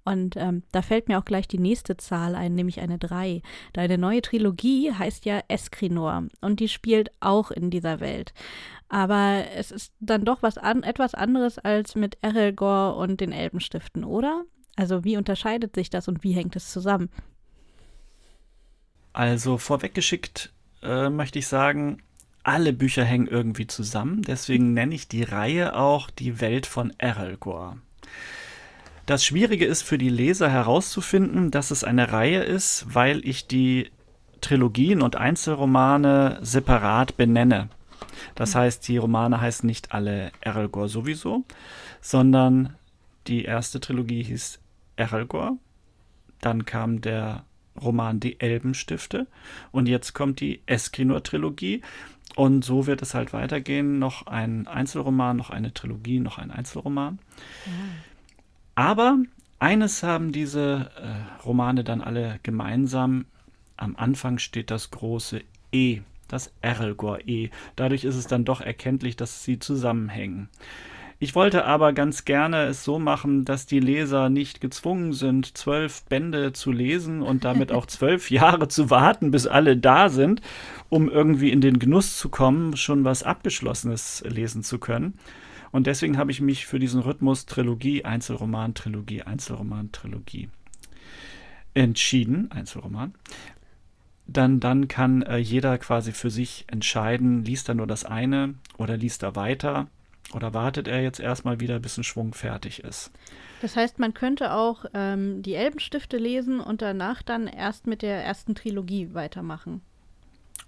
Und 0.05 0.35
ähm, 0.37 0.61
da 0.71 0.83
fällt 0.83 1.07
mir 1.07 1.17
auch 1.17 1.25
gleich 1.25 1.47
die 1.47 1.57
nächste 1.57 1.97
Zahl 1.97 2.35
ein, 2.35 2.53
nämlich 2.53 2.79
eine 2.79 2.99
3. 2.99 3.41
Deine 3.73 3.97
neue 3.97 4.21
Trilogie 4.21 4.93
heißt 4.93 5.25
ja 5.25 5.41
Eskrinor 5.47 6.25
und 6.41 6.59
die 6.59 6.69
spielt 6.69 7.09
auch 7.21 7.49
in 7.49 7.71
dieser 7.71 7.99
Welt. 7.99 8.33
Aber 8.87 9.45
es 9.55 9.71
ist 9.71 9.93
dann 9.99 10.23
doch 10.23 10.43
was 10.43 10.59
an, 10.59 10.83
etwas 10.83 11.15
anderes 11.15 11.57
als 11.57 11.95
mit 11.95 12.19
Erelgor 12.21 12.97
und 12.97 13.19
den 13.19 13.31
Elbenstiften, 13.31 14.03
oder? 14.03 14.43
Also 14.75 15.03
wie 15.03 15.17
unterscheidet 15.17 15.73
sich 15.73 15.89
das 15.89 16.07
und 16.07 16.23
wie 16.23 16.33
hängt 16.33 16.55
es 16.55 16.71
zusammen? 16.71 17.09
Also 19.11 19.57
vorweggeschickt 19.57 20.53
äh, 20.83 21.09
möchte 21.09 21.39
ich 21.39 21.47
sagen, 21.47 22.03
alle 22.45 22.73
Bücher 22.73 23.03
hängen 23.03 23.27
irgendwie 23.27 23.67
zusammen. 23.67 24.21
Deswegen 24.21 24.73
nenne 24.73 24.95
ich 24.95 25.07
die 25.07 25.23
Reihe 25.23 25.75
auch 25.75 26.09
die 26.09 26.39
Welt 26.41 26.65
von 26.65 26.93
Erelgor. 26.97 27.77
Das 29.05 29.23
Schwierige 29.23 29.65
ist 29.65 29.83
für 29.83 29.97
die 29.97 30.09
Leser 30.09 30.49
herauszufinden, 30.49 31.51
dass 31.51 31.71
es 31.71 31.83
eine 31.83 32.11
Reihe 32.11 32.43
ist, 32.43 32.85
weil 32.89 33.25
ich 33.27 33.47
die 33.47 33.91
Trilogien 34.41 35.01
und 35.01 35.15
Einzelromane 35.15 36.39
separat 36.41 37.17
benenne. 37.17 37.69
Das 38.35 38.55
heißt, 38.55 38.87
die 38.87 38.97
Romane 38.97 39.41
heißen 39.41 39.65
nicht 39.65 39.91
alle 39.91 40.31
Erelgor 40.41 40.87
sowieso, 40.87 41.45
sondern 42.01 42.75
die 43.27 43.43
erste 43.43 43.79
Trilogie 43.79 44.23
hieß 44.23 44.59
Erelgor. 44.95 45.57
Dann 46.41 46.65
kam 46.65 47.01
der 47.01 47.43
Roman 47.81 48.19
Die 48.19 48.39
Elbenstifte 48.39 49.27
und 49.71 49.87
jetzt 49.87 50.13
kommt 50.13 50.39
die 50.39 50.61
Eskrinor-Trilogie. 50.65 51.81
Und 52.35 52.65
so 52.65 52.85
wird 52.85 53.01
es 53.01 53.13
halt 53.13 53.33
weitergehen. 53.33 53.97
Noch 53.97 54.27
ein 54.27 54.67
Einzelroman, 54.67 55.37
noch 55.37 55.49
eine 55.49 55.73
Trilogie, 55.73 56.19
noch 56.19 56.37
ein 56.37 56.51
Einzelroman. 56.51 57.19
Ja. 57.65 57.71
Aber 58.75 59.17
eines 59.59 60.03
haben 60.03 60.33
diese 60.33 60.91
äh, 60.97 61.43
Romane 61.43 61.83
dann 61.83 62.01
alle 62.01 62.39
gemeinsam. 62.43 63.25
Am 63.77 63.95
Anfang 63.95 64.37
steht 64.37 64.69
das 64.69 64.91
große 64.91 65.41
E, 65.71 66.01
das 66.27 66.51
Erlgor 66.61 67.19
E. 67.25 67.49
Dadurch 67.77 68.03
ist 68.03 68.15
es 68.15 68.27
dann 68.27 68.43
doch 68.43 68.59
erkenntlich, 68.59 69.15
dass 69.15 69.43
sie 69.43 69.59
zusammenhängen. 69.59 70.49
Ich 71.17 71.33
wollte 71.33 71.65
aber 71.65 71.93
ganz 71.93 72.25
gerne 72.25 72.65
es 72.65 72.83
so 72.83 72.99
machen, 72.99 73.45
dass 73.45 73.65
die 73.65 73.79
Leser 73.79 74.29
nicht 74.29 74.59
gezwungen 74.59 75.13
sind, 75.13 75.57
zwölf 75.57 76.03
Bände 76.05 76.51
zu 76.51 76.71
lesen 76.71 77.21
und 77.21 77.45
damit 77.45 77.71
auch 77.71 77.85
zwölf 77.87 78.29
Jahre 78.29 78.67
zu 78.67 78.89
warten, 78.89 79.31
bis 79.31 79.47
alle 79.47 79.77
da 79.77 80.09
sind, 80.09 80.41
um 80.89 81.09
irgendwie 81.09 81.51
in 81.51 81.61
den 81.61 81.79
Genuss 81.79 82.17
zu 82.17 82.29
kommen, 82.29 82.75
schon 82.75 83.05
was 83.05 83.23
Abgeschlossenes 83.23 84.23
lesen 84.27 84.63
zu 84.63 84.77
können, 84.77 85.17
und 85.75 85.87
deswegen 85.87 86.17
habe 86.17 86.31
ich 86.31 86.39
mich 86.39 86.67
für 86.67 86.79
diesen 86.79 87.01
Rhythmus 87.01 87.47
Trilogie, 87.47 88.05
Einzelroman, 88.05 88.75
Trilogie, 88.75 89.23
Einzelroman, 89.23 89.91
Trilogie 89.91 90.47
entschieden. 91.73 92.49
Einzelroman. 92.49 93.13
Dann, 94.25 94.61
dann 94.61 94.87
kann 94.87 95.21
äh, 95.23 95.35
jeder 95.35 95.77
quasi 95.77 96.13
für 96.13 96.29
sich 96.29 96.63
entscheiden, 96.67 97.43
liest 97.43 97.67
er 97.67 97.75
nur 97.75 97.87
das 97.87 98.05
eine 98.05 98.55
oder 98.77 98.95
liest 98.95 99.21
er 99.23 99.35
weiter 99.35 99.87
oder 100.35 100.53
wartet 100.53 100.87
er 100.87 101.01
jetzt 101.01 101.19
erstmal 101.19 101.61
wieder, 101.61 101.79
bis 101.79 101.97
ein 101.97 102.03
Schwung 102.03 102.33
fertig 102.33 102.83
ist. 102.83 103.09
Das 103.61 103.77
heißt, 103.77 103.99
man 103.99 104.13
könnte 104.13 104.53
auch 104.53 104.85
ähm, 104.93 105.41
die 105.41 105.55
Elbenstifte 105.55 106.17
lesen 106.17 106.59
und 106.59 106.81
danach 106.81 107.21
dann 107.21 107.47
erst 107.47 107.87
mit 107.87 108.01
der 108.01 108.23
ersten 108.23 108.53
Trilogie 108.53 109.13
weitermachen. 109.13 109.81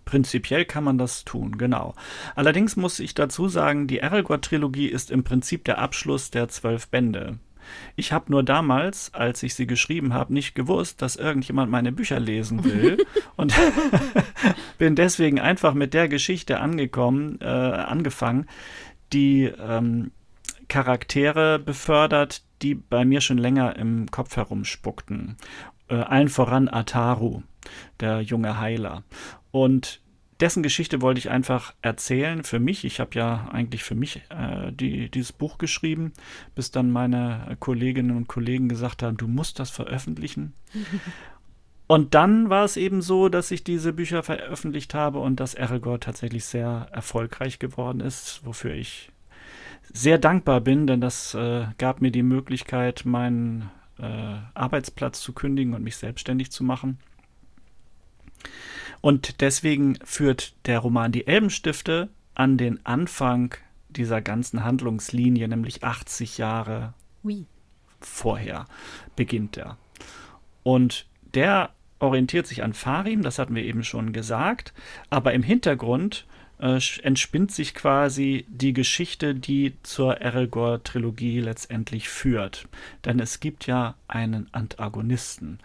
Prinzipiell 0.05 0.63
kann 0.63 0.86
man 0.86 0.97
das 0.97 1.26
tun, 1.26 1.57
genau. 1.57 1.93
Allerdings 2.36 2.78
muss 2.78 2.99
ich 2.99 3.13
dazu 3.13 3.49
sagen, 3.49 3.88
die 3.88 3.99
Erelgor-Trilogie 3.99 4.88
ist 4.88 5.11
im 5.11 5.26
Prinzip 5.26 5.65
der 5.65 5.80
Abschluss 5.80 6.32
der 6.32 6.47
zwölf 6.47 6.88
Bände. 6.88 7.38
Ich 7.95 8.11
habe 8.11 8.32
nur 8.32 8.43
damals, 8.43 9.13
als 9.13 9.43
ich 9.43 9.55
sie 9.55 9.68
geschrieben 9.68 10.13
habe, 10.13 10.34
nicht 10.34 10.55
gewusst, 10.55 11.01
dass 11.01 11.15
irgendjemand 11.15 11.72
meine 11.72 11.91
Bücher 11.91 12.20
lesen 12.20 12.63
will 12.63 13.05
und 13.36 13.53
bin 14.78 14.95
deswegen 14.95 15.39
einfach 15.39 15.74
mit 15.74 15.93
der 15.93 16.07
Geschichte 16.07 16.59
angekommen, 16.59 17.39
äh, 17.41 17.45
angefangen, 17.45 18.47
die 19.13 19.45
ähm, 19.45 20.11
Charaktere 20.67 21.59
befördert, 21.59 22.43
die 22.61 22.75
bei 22.75 23.05
mir 23.05 23.21
schon 23.21 23.37
länger 23.37 23.75
im 23.75 24.09
Kopf 24.11 24.35
herumspuckten. 24.35 25.37
Äh, 25.89 25.95
allen 25.95 26.29
voran 26.29 26.67
Ataru, 26.67 27.43
der 27.99 28.21
junge 28.21 28.59
Heiler. 28.59 29.03
Und 29.51 30.01
dessen 30.39 30.63
Geschichte 30.63 31.01
wollte 31.01 31.19
ich 31.19 31.29
einfach 31.29 31.73
erzählen 31.81 32.43
für 32.43 32.59
mich. 32.59 32.85
Ich 32.85 32.99
habe 32.99 33.11
ja 33.15 33.47
eigentlich 33.51 33.83
für 33.83 33.95
mich 33.95 34.21
äh, 34.29 34.71
die, 34.71 35.09
dieses 35.09 35.31
Buch 35.31 35.57
geschrieben, 35.57 36.13
bis 36.55 36.71
dann 36.71 36.91
meine 36.91 37.55
Kolleginnen 37.59 38.15
und 38.15 38.27
Kollegen 38.27 38.69
gesagt 38.69 39.03
haben, 39.03 39.17
du 39.17 39.27
musst 39.27 39.59
das 39.59 39.69
veröffentlichen. 39.69 40.53
und 41.88 42.13
dann 42.13 42.49
war 42.49 42.65
es 42.65 42.75
eben 42.75 43.01
so, 43.01 43.29
dass 43.29 43.49
ich 43.51 43.63
diese 43.63 43.93
Bücher 43.93 44.21
veröffentlicht 44.21 44.93
habe 44.93 45.19
und 45.19 45.39
dass 45.39 45.53
Erigor 45.53 45.99
tatsächlich 45.99 46.45
sehr 46.45 46.88
erfolgreich 46.91 47.59
geworden 47.59 48.01
ist, 48.01 48.41
wofür 48.43 48.73
ich 48.73 49.11
sehr 49.93 50.17
dankbar 50.17 50.59
bin, 50.59 50.85
denn 50.85 50.99
das 50.99 51.33
äh, 51.33 51.65
gab 51.77 52.01
mir 52.01 52.11
die 52.11 52.23
Möglichkeit, 52.23 53.05
meinen 53.05 53.71
äh, 53.99 54.35
Arbeitsplatz 54.53 55.21
zu 55.21 55.31
kündigen 55.31 55.73
und 55.73 55.83
mich 55.83 55.95
selbstständig 55.95 56.51
zu 56.51 56.65
machen. 56.65 56.99
Und 58.99 59.39
deswegen 59.41 59.97
führt 60.03 60.55
der 60.65 60.79
Roman 60.79 61.13
Die 61.13 61.25
Elbenstifte 61.25 62.09
an 62.35 62.57
den 62.57 62.85
Anfang 62.85 63.55
dieser 63.89 64.21
ganzen 64.21 64.63
Handlungslinie, 64.63 65.47
nämlich 65.47 65.83
80 65.83 66.38
Jahre 66.38 66.93
oui. 67.23 67.45
vorher 68.01 68.65
beginnt 69.15 69.55
er. 69.55 69.77
Und 70.63 71.05
der 71.33 71.71
orientiert 71.99 72.47
sich 72.47 72.63
an 72.63 72.73
Farim, 72.73 73.21
das 73.21 73.39
hatten 73.39 73.55
wir 73.55 73.63
eben 73.63 73.83
schon 73.83 74.13
gesagt, 74.13 74.73
aber 75.09 75.33
im 75.33 75.43
Hintergrund 75.43 76.25
äh, 76.59 76.79
entspinnt 77.03 77.51
sich 77.51 77.73
quasi 77.73 78.45
die 78.49 78.73
Geschichte, 78.73 79.35
die 79.35 79.73
zur 79.83 80.17
Eregor-Trilogie 80.17 81.39
letztendlich 81.39 82.09
führt. 82.09 82.67
Denn 83.05 83.19
es 83.19 83.39
gibt 83.39 83.67
ja 83.67 83.95
einen 84.07 84.47
Antagonisten 84.53 85.59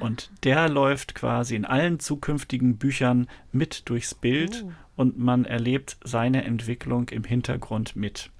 und 0.00 0.30
der 0.44 0.68
läuft 0.68 1.14
quasi 1.14 1.56
in 1.56 1.64
allen 1.64 1.98
zukünftigen 1.98 2.76
Büchern 2.76 3.28
mit 3.52 3.88
durchs 3.88 4.14
Bild 4.14 4.64
oh. 4.64 4.72
und 4.96 5.18
man 5.18 5.44
erlebt 5.44 5.96
seine 6.04 6.44
Entwicklung 6.44 7.08
im 7.08 7.24
Hintergrund 7.24 7.96
mit. 7.96 8.30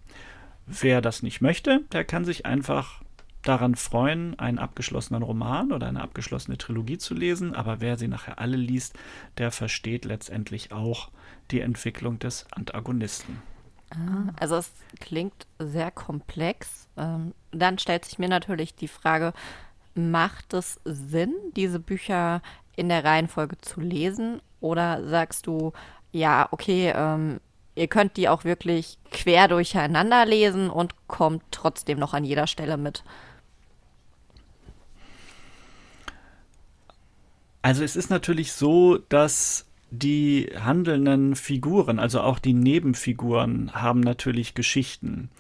Wer 0.67 1.01
das 1.01 1.23
nicht 1.23 1.41
möchte, 1.41 1.81
der 1.93 2.05
kann 2.05 2.25
sich 2.25 2.45
einfach 2.45 3.03
daran 3.49 3.75
freuen, 3.75 4.39
einen 4.39 4.59
abgeschlossenen 4.59 5.23
Roman 5.23 5.73
oder 5.73 5.87
eine 5.87 6.03
abgeschlossene 6.03 6.59
Trilogie 6.59 6.99
zu 6.99 7.15
lesen, 7.15 7.55
aber 7.55 7.81
wer 7.81 7.97
sie 7.97 8.09
nachher 8.09 8.39
alle 8.39 8.57
liest, 8.57 8.95
der 9.39 9.51
versteht 9.51 10.05
letztendlich 10.05 10.73
auch 10.73 11.11
die 11.51 11.61
Entwicklung 11.61 12.19
des 12.19 12.47
Antagonisten. 12.51 13.41
Ah, 13.91 14.33
also 14.41 14.57
es 14.57 14.73
klingt 15.01 15.47
sehr 15.59 15.91
komplex. 15.91 16.89
Ähm, 16.97 17.35
dann 17.53 17.79
stellt 17.79 18.05
sich 18.05 18.19
mir 18.19 18.29
natürlich 18.29 18.75
die 18.75 18.89
Frage, 18.89 19.33
macht 19.95 20.53
es 20.55 20.81
Sinn, 20.85 21.35
diese 21.55 21.79
Bücher 21.79 22.43
in 22.75 22.89
der 22.89 23.05
Reihenfolge 23.05 23.59
zu 23.59 23.81
lesen? 23.81 24.41
Oder 24.61 25.07
sagst 25.09 25.47
du, 25.47 25.73
ja, 26.13 26.49
okay, 26.51 26.93
ähm, 26.95 27.41
ihr 27.75 27.89
könnt 27.89 28.17
die 28.17 28.29
auch 28.29 28.45
wirklich 28.45 28.99
quer 29.11 29.49
durcheinander 29.49 30.25
lesen 30.27 30.71
und 30.71 30.95
kommt 31.07 31.43
trotzdem 31.51 31.99
noch 31.99 32.15
an 32.15 32.25
jeder 32.25 32.47
Stelle 32.47 32.77
mit? 32.77 33.05
Also 37.67 37.83
es 37.83 37.97
ist 37.97 38.11
natürlich 38.11 38.53
so, 38.53 38.97
dass 39.09 39.67
die 39.91 40.51
handelnden 40.57 41.35
Figuren, 41.35 41.99
also 41.99 42.21
auch 42.21 42.39
die 42.39 42.53
Nebenfiguren, 42.53 43.73
haben 43.75 43.99
natürlich 43.99 44.55
Geschichten. 44.55 45.31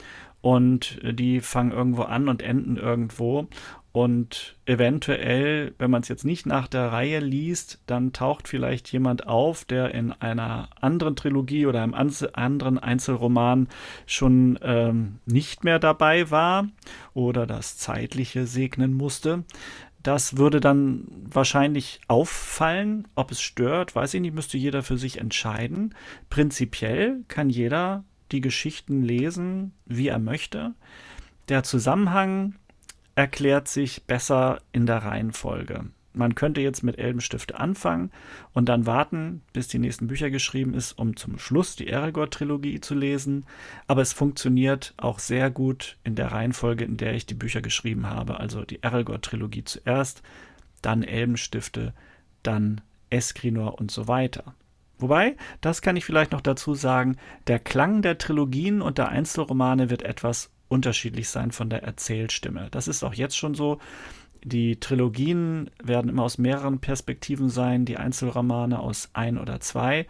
Und 0.40 0.98
die 1.04 1.40
fangen 1.40 1.70
irgendwo 1.70 2.02
an 2.02 2.28
und 2.28 2.42
enden 2.42 2.78
irgendwo. 2.78 3.46
Und 3.92 4.56
eventuell, 4.66 5.72
wenn 5.78 5.90
man 5.90 6.02
es 6.02 6.08
jetzt 6.08 6.24
nicht 6.24 6.44
nach 6.44 6.68
der 6.68 6.92
Reihe 6.92 7.20
liest, 7.20 7.80
dann 7.86 8.12
taucht 8.12 8.46
vielleicht 8.46 8.92
jemand 8.92 9.26
auf, 9.26 9.64
der 9.64 9.94
in 9.94 10.12
einer 10.12 10.68
anderen 10.80 11.16
Trilogie 11.16 11.64
oder 11.64 11.82
einem 11.82 11.94
anderen 11.94 12.78
Einzelroman 12.78 13.68
schon 14.04 14.58
ähm, 14.62 15.20
nicht 15.24 15.64
mehr 15.64 15.78
dabei 15.78 16.30
war 16.30 16.66
oder 17.14 17.46
das 17.46 17.78
Zeitliche 17.78 18.46
segnen 18.46 18.92
musste. 18.92 19.44
Das 20.06 20.36
würde 20.36 20.60
dann 20.60 21.08
wahrscheinlich 21.10 22.00
auffallen. 22.06 23.08
Ob 23.16 23.32
es 23.32 23.40
stört, 23.40 23.96
weiß 23.96 24.14
ich 24.14 24.20
nicht, 24.20 24.36
müsste 24.36 24.56
jeder 24.56 24.84
für 24.84 24.98
sich 24.98 25.18
entscheiden. 25.18 25.96
Prinzipiell 26.30 27.24
kann 27.26 27.50
jeder 27.50 28.04
die 28.30 28.40
Geschichten 28.40 29.02
lesen, 29.02 29.72
wie 29.84 30.06
er 30.06 30.20
möchte. 30.20 30.74
Der 31.48 31.64
Zusammenhang 31.64 32.54
erklärt 33.16 33.66
sich 33.66 34.04
besser 34.04 34.60
in 34.70 34.86
der 34.86 34.98
Reihenfolge. 34.98 35.86
Man 36.16 36.34
könnte 36.34 36.60
jetzt 36.60 36.82
mit 36.82 36.98
Elbenstifte 36.98 37.60
anfangen 37.60 38.10
und 38.54 38.68
dann 38.68 38.86
warten, 38.86 39.42
bis 39.52 39.68
die 39.68 39.78
nächsten 39.78 40.06
Bücher 40.06 40.30
geschrieben 40.30 40.72
ist, 40.72 40.92
um 40.92 41.16
zum 41.16 41.38
Schluss 41.38 41.76
die 41.76 41.92
Aragorn-Trilogie 41.92 42.80
zu 42.80 42.94
lesen. 42.94 43.44
Aber 43.86 44.00
es 44.00 44.14
funktioniert 44.14 44.94
auch 44.96 45.18
sehr 45.18 45.50
gut 45.50 45.98
in 46.04 46.14
der 46.14 46.32
Reihenfolge, 46.32 46.84
in 46.84 46.96
der 46.96 47.14
ich 47.14 47.26
die 47.26 47.34
Bücher 47.34 47.60
geschrieben 47.60 48.06
habe. 48.06 48.40
Also 48.40 48.64
die 48.64 48.82
Aragorn-Trilogie 48.82 49.64
zuerst, 49.64 50.22
dann 50.80 51.02
Elbenstifte, 51.02 51.92
dann 52.42 52.80
Eskrinor 53.10 53.78
und 53.78 53.90
so 53.90 54.08
weiter. 54.08 54.54
Wobei, 54.98 55.36
das 55.60 55.82
kann 55.82 55.96
ich 55.96 56.06
vielleicht 56.06 56.32
noch 56.32 56.40
dazu 56.40 56.74
sagen, 56.74 57.16
der 57.46 57.58
Klang 57.58 58.00
der 58.00 58.16
Trilogien 58.16 58.80
und 58.80 58.96
der 58.96 59.10
Einzelromane 59.10 59.90
wird 59.90 60.02
etwas 60.02 60.50
unterschiedlich 60.68 61.28
sein 61.28 61.52
von 61.52 61.68
der 61.70 61.82
Erzählstimme. 61.82 62.68
Das 62.70 62.88
ist 62.88 63.04
auch 63.04 63.14
jetzt 63.14 63.36
schon 63.36 63.54
so. 63.54 63.78
Die 64.44 64.78
Trilogien 64.80 65.70
werden 65.82 66.08
immer 66.08 66.22
aus 66.22 66.38
mehreren 66.38 66.78
Perspektiven 66.78 67.48
sein, 67.48 67.84
die 67.84 67.96
Einzelromane 67.96 68.78
aus 68.78 69.10
ein 69.12 69.38
oder 69.38 69.60
zwei. 69.60 70.06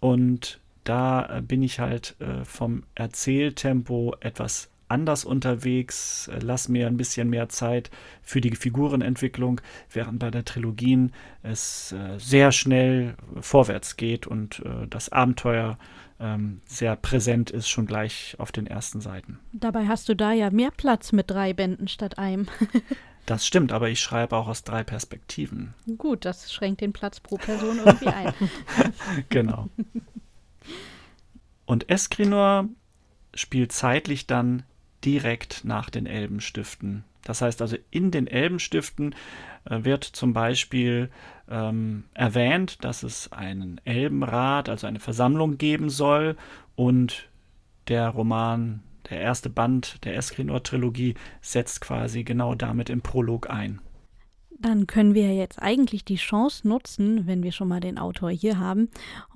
Und 0.00 0.60
da 0.84 1.40
bin 1.42 1.62
ich 1.62 1.80
halt 1.80 2.16
äh, 2.20 2.44
vom 2.44 2.84
Erzähltempo 2.94 4.14
etwas 4.20 4.70
anders 4.88 5.24
unterwegs, 5.24 6.28
äh, 6.28 6.38
lass 6.40 6.68
mir 6.68 6.86
ein 6.86 6.96
bisschen 6.96 7.28
mehr 7.28 7.48
Zeit 7.48 7.90
für 8.22 8.40
die 8.40 8.54
Figurenentwicklung, 8.54 9.60
während 9.90 10.18
bei 10.18 10.30
der 10.30 10.44
Trilogien 10.44 11.12
es 11.42 11.92
äh, 11.92 12.18
sehr 12.18 12.52
schnell 12.52 13.16
vorwärts 13.40 13.96
geht 13.96 14.26
und 14.26 14.60
äh, 14.60 14.86
das 14.88 15.10
Abenteuer 15.10 15.78
ähm, 16.18 16.60
sehr 16.64 16.96
präsent 16.96 17.50
ist, 17.50 17.68
schon 17.68 17.86
gleich 17.86 18.36
auf 18.38 18.52
den 18.52 18.66
ersten 18.66 19.00
Seiten. 19.00 19.38
Dabei 19.52 19.86
hast 19.86 20.08
du 20.08 20.16
da 20.16 20.32
ja 20.32 20.50
mehr 20.50 20.70
Platz 20.70 21.12
mit 21.12 21.30
drei 21.30 21.52
Bänden 21.52 21.88
statt 21.88 22.18
einem. 22.18 22.46
Das 23.26 23.44
stimmt, 23.44 23.72
aber 23.72 23.90
ich 23.90 24.00
schreibe 24.00 24.36
auch 24.36 24.46
aus 24.46 24.62
drei 24.62 24.84
Perspektiven. 24.84 25.74
Gut, 25.98 26.24
das 26.24 26.52
schränkt 26.52 26.80
den 26.80 26.92
Platz 26.92 27.18
pro 27.18 27.36
Person 27.36 27.80
irgendwie 27.84 28.06
ein. 28.08 28.32
genau. 29.28 29.68
Und 31.66 31.90
Eskrinor 31.90 32.68
spielt 33.34 33.72
zeitlich 33.72 34.28
dann 34.28 34.62
direkt 35.04 35.64
nach 35.64 35.90
den 35.90 36.06
Elbenstiften. 36.06 37.04
Das 37.22 37.42
heißt 37.42 37.60
also, 37.60 37.76
in 37.90 38.12
den 38.12 38.28
Elbenstiften 38.28 39.14
äh, 39.64 39.82
wird 39.82 40.04
zum 40.04 40.32
Beispiel 40.32 41.10
ähm, 41.50 42.04
erwähnt, 42.14 42.84
dass 42.84 43.02
es 43.02 43.32
einen 43.32 43.80
Elbenrat, 43.84 44.68
also 44.68 44.86
eine 44.86 45.00
Versammlung 45.00 45.58
geben 45.58 45.90
soll 45.90 46.36
und 46.76 47.28
der 47.88 48.08
Roman 48.08 48.82
der 49.10 49.20
erste 49.20 49.50
Band 49.50 50.04
der 50.04 50.16
Eskrinor-Trilogie 50.16 51.14
setzt 51.40 51.80
quasi 51.80 52.24
genau 52.24 52.54
damit 52.54 52.90
im 52.90 53.02
Prolog 53.02 53.50
ein. 53.50 53.80
Dann 54.58 54.86
können 54.86 55.14
wir 55.14 55.34
jetzt 55.34 55.60
eigentlich 55.60 56.04
die 56.04 56.16
Chance 56.16 56.66
nutzen, 56.66 57.26
wenn 57.26 57.42
wir 57.42 57.52
schon 57.52 57.68
mal 57.68 57.80
den 57.80 57.98
Autor 57.98 58.30
hier 58.30 58.58
haben, 58.58 58.88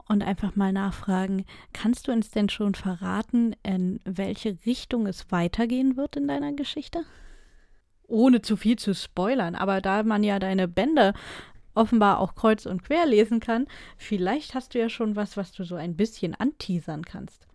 und 0.08 0.22
einfach 0.22 0.56
mal 0.56 0.72
nachfragen, 0.72 1.44
kannst 1.72 2.08
du 2.08 2.12
uns 2.12 2.30
denn 2.30 2.48
schon 2.48 2.74
verraten, 2.74 3.54
in 3.62 4.00
welche 4.04 4.56
Richtung 4.66 5.06
es 5.06 5.30
weitergehen 5.30 5.96
wird 5.96 6.16
in 6.16 6.26
deiner 6.26 6.52
Geschichte? 6.52 7.04
Ohne 8.08 8.42
zu 8.42 8.56
viel 8.56 8.76
zu 8.76 8.94
spoilern, 8.94 9.54
aber 9.54 9.80
da 9.80 10.02
man 10.02 10.24
ja 10.24 10.38
deine 10.38 10.66
Bände 10.66 11.12
offenbar 11.74 12.18
auch 12.18 12.34
kreuz 12.34 12.66
und 12.66 12.82
quer 12.82 13.06
lesen 13.06 13.38
kann, 13.38 13.66
vielleicht 13.96 14.54
hast 14.54 14.74
du 14.74 14.80
ja 14.80 14.88
schon 14.88 15.14
was, 15.14 15.36
was 15.36 15.52
du 15.52 15.64
so 15.64 15.76
ein 15.76 15.96
bisschen 15.96 16.34
anteasern 16.34 17.04
kannst. 17.04 17.46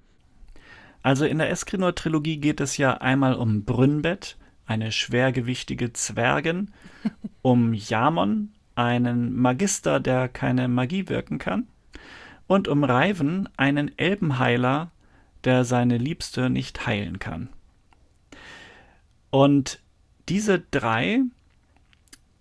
Also 1.06 1.26
in 1.26 1.38
der 1.38 1.52
Eskrinor-Trilogie 1.52 2.38
geht 2.38 2.60
es 2.60 2.78
ja 2.78 2.98
einmal 2.98 3.36
um 3.36 3.64
Brünnbett, 3.64 4.38
eine 4.66 4.92
schwergewichtige 4.92 5.94
Zwergin, 5.94 6.74
um 7.44 7.76
Jamon, 7.76 8.54
einen 8.74 9.32
Magister, 9.36 10.00
der 10.00 10.28
keine 10.28 10.68
Magie 10.68 11.08
wirken 11.08 11.38
kann, 11.38 11.68
und 12.48 12.68
um 12.68 12.84
Reiven, 12.84 13.48
einen 13.56 13.96
Elbenheiler, 14.00 14.90
der 15.44 15.64
seine 15.64 16.00
Liebste 16.00 16.50
nicht 16.50 16.88
heilen 16.88 17.20
kann. 17.20 17.50
Und 19.30 19.84
diese 20.28 20.60
drei 20.60 21.22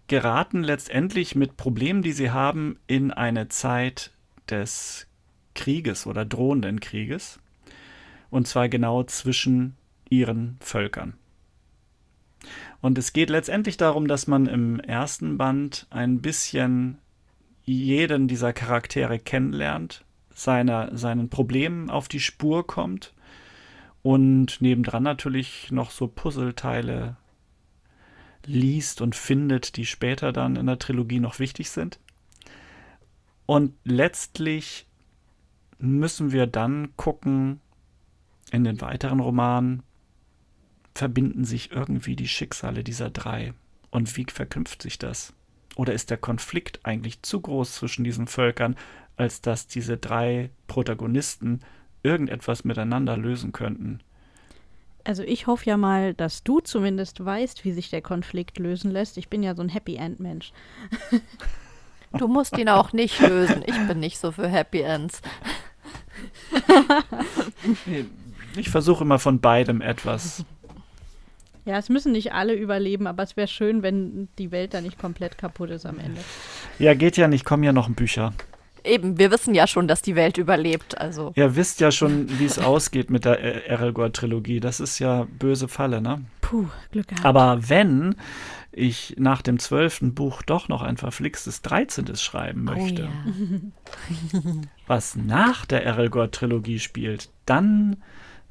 geraten 0.07 0.63
letztendlich 0.63 1.35
mit 1.35 1.59
Problemen, 1.59 2.01
die 2.01 2.13
sie 2.13 2.31
haben, 2.31 2.79
in 2.87 3.11
eine 3.11 3.49
Zeit 3.49 4.13
des 4.49 5.07
Krieges 5.55 6.07
oder 6.07 6.25
drohenden 6.25 6.81
Krieges 6.81 7.41
und 8.35 8.49
zwar 8.49 8.69
genau 8.69 9.05
zwischen 9.05 9.77
ihren 10.11 10.57
Völkern. 10.59 11.15
Und 12.81 12.99
es 12.99 13.13
geht 13.13 13.31
letztendlich 13.31 13.77
darum, 13.77 14.09
dass 14.09 14.27
man 14.27 14.47
im 14.47 14.81
ersten 14.81 15.39
Band 15.39 15.87
ein 15.91 16.21
bisschen 16.21 16.99
jeden 17.63 18.27
dieser 18.27 18.53
Charaktere 18.53 19.21
kennenlernt, 19.21 20.05
seiner, 20.35 20.99
seinen 20.99 21.29
Problemen 21.29 21.91
auf 21.91 22.09
die 22.09 22.19
Spur 22.19 22.67
kommt 22.67 23.15
und 24.03 24.61
nebendran 24.61 25.05
natürlich 25.05 25.71
noch 25.71 25.93
so 25.93 26.09
Puzzleteile 26.09 27.17
liest 28.45 29.01
und 29.01 29.15
findet, 29.15 29.77
die 29.77 29.87
später 29.87 30.33
dann 30.33 30.57
in 30.57 30.67
der 30.67 30.81
Trilogie 30.81 31.21
noch 31.21 31.39
wichtig 31.39 31.71
sind. 31.71 32.01
Und 33.47 33.75
letztlich 33.85 34.89
müssen 35.79 36.33
wir 36.33 36.49
dann 36.49 36.97
gucken, 36.97 37.61
in 38.51 38.65
den 38.65 38.81
weiteren 38.81 39.21
Romanen 39.21 39.83
verbinden 40.95 41.45
sich 41.45 41.73
irgendwie 41.73 42.17
die 42.17 42.29
Schicksale 42.29 42.85
dieser 42.85 43.11
drei. 43.11 43.53
Und 43.91 44.17
wie 44.17 44.27
verknüpft 44.29 44.83
sich 44.83 44.99
das? 44.99 45.33
Oder 45.77 45.93
ist 45.93 46.11
der 46.11 46.19
Konflikt 46.19 46.81
eigentlich 46.85 47.23
zu 47.23 47.41
groß 47.41 47.75
zwischen 47.75 48.05
diesen 48.05 48.27
Völkern, 48.27 48.77
als 49.17 49.41
dass 49.41 49.67
diese 49.67 49.97
drei 49.97 50.51
Protagonisten 50.67 51.61
irgendetwas 52.03 52.65
miteinander 52.65 53.17
lösen 53.17 53.53
könnten? 53.53 54.01
Also 55.05 55.23
ich 55.23 55.47
hoffe 55.47 55.67
ja 55.67 55.77
mal, 55.77 56.15
dass 56.15 56.45
du 56.45 56.61
zumindest 56.61 57.25
weißt, 57.25 57.65
wie 57.65 57.73
sich 57.73 57.91
der 57.91 58.03
Konflikt 58.03 58.59
lösen 58.59 58.91
lässt. 58.91 59.19
Ich 59.19 59.29
bin 59.29 59.43
ja 59.43 59.55
so 59.55 59.63
ein 59.63 59.69
Happy 59.69 59.97
End 59.97 60.21
Mensch. 60.21 60.53
Du 62.17 62.29
musst 62.29 62.57
ihn 62.57 62.69
auch 62.69 62.93
nicht 62.93 63.19
lösen. 63.21 63.65
Ich 63.67 63.77
bin 63.89 63.99
nicht 63.99 64.19
so 64.19 64.31
für 64.31 64.47
Happy 64.47 64.83
Ends. 64.83 65.21
Ich 68.57 68.71
versuche 68.71 69.05
immer 69.05 69.19
von 69.19 69.41
beidem 69.41 69.81
etwas. 69.81 70.45
Ja, 71.65 71.79
es 71.79 71.89
müssen 71.89 72.13
nicht 72.13 72.33
alle 72.33 72.55
überleben, 72.55 73.07
aber 73.07 73.23
es 73.23 73.37
wäre 73.37 73.49
schön, 73.49 73.83
wenn 73.83 74.29
die 74.39 74.51
Welt 74.51 74.75
da 74.75 74.81
nicht 74.81 74.99
komplett 74.99 75.39
kaputt 75.39 75.71
ist 75.71 75.87
am 75.87 75.99
Ende. 75.99 76.21
Ja, 76.79 76.93
geht 76.95 77.17
ja 77.17 77.27
nicht, 77.27 77.45
kommen 77.45 77.63
ja 77.63 77.73
noch 77.73 77.89
Bücher. 77.89 78.35
Eben, 78.87 79.19
wir 79.19 79.31
wissen 79.31 79.55
ja 79.55 79.67
schon, 79.67 79.89
dass 79.89 80.03
die 80.03 80.15
Welt 80.15 80.37
überlebt. 80.37 80.99
Also. 80.99 81.33
Ihr 81.37 81.57
wisst 81.57 81.81
ja 81.81 81.91
schon, 81.91 82.39
wie 82.39 82.45
es 82.45 82.59
ausgeht 82.59 83.09
mit 83.09 83.25
der 83.25 83.67
Erelgor-Trilogie. 83.67 84.61
Das 84.61 84.79
ist 84.79 84.99
ja 84.99 85.27
böse 85.39 85.69
Falle, 85.69 86.03
ne? 86.03 86.23
Puh, 86.43 86.67
Glück 86.93 87.09
gehabt. 87.09 87.25
Aber 87.25 87.71
wenn 87.71 88.15
ich 88.73 89.15
nach 89.17 89.41
dem 89.41 89.59
zwölften 89.59 90.15
Buch 90.15 90.43
doch 90.43 90.69
noch 90.69 90.83
ein 90.83 90.99
verflixtes 90.99 91.63
dreizehntes 91.63 92.23
schreiben 92.23 92.65
möchte, 92.65 93.09
Oh, 93.09 94.39
ja. 94.39 94.41
was 94.87 95.17
nach 95.17 95.65
der 95.65 95.83
Erelgor-Trilogie 95.87 96.79
spielt, 96.79 97.31
dann 97.47 97.97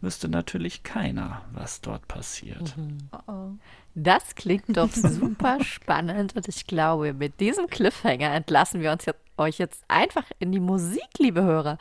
wüsste 0.03 0.27
natürlich 0.27 0.83
keiner, 0.83 1.41
was 1.53 1.81
dort 1.81 2.07
passiert. 2.07 2.75
Oh, 3.11 3.31
oh. 3.31 3.51
Das 3.95 4.35
klingt 4.35 4.75
doch 4.77 4.89
super 4.91 5.63
spannend 5.63 6.35
und 6.35 6.47
ich 6.47 6.67
glaube, 6.67 7.13
mit 7.13 7.39
diesem 7.39 7.67
Cliffhanger 7.67 8.31
entlassen 8.31 8.81
wir 8.81 8.91
uns 8.91 9.05
jetzt, 9.05 9.21
euch 9.37 9.57
jetzt 9.57 9.83
einfach 9.87 10.25
in 10.39 10.51
die 10.51 10.59
Musik, 10.59 11.07
liebe 11.17 11.43
Hörer. 11.43 11.77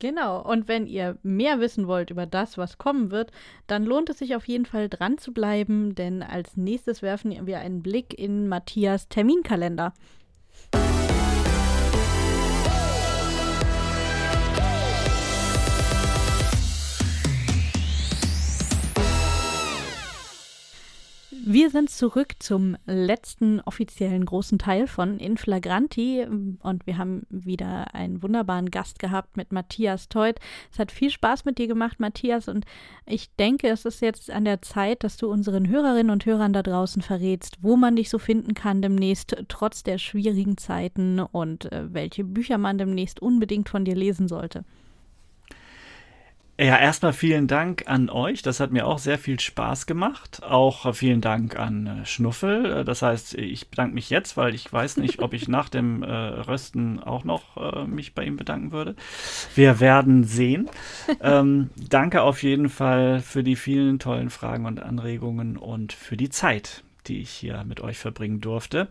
Genau, 0.00 0.42
und 0.42 0.68
wenn 0.68 0.86
ihr 0.86 1.16
mehr 1.22 1.60
wissen 1.60 1.86
wollt 1.86 2.10
über 2.10 2.26
das, 2.26 2.58
was 2.58 2.78
kommen 2.78 3.10
wird, 3.10 3.30
dann 3.66 3.84
lohnt 3.84 4.10
es 4.10 4.18
sich 4.18 4.34
auf 4.34 4.46
jeden 4.46 4.66
Fall 4.66 4.88
dran 4.88 5.18
zu 5.18 5.32
bleiben, 5.32 5.94
denn 5.94 6.22
als 6.22 6.56
nächstes 6.56 7.00
werfen 7.00 7.46
wir 7.46 7.60
einen 7.60 7.82
Blick 7.82 8.12
in 8.18 8.48
Matthias 8.48 9.08
Terminkalender. 9.08 9.94
Wir 21.46 21.68
sind 21.68 21.90
zurück 21.90 22.36
zum 22.38 22.78
letzten 22.86 23.60
offiziellen 23.60 24.24
großen 24.24 24.58
Teil 24.58 24.86
von 24.86 25.18
Inflagranti 25.18 26.24
und 26.24 26.86
wir 26.86 26.96
haben 26.96 27.26
wieder 27.28 27.94
einen 27.94 28.22
wunderbaren 28.22 28.70
Gast 28.70 28.98
gehabt 28.98 29.36
mit 29.36 29.52
Matthias 29.52 30.08
Teut. 30.08 30.38
Es 30.72 30.78
hat 30.78 30.90
viel 30.90 31.10
Spaß 31.10 31.44
mit 31.44 31.58
dir 31.58 31.66
gemacht, 31.66 32.00
Matthias, 32.00 32.48
und 32.48 32.64
ich 33.04 33.30
denke, 33.36 33.68
es 33.68 33.84
ist 33.84 34.00
jetzt 34.00 34.30
an 34.30 34.46
der 34.46 34.62
Zeit, 34.62 35.04
dass 35.04 35.18
du 35.18 35.30
unseren 35.30 35.68
Hörerinnen 35.68 36.08
und 36.08 36.24
Hörern 36.24 36.54
da 36.54 36.62
draußen 36.62 37.02
verrätst, 37.02 37.58
wo 37.60 37.76
man 37.76 37.96
dich 37.96 38.08
so 38.08 38.18
finden 38.18 38.54
kann 38.54 38.80
demnächst, 38.80 39.36
trotz 39.48 39.82
der 39.82 39.98
schwierigen 39.98 40.56
Zeiten 40.56 41.20
und 41.20 41.70
äh, 41.70 41.92
welche 41.92 42.24
Bücher 42.24 42.56
man 42.56 42.78
demnächst 42.78 43.20
unbedingt 43.20 43.68
von 43.68 43.84
dir 43.84 43.96
lesen 43.96 44.28
sollte. 44.28 44.64
Ja, 46.56 46.78
erstmal 46.78 47.12
vielen 47.12 47.48
Dank 47.48 47.82
an 47.88 48.08
euch. 48.08 48.42
Das 48.42 48.60
hat 48.60 48.70
mir 48.70 48.86
auch 48.86 49.00
sehr 49.00 49.18
viel 49.18 49.40
Spaß 49.40 49.86
gemacht. 49.86 50.40
Auch 50.44 50.94
vielen 50.94 51.20
Dank 51.20 51.58
an 51.58 51.86
äh, 51.86 52.06
Schnuffel. 52.06 52.84
Das 52.84 53.02
heißt, 53.02 53.34
ich 53.34 53.70
bedanke 53.70 53.94
mich 53.94 54.08
jetzt, 54.08 54.36
weil 54.36 54.54
ich 54.54 54.72
weiß 54.72 54.98
nicht, 54.98 55.18
ob 55.20 55.32
ich 55.32 55.48
nach 55.48 55.68
dem 55.68 56.04
äh, 56.04 56.12
Rösten 56.12 57.00
auch 57.00 57.24
noch 57.24 57.56
äh, 57.56 57.86
mich 57.86 58.14
bei 58.14 58.24
ihm 58.24 58.36
bedanken 58.36 58.70
würde. 58.70 58.94
Wir 59.56 59.80
werden 59.80 60.22
sehen. 60.22 60.70
ähm, 61.20 61.70
danke 61.76 62.22
auf 62.22 62.44
jeden 62.44 62.68
Fall 62.68 63.20
für 63.20 63.42
die 63.42 63.56
vielen 63.56 63.98
tollen 63.98 64.30
Fragen 64.30 64.66
und 64.66 64.80
Anregungen 64.80 65.56
und 65.56 65.92
für 65.92 66.16
die 66.16 66.30
Zeit, 66.30 66.84
die 67.08 67.20
ich 67.20 67.30
hier 67.30 67.64
mit 67.64 67.80
euch 67.80 67.98
verbringen 67.98 68.40
durfte. 68.40 68.86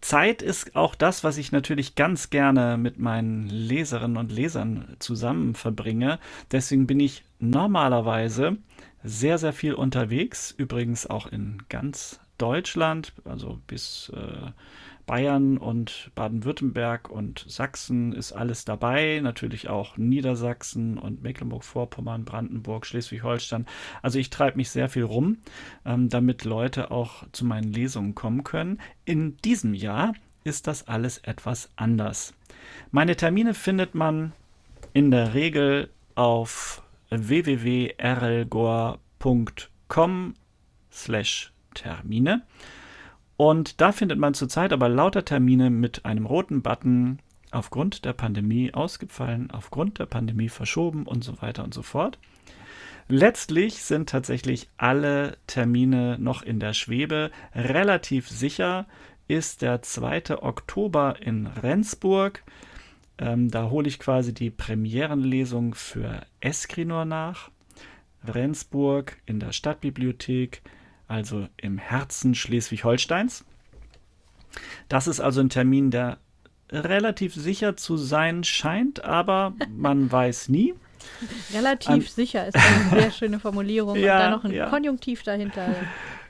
Zeit 0.00 0.42
ist 0.42 0.76
auch 0.76 0.94
das, 0.94 1.24
was 1.24 1.38
ich 1.38 1.52
natürlich 1.52 1.94
ganz 1.94 2.30
gerne 2.30 2.76
mit 2.76 2.98
meinen 2.98 3.48
Leserinnen 3.48 4.16
und 4.16 4.30
Lesern 4.30 4.96
zusammen 4.98 5.54
verbringe. 5.54 6.18
Deswegen 6.52 6.86
bin 6.86 7.00
ich 7.00 7.24
normalerweise 7.40 8.56
sehr, 9.02 9.38
sehr 9.38 9.52
viel 9.52 9.74
unterwegs. 9.74 10.52
Übrigens 10.56 11.06
auch 11.06 11.26
in 11.26 11.62
ganz 11.68 12.20
Deutschland, 12.38 13.12
also 13.24 13.58
bis 13.66 14.12
äh, 14.14 14.50
Bayern 15.08 15.58
und 15.58 16.12
Baden-Württemberg 16.14 17.08
und 17.08 17.44
Sachsen 17.48 18.12
ist 18.12 18.32
alles 18.32 18.66
dabei. 18.66 19.20
Natürlich 19.22 19.68
auch 19.68 19.96
Niedersachsen 19.96 20.98
und 20.98 21.22
Mecklenburg-Vorpommern, 21.22 22.26
Brandenburg, 22.26 22.84
Schleswig-Holstein. 22.84 23.64
Also 24.02 24.18
ich 24.18 24.28
treibe 24.28 24.58
mich 24.58 24.68
sehr 24.68 24.90
viel 24.90 25.04
rum, 25.04 25.38
ähm, 25.86 26.10
damit 26.10 26.44
Leute 26.44 26.90
auch 26.90 27.24
zu 27.32 27.46
meinen 27.46 27.72
Lesungen 27.72 28.14
kommen 28.14 28.44
können. 28.44 28.82
In 29.06 29.38
diesem 29.38 29.72
Jahr 29.72 30.12
ist 30.44 30.66
das 30.66 30.86
alles 30.86 31.16
etwas 31.18 31.70
anders. 31.74 32.34
Meine 32.90 33.16
Termine 33.16 33.54
findet 33.54 33.94
man 33.94 34.34
in 34.92 35.10
der 35.10 35.32
Regel 35.32 35.88
auf 36.16 36.82
www.rlgor.com 37.08 37.94
slash 40.92 41.52
Termine. 41.72 42.42
Und 43.38 43.80
da 43.80 43.92
findet 43.92 44.18
man 44.18 44.34
zurzeit 44.34 44.72
aber 44.72 44.88
lauter 44.88 45.24
Termine 45.24 45.70
mit 45.70 46.04
einem 46.04 46.26
roten 46.26 46.60
Button 46.60 47.20
aufgrund 47.52 48.04
der 48.04 48.12
Pandemie 48.12 48.74
ausgefallen, 48.74 49.52
aufgrund 49.52 50.00
der 50.00 50.06
Pandemie 50.06 50.48
verschoben 50.48 51.06
und 51.06 51.22
so 51.22 51.40
weiter 51.40 51.62
und 51.62 51.72
so 51.72 51.82
fort. 51.82 52.18
Letztlich 53.06 53.84
sind 53.84 54.08
tatsächlich 54.08 54.68
alle 54.76 55.38
Termine 55.46 56.18
noch 56.18 56.42
in 56.42 56.58
der 56.58 56.72
Schwebe. 56.72 57.30
Relativ 57.54 58.28
sicher 58.28 58.86
ist 59.28 59.62
der 59.62 59.82
2. 59.82 60.42
Oktober 60.42 61.14
in 61.20 61.46
Rendsburg. 61.46 62.42
Ähm, 63.18 63.52
da 63.52 63.70
hole 63.70 63.86
ich 63.86 64.00
quasi 64.00 64.34
die 64.34 64.50
Premierenlesung 64.50 65.74
für 65.74 66.22
Eskrinor 66.40 67.04
nach. 67.04 67.52
Rendsburg 68.26 69.16
in 69.26 69.38
der 69.38 69.52
Stadtbibliothek 69.52 70.60
also 71.08 71.48
im 71.56 71.78
Herzen 71.78 72.34
Schleswig-Holsteins. 72.34 73.44
Das 74.88 75.06
ist 75.06 75.20
also 75.20 75.40
ein 75.40 75.48
Termin, 75.50 75.90
der 75.90 76.18
relativ 76.70 77.34
sicher 77.34 77.76
zu 77.76 77.96
sein 77.96 78.44
scheint, 78.44 79.04
aber 79.04 79.54
man 79.76 80.10
weiß 80.10 80.48
nie. 80.50 80.74
Relativ 81.52 81.88
An 81.88 82.00
sicher 82.02 82.46
ist 82.46 82.56
eine 82.56 83.00
sehr 83.00 83.10
schöne 83.18 83.40
Formulierung 83.40 83.96
Ja, 83.96 84.16
und 84.16 84.22
dann 84.22 84.30
noch 84.32 84.44
ein 84.44 84.52
ja. 84.52 84.68
Konjunktiv 84.68 85.22
dahinter. 85.22 85.74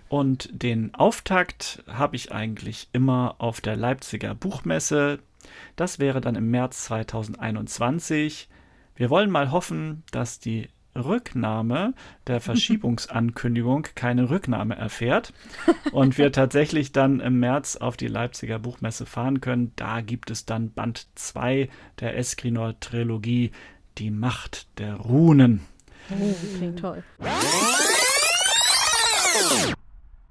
Und 0.09 0.49
den 0.53 0.95
Auftakt 0.95 1.83
habe 1.87 2.17
ich 2.17 2.33
eigentlich 2.33 2.89
immer 2.93 3.37
auf 3.39 3.61
der 3.61 3.77
Leipziger 3.77 4.35
Buchmesse. 4.35 5.19
Das 5.77 5.99
wäre 5.99 6.21
dann 6.21 6.35
im 6.35 6.51
März 6.51 6.85
2021. 6.85 8.49
Wir 8.95 9.11
wollen 9.11 9.31
mal 9.31 9.51
hoffen, 9.51 10.03
dass 10.11 10.39
die 10.41 10.69
Rücknahme 10.97 11.95
der 12.27 12.41
Verschiebungsankündigung 12.43 13.87
keine 13.95 14.31
Rücknahme 14.31 14.77
erfährt 14.77 15.33
und 15.93 16.19
wir 16.19 16.33
tatsächlich 16.39 16.93
dann 16.93 17.21
im 17.21 17.41
März 17.41 17.77
auf 17.77 17.97
die 17.97 18.09
Leipziger 18.09 18.59
Buchmesse 18.59 19.07
fahren 19.07 19.41
können. 19.41 19.73
Da 19.77 20.01
gibt 20.01 20.31
es 20.31 20.47
dann 20.47 20.73
Band 20.73 21.07
2 21.15 21.69
der 22.01 22.17
Eskrinor 22.17 22.79
Trilogie, 22.81 23.53
Die 23.99 24.11
Macht 24.11 24.69
der 24.79 24.95
Runen. 24.97 25.61
Oh, 26.11 26.35
klingt 26.57 26.79
toll. 26.79 27.03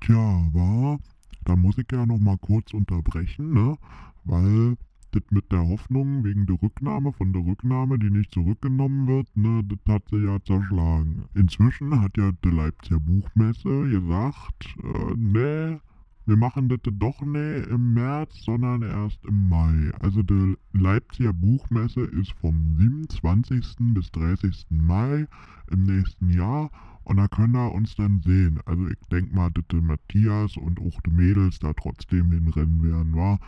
Tja, 0.01 0.15
war, 0.53 0.99
da 1.45 1.55
muss 1.55 1.77
ich 1.77 1.85
ja 1.91 2.05
noch 2.05 2.17
mal 2.17 2.37
kurz 2.37 2.73
unterbrechen, 2.73 3.53
ne? 3.53 3.77
Weil 4.23 4.75
das 5.19 5.31
mit 5.31 5.51
der 5.51 5.67
Hoffnung 5.67 6.23
wegen 6.23 6.45
der 6.45 6.61
Rücknahme 6.61 7.13
von 7.13 7.33
der 7.33 7.45
Rücknahme, 7.45 7.97
die 7.99 8.09
nicht 8.09 8.31
zurückgenommen 8.31 9.07
wird, 9.07 9.27
ne, 9.35 9.63
das 9.63 9.93
hat 9.93 10.03
sie 10.09 10.23
ja 10.23 10.41
zerschlagen. 10.43 11.25
Inzwischen 11.33 11.99
hat 12.01 12.17
ja 12.17 12.31
die 12.43 12.49
Leipziger 12.49 12.99
Buchmesse 12.99 13.89
gesagt, 13.89 14.75
äh, 14.83 15.13
nee, 15.15 15.77
wir 16.25 16.35
machen 16.35 16.67
das 16.67 16.79
doch 16.83 17.21
nicht 17.21 17.67
im 17.67 17.93
März, 17.93 18.43
sondern 18.43 18.81
erst 18.81 19.23
im 19.25 19.47
Mai. 19.47 19.91
Also 20.01 20.23
die 20.23 20.57
Leipziger 20.73 21.31
Buchmesse 21.31 22.01
ist 22.01 22.33
vom 22.33 22.75
27. 22.77 23.93
bis 23.93 24.11
30. 24.11 24.65
Mai 24.69 25.25
im 25.71 25.83
nächsten 25.83 26.29
Jahr 26.29 26.69
und 27.05 27.15
da 27.15 27.29
können 27.29 27.53
wir 27.53 27.71
uns 27.71 27.95
dann 27.95 28.19
sehen. 28.19 28.59
Also 28.65 28.85
ich 28.87 28.99
denke 29.09 29.33
mal, 29.33 29.49
dass 29.51 29.65
der 29.71 29.81
Matthias 29.81 30.57
und 30.57 30.81
auch 30.81 30.99
die 31.05 31.11
Mädels 31.11 31.59
da 31.59 31.71
trotzdem 31.71 32.31
hinrennen 32.31 32.83
werden, 32.83 33.15
wa? 33.15 33.39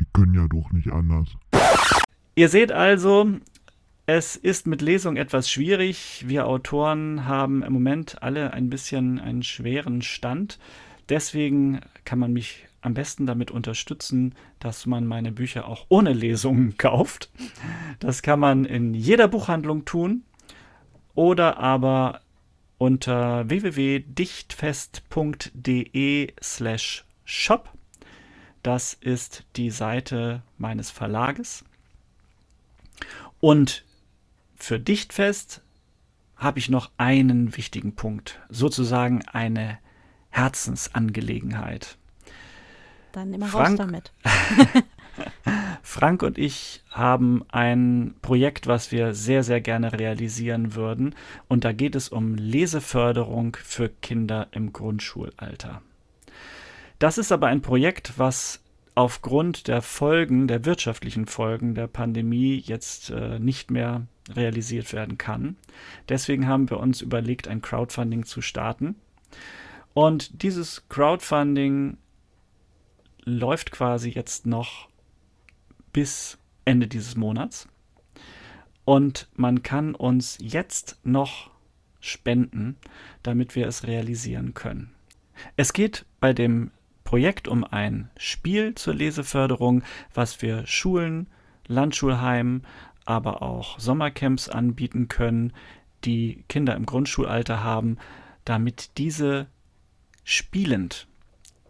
Die 0.00 0.06
können 0.12 0.34
ja 0.34 0.46
doch 0.48 0.72
nicht 0.72 0.92
anders. 0.92 1.28
Ihr 2.34 2.48
seht 2.48 2.72
also, 2.72 3.30
es 4.06 4.36
ist 4.36 4.66
mit 4.66 4.82
Lesung 4.82 5.16
etwas 5.16 5.50
schwierig. 5.50 6.24
Wir 6.26 6.46
Autoren 6.46 7.26
haben 7.26 7.62
im 7.62 7.72
Moment 7.72 8.22
alle 8.22 8.52
ein 8.52 8.68
bisschen 8.68 9.18
einen 9.18 9.42
schweren 9.42 10.02
Stand. 10.02 10.58
Deswegen 11.08 11.80
kann 12.04 12.18
man 12.18 12.30
mich 12.32 12.66
am 12.82 12.94
besten 12.94 13.26
damit 13.26 13.50
unterstützen, 13.50 14.34
dass 14.58 14.84
man 14.84 15.06
meine 15.06 15.32
Bücher 15.32 15.66
auch 15.66 15.86
ohne 15.88 16.12
Lesungen 16.12 16.76
kauft. 16.78 17.30
Das 17.98 18.20
kann 18.22 18.38
man 18.40 18.66
in 18.66 18.94
jeder 18.94 19.28
Buchhandlung 19.28 19.84
tun 19.84 20.22
oder 21.14 21.58
aber 21.58 22.20
unter 22.76 23.48
www.dichtfest.de 23.48 26.32
slash 26.42 27.04
shop. 27.24 27.72
Das 28.64 28.94
ist 28.94 29.44
die 29.56 29.68
Seite 29.70 30.42
meines 30.56 30.90
Verlages. 30.90 31.66
Und 33.38 33.84
für 34.56 34.80
Dichtfest 34.80 35.60
habe 36.36 36.58
ich 36.58 36.70
noch 36.70 36.90
einen 36.96 37.58
wichtigen 37.58 37.94
Punkt, 37.94 38.40
sozusagen 38.48 39.22
eine 39.28 39.78
Herzensangelegenheit. 40.30 41.98
Dann 43.12 43.34
immer 43.34 43.48
Frank- 43.48 43.78
raus 43.78 43.86
damit. 43.86 44.12
Frank 45.82 46.22
und 46.22 46.38
ich 46.38 46.82
haben 46.90 47.44
ein 47.48 48.14
Projekt, 48.22 48.66
was 48.66 48.90
wir 48.90 49.12
sehr, 49.12 49.44
sehr 49.44 49.60
gerne 49.60 49.92
realisieren 49.92 50.74
würden. 50.74 51.14
Und 51.48 51.64
da 51.64 51.72
geht 51.72 51.94
es 51.94 52.08
um 52.08 52.34
Leseförderung 52.34 53.58
für 53.62 53.90
Kinder 53.90 54.48
im 54.52 54.72
Grundschulalter. 54.72 55.82
Das 56.98 57.18
ist 57.18 57.32
aber 57.32 57.48
ein 57.48 57.62
Projekt, 57.62 58.14
was 58.18 58.62
aufgrund 58.94 59.66
der 59.68 59.82
Folgen, 59.82 60.46
der 60.46 60.64
wirtschaftlichen 60.64 61.26
Folgen 61.26 61.74
der 61.74 61.88
Pandemie 61.88 62.56
jetzt 62.56 63.10
äh, 63.10 63.38
nicht 63.38 63.70
mehr 63.70 64.06
realisiert 64.30 64.92
werden 64.92 65.18
kann. 65.18 65.56
Deswegen 66.08 66.46
haben 66.46 66.70
wir 66.70 66.78
uns 66.78 67.00
überlegt, 67.00 67.48
ein 67.48 67.60
Crowdfunding 67.60 68.24
zu 68.24 68.40
starten. 68.40 68.94
Und 69.92 70.42
dieses 70.42 70.88
Crowdfunding 70.88 71.98
läuft 73.24 73.70
quasi 73.70 74.10
jetzt 74.10 74.46
noch 74.46 74.88
bis 75.92 76.38
Ende 76.64 76.86
dieses 76.86 77.16
Monats. 77.16 77.68
Und 78.84 79.28
man 79.34 79.62
kann 79.62 79.94
uns 79.94 80.38
jetzt 80.40 80.98
noch 81.04 81.50
spenden, 82.00 82.76
damit 83.22 83.56
wir 83.56 83.66
es 83.66 83.86
realisieren 83.86 84.54
können. 84.54 84.92
Es 85.56 85.72
geht 85.72 86.04
bei 86.20 86.32
dem 86.32 86.70
Projekt 87.14 87.46
um 87.46 87.62
ein 87.62 88.10
Spiel 88.16 88.74
zur 88.74 88.92
Leseförderung, 88.92 89.84
was 90.14 90.42
wir 90.42 90.66
Schulen, 90.66 91.28
Landschulheimen, 91.68 92.66
aber 93.04 93.40
auch 93.40 93.78
Sommercamps 93.78 94.48
anbieten 94.48 95.06
können, 95.06 95.52
die 96.04 96.42
Kinder 96.48 96.74
im 96.74 96.86
Grundschulalter 96.86 97.62
haben, 97.62 97.98
damit 98.44 98.98
diese 98.98 99.46
spielend 100.24 101.06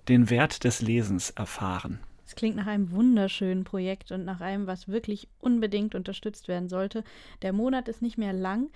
den 0.08 0.30
Wert 0.30 0.64
des 0.64 0.80
Lesens 0.80 1.28
erfahren. 1.28 1.98
Es 2.24 2.36
klingt 2.36 2.56
nach 2.56 2.66
einem 2.66 2.90
wunderschönen 2.92 3.64
Projekt 3.64 4.12
und 4.12 4.24
nach 4.24 4.40
einem, 4.40 4.66
was 4.66 4.88
wirklich 4.88 5.28
unbedingt 5.40 5.94
unterstützt 5.94 6.48
werden 6.48 6.70
sollte. 6.70 7.04
Der 7.42 7.52
Monat 7.52 7.88
ist 7.88 8.00
nicht 8.00 8.16
mehr 8.16 8.32
lang. 8.32 8.70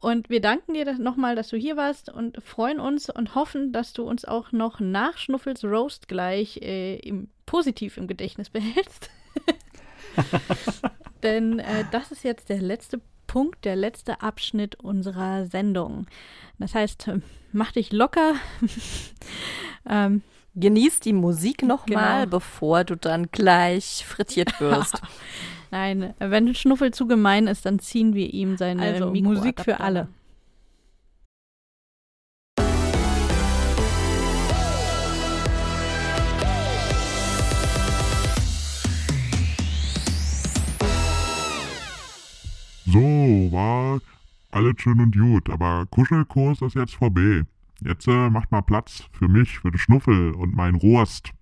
Und 0.00 0.28
wir 0.28 0.42
danken 0.42 0.74
dir 0.74 0.98
nochmal, 0.98 1.34
dass 1.34 1.48
du 1.48 1.56
hier 1.56 1.76
warst 1.76 2.10
und 2.10 2.42
freuen 2.42 2.78
uns 2.78 3.08
und 3.08 3.34
hoffen, 3.34 3.72
dass 3.72 3.94
du 3.94 4.02
uns 4.02 4.24
auch 4.26 4.52
noch 4.52 4.80
nach 4.80 5.16
Schnuffels 5.16 5.64
Roast 5.64 6.08
gleich 6.08 6.58
äh, 6.58 6.96
im, 6.96 7.28
positiv 7.46 7.96
im 7.96 8.06
Gedächtnis 8.06 8.50
behältst. 8.50 9.10
Denn 11.22 11.58
äh, 11.58 11.84
das 11.92 12.12
ist 12.12 12.24
jetzt 12.24 12.50
der 12.50 12.60
letzte 12.60 12.98
Punkt, 12.98 13.15
der 13.64 13.76
letzte 13.76 14.20
Abschnitt 14.22 14.76
unserer 14.76 15.46
Sendung. 15.46 16.06
Das 16.58 16.74
heißt, 16.74 17.08
äh, 17.08 17.20
mach 17.52 17.72
dich 17.72 17.92
locker. 17.92 18.34
ähm, 19.88 20.22
Genieß 20.58 21.00
die 21.00 21.12
Musik 21.12 21.62
nochmal, 21.62 22.20
Genau. 22.24 22.30
bevor 22.30 22.84
du 22.84 22.96
dann 22.96 23.26
gleich 23.30 24.04
frittiert 24.06 24.58
wirst. 24.60 25.02
nein, 25.70 26.14
wenn 26.18 26.54
Schnuffel 26.54 26.94
zu 26.94 27.06
gemein 27.06 27.46
ist, 27.46 27.66
dann 27.66 27.78
ziehen 27.78 28.14
wir 28.14 28.32
ihm 28.32 28.56
seine 28.56 28.80
Also, 28.82 29.12
Musik 29.12 29.60
für 29.60 29.80
alle. 29.80 30.08
So, 42.86 43.00
war 43.00 44.00
alles 44.52 44.74
schön 44.78 45.00
und 45.00 45.16
gut, 45.18 45.50
aber 45.50 45.86
Kuschelkurs 45.90 46.62
ist 46.62 46.76
jetzt 46.76 46.94
vorbei. 46.94 47.42
Jetzt 47.84 48.06
äh, 48.06 48.30
macht 48.30 48.52
mal 48.52 48.62
Platz 48.62 49.02
für 49.10 49.26
mich, 49.26 49.58
für 49.58 49.72
den 49.72 49.78
Schnuffel 49.78 50.30
und 50.32 50.54
mein 50.54 50.76
Rost. 50.76 51.32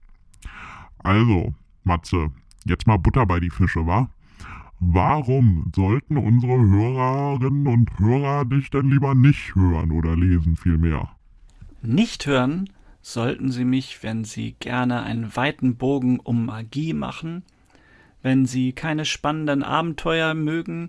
Also, 0.99 1.55
Matze, 1.85 2.31
jetzt 2.65 2.87
mal 2.87 2.97
Butter 2.97 3.27
bei 3.27 3.41
die 3.41 3.51
Fische, 3.51 3.87
wa? 3.87 4.09
Warum 4.81 5.71
sollten 5.77 6.17
unsere 6.17 6.59
Hörerinnen 6.59 7.67
und 7.67 7.99
Hörer 7.99 8.47
dich 8.47 8.71
denn 8.71 8.91
lieber 8.91 9.15
nicht 9.15 9.55
hören 9.55 9.93
oder 9.93 10.17
lesen 10.17 10.57
vielmehr? 10.57 11.11
Nicht 11.83 12.27
hören 12.27 12.71
sollten 13.03 13.51
Sie 13.51 13.67
mich, 13.67 14.03
wenn 14.03 14.25
Sie 14.25 14.57
gerne 14.61 15.03
einen 15.03 15.37
weiten 15.37 15.77
Bogen 15.77 16.21
um 16.21 16.47
Magie 16.47 16.95
machen, 16.95 17.43
wenn 18.23 18.47
Sie 18.47 18.73
keine 18.73 19.05
spannenden 19.05 19.63
Abenteuer 19.63 20.33
mögen 20.33 20.89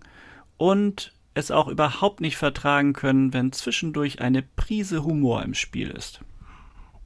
und 0.57 1.13
es 1.33 1.51
auch 1.51 1.67
überhaupt 1.67 2.21
nicht 2.21 2.37
vertragen 2.37 2.93
können, 2.93 3.33
wenn 3.33 3.51
zwischendurch 3.51 4.21
eine 4.21 4.41
Prise 4.41 5.03
Humor 5.03 5.43
im 5.43 5.53
Spiel 5.53 5.89
ist. 5.89 6.21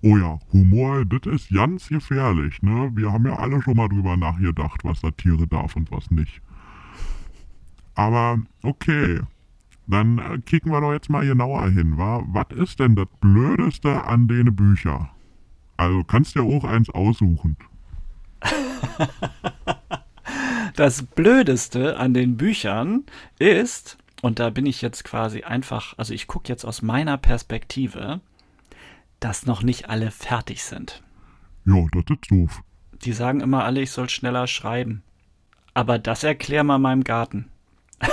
Oh 0.01 0.17
ja, 0.17 0.39
Humor, 0.53 1.03
das 1.05 1.33
ist 1.33 1.49
ganz 1.49 1.89
gefährlich, 1.89 2.61
ne? 2.61 2.91
Wir 2.93 3.11
haben 3.11 3.25
ja 3.25 3.35
alle 3.35 3.61
schon 3.61 3.75
mal 3.75 3.89
drüber 3.89 4.15
nachgedacht, 4.15 4.81
was 4.83 5.01
Satire 5.01 5.45
darf 5.47 5.75
und 5.75 5.91
was 5.91 6.09
nicht. 6.09 6.41
Aber 7.95 8.39
okay, 8.63 9.19
dann 9.87 10.19
äh, 10.19 10.37
kicken 10.37 10.71
wir 10.71 10.79
doch 10.79 10.93
jetzt 10.93 11.09
mal 11.09 11.25
genauer 11.25 11.67
hin, 11.69 11.97
wa? 11.97 12.23
Was 12.27 12.55
ist 12.55 12.79
denn 12.79 12.95
das 12.95 13.07
Blödeste 13.19 14.05
an 14.05 14.27
den 14.27 14.55
Büchern? 14.55 15.09
Also 15.75 16.03
kannst 16.03 16.35
dir 16.35 16.43
auch 16.43 16.63
eins 16.63 16.89
aussuchen. 16.89 17.57
Das 20.79 21.03
Blödeste 21.03 21.97
an 21.97 22.13
den 22.13 22.37
Büchern 22.37 23.03
ist, 23.37 23.97
und 24.21 24.39
da 24.39 24.49
bin 24.49 24.65
ich 24.65 24.81
jetzt 24.81 25.03
quasi 25.03 25.43
einfach, 25.43 25.93
also 25.97 26.13
ich 26.13 26.25
gucke 26.25 26.47
jetzt 26.47 26.63
aus 26.63 26.81
meiner 26.81 27.17
Perspektive, 27.17 28.21
dass 29.19 29.45
noch 29.45 29.61
nicht 29.61 29.89
alle 29.89 30.09
fertig 30.09 30.63
sind. 30.63 31.03
Ja, 31.65 31.85
das 31.91 32.05
ist 32.09 32.31
doof. 32.31 32.61
Die 33.03 33.11
sagen 33.11 33.41
immer 33.41 33.65
alle, 33.65 33.81
ich 33.81 33.91
soll 33.91 34.07
schneller 34.07 34.47
schreiben. 34.47 35.03
Aber 35.73 35.99
das 35.99 36.23
erklär 36.23 36.63
mal 36.63 36.79
meinem 36.79 37.03
Garten. 37.03 37.49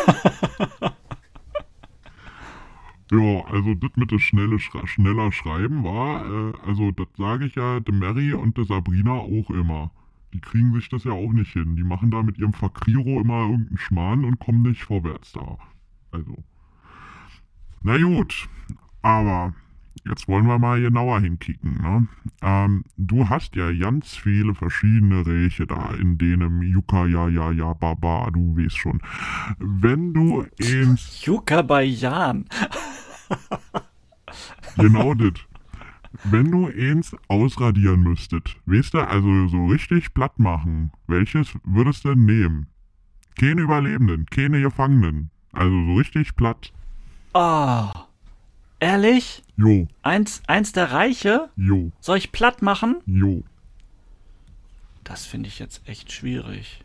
Ja, 3.12 3.44
also 3.52 3.74
das 3.74 3.90
mit 3.94 4.10
dem 4.10 4.18
schnelle 4.18 4.58
Schra 4.58 4.84
schneller 4.88 5.30
Schreiben 5.30 5.84
war, 5.84 6.26
äh, 6.26 6.52
also 6.66 6.90
das 6.90 7.06
sage 7.16 7.46
ich 7.46 7.54
ja 7.54 7.78
der 7.78 7.94
Mary 7.94 8.34
und 8.34 8.58
der 8.58 8.64
Sabrina 8.64 9.12
auch 9.12 9.48
immer. 9.50 9.92
Die 10.36 10.42
kriegen 10.42 10.74
sich 10.74 10.90
das 10.90 11.04
ja 11.04 11.12
auch 11.12 11.32
nicht 11.32 11.54
hin. 11.54 11.76
Die 11.76 11.82
machen 11.82 12.10
da 12.10 12.22
mit 12.22 12.36
ihrem 12.36 12.52
Fakriro 12.52 13.22
immer 13.22 13.48
irgendeinen 13.48 13.78
Schmarrn 13.78 14.22
und 14.22 14.38
kommen 14.38 14.60
nicht 14.68 14.82
vorwärts 14.82 15.32
da. 15.32 15.56
Also. 16.10 16.44
Na 17.82 17.96
gut, 17.96 18.46
aber 19.00 19.54
jetzt 20.04 20.28
wollen 20.28 20.46
wir 20.46 20.58
mal 20.58 20.78
genauer 20.78 21.20
hinkicken. 21.20 21.80
Ne? 21.80 22.06
Ähm, 22.42 22.84
du 22.98 23.30
hast 23.30 23.56
ja 23.56 23.72
ganz 23.72 24.14
viele 24.14 24.54
verschiedene 24.54 25.26
Räche 25.26 25.66
da 25.66 25.94
in 25.94 26.18
denen 26.18 26.60
Yuka, 26.60 27.06
ja, 27.06 27.28
ja, 27.30 27.50
ja, 27.50 27.72
Baba, 27.72 28.30
du 28.30 28.58
weißt 28.58 28.76
schon. 28.76 29.00
Wenn 29.58 30.12
du 30.12 30.42
ins 30.58 31.24
Yuka 31.24 31.62
bei 31.62 31.84
Jan. 31.84 32.44
Genau 34.76 35.14
das. 35.14 35.32
Wenn 36.24 36.50
du 36.50 36.66
eins 36.66 37.14
ausradieren 37.28 38.00
müsstet, 38.00 38.56
weißt 38.66 38.94
du, 38.94 38.98
also 39.06 39.48
so 39.48 39.66
richtig 39.66 40.14
platt 40.14 40.38
machen, 40.38 40.90
welches 41.06 41.52
würdest 41.64 42.04
du 42.04 42.14
nehmen? 42.14 42.66
Keine 43.38 43.62
Überlebenden, 43.62 44.26
keine 44.26 44.60
Gefangenen. 44.62 45.30
Also 45.52 45.84
so 45.86 45.94
richtig 45.94 46.36
platt. 46.36 46.72
Oh, 47.34 47.90
Ehrlich? 48.78 49.42
Jo, 49.56 49.88
Eins, 50.02 50.42
eins 50.46 50.72
der 50.72 50.92
Reiche? 50.92 51.48
jo, 51.56 51.90
Soll 52.00 52.18
ich 52.18 52.32
platt 52.32 52.60
machen? 52.62 52.96
jo. 53.06 53.42
Das 55.04 55.24
finde 55.24 55.48
ich 55.48 55.58
jetzt 55.58 55.88
echt 55.88 56.12
schwierig. 56.12 56.84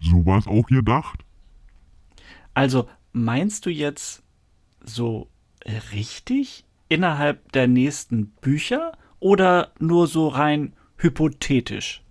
So 0.00 0.24
war's 0.26 0.46
auch 0.46 0.66
gedacht. 0.66 1.24
Also, 2.54 2.88
meinst 3.12 3.66
du 3.66 3.70
jetzt 3.70 4.22
so 4.84 5.28
richtig 5.92 6.64
innerhalb 6.88 7.52
der 7.52 7.66
nächsten 7.66 8.28
Bücher 8.40 8.92
oder 9.20 9.72
nur 9.78 10.06
so 10.06 10.28
rein 10.28 10.72
hypothetisch? 10.96 12.02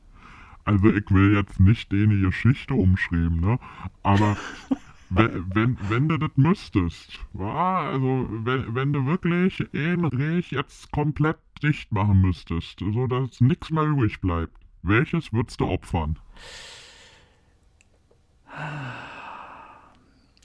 Also 0.65 0.89
ich 0.89 1.09
will 1.11 1.35
jetzt 1.35 1.59
nicht 1.59 1.93
eine 1.93 2.19
Geschichte 2.19 2.73
umschreiben, 2.73 3.39
ne? 3.39 3.59
Aber 4.03 4.35
wenn, 5.09 5.45
wenn, 5.53 5.77
wenn 5.89 6.09
du 6.09 6.17
das 6.17 6.31
müsstest, 6.35 7.19
wa? 7.33 7.89
also 7.89 8.27
wenn, 8.29 8.75
wenn 8.75 8.91
du 8.91 9.05
wirklich 9.05 9.63
ein 9.73 10.43
jetzt 10.49 10.91
komplett 10.91 11.37
dicht 11.63 11.91
machen 11.91 12.21
müsstest, 12.21 12.79
so 12.79 13.07
dass 13.07 13.39
nichts 13.39 13.69
mehr 13.71 13.85
übrig 13.85 14.19
bleibt, 14.19 14.57
welches 14.83 15.31
würdest 15.31 15.61
du 15.61 15.67
opfern? 15.67 16.19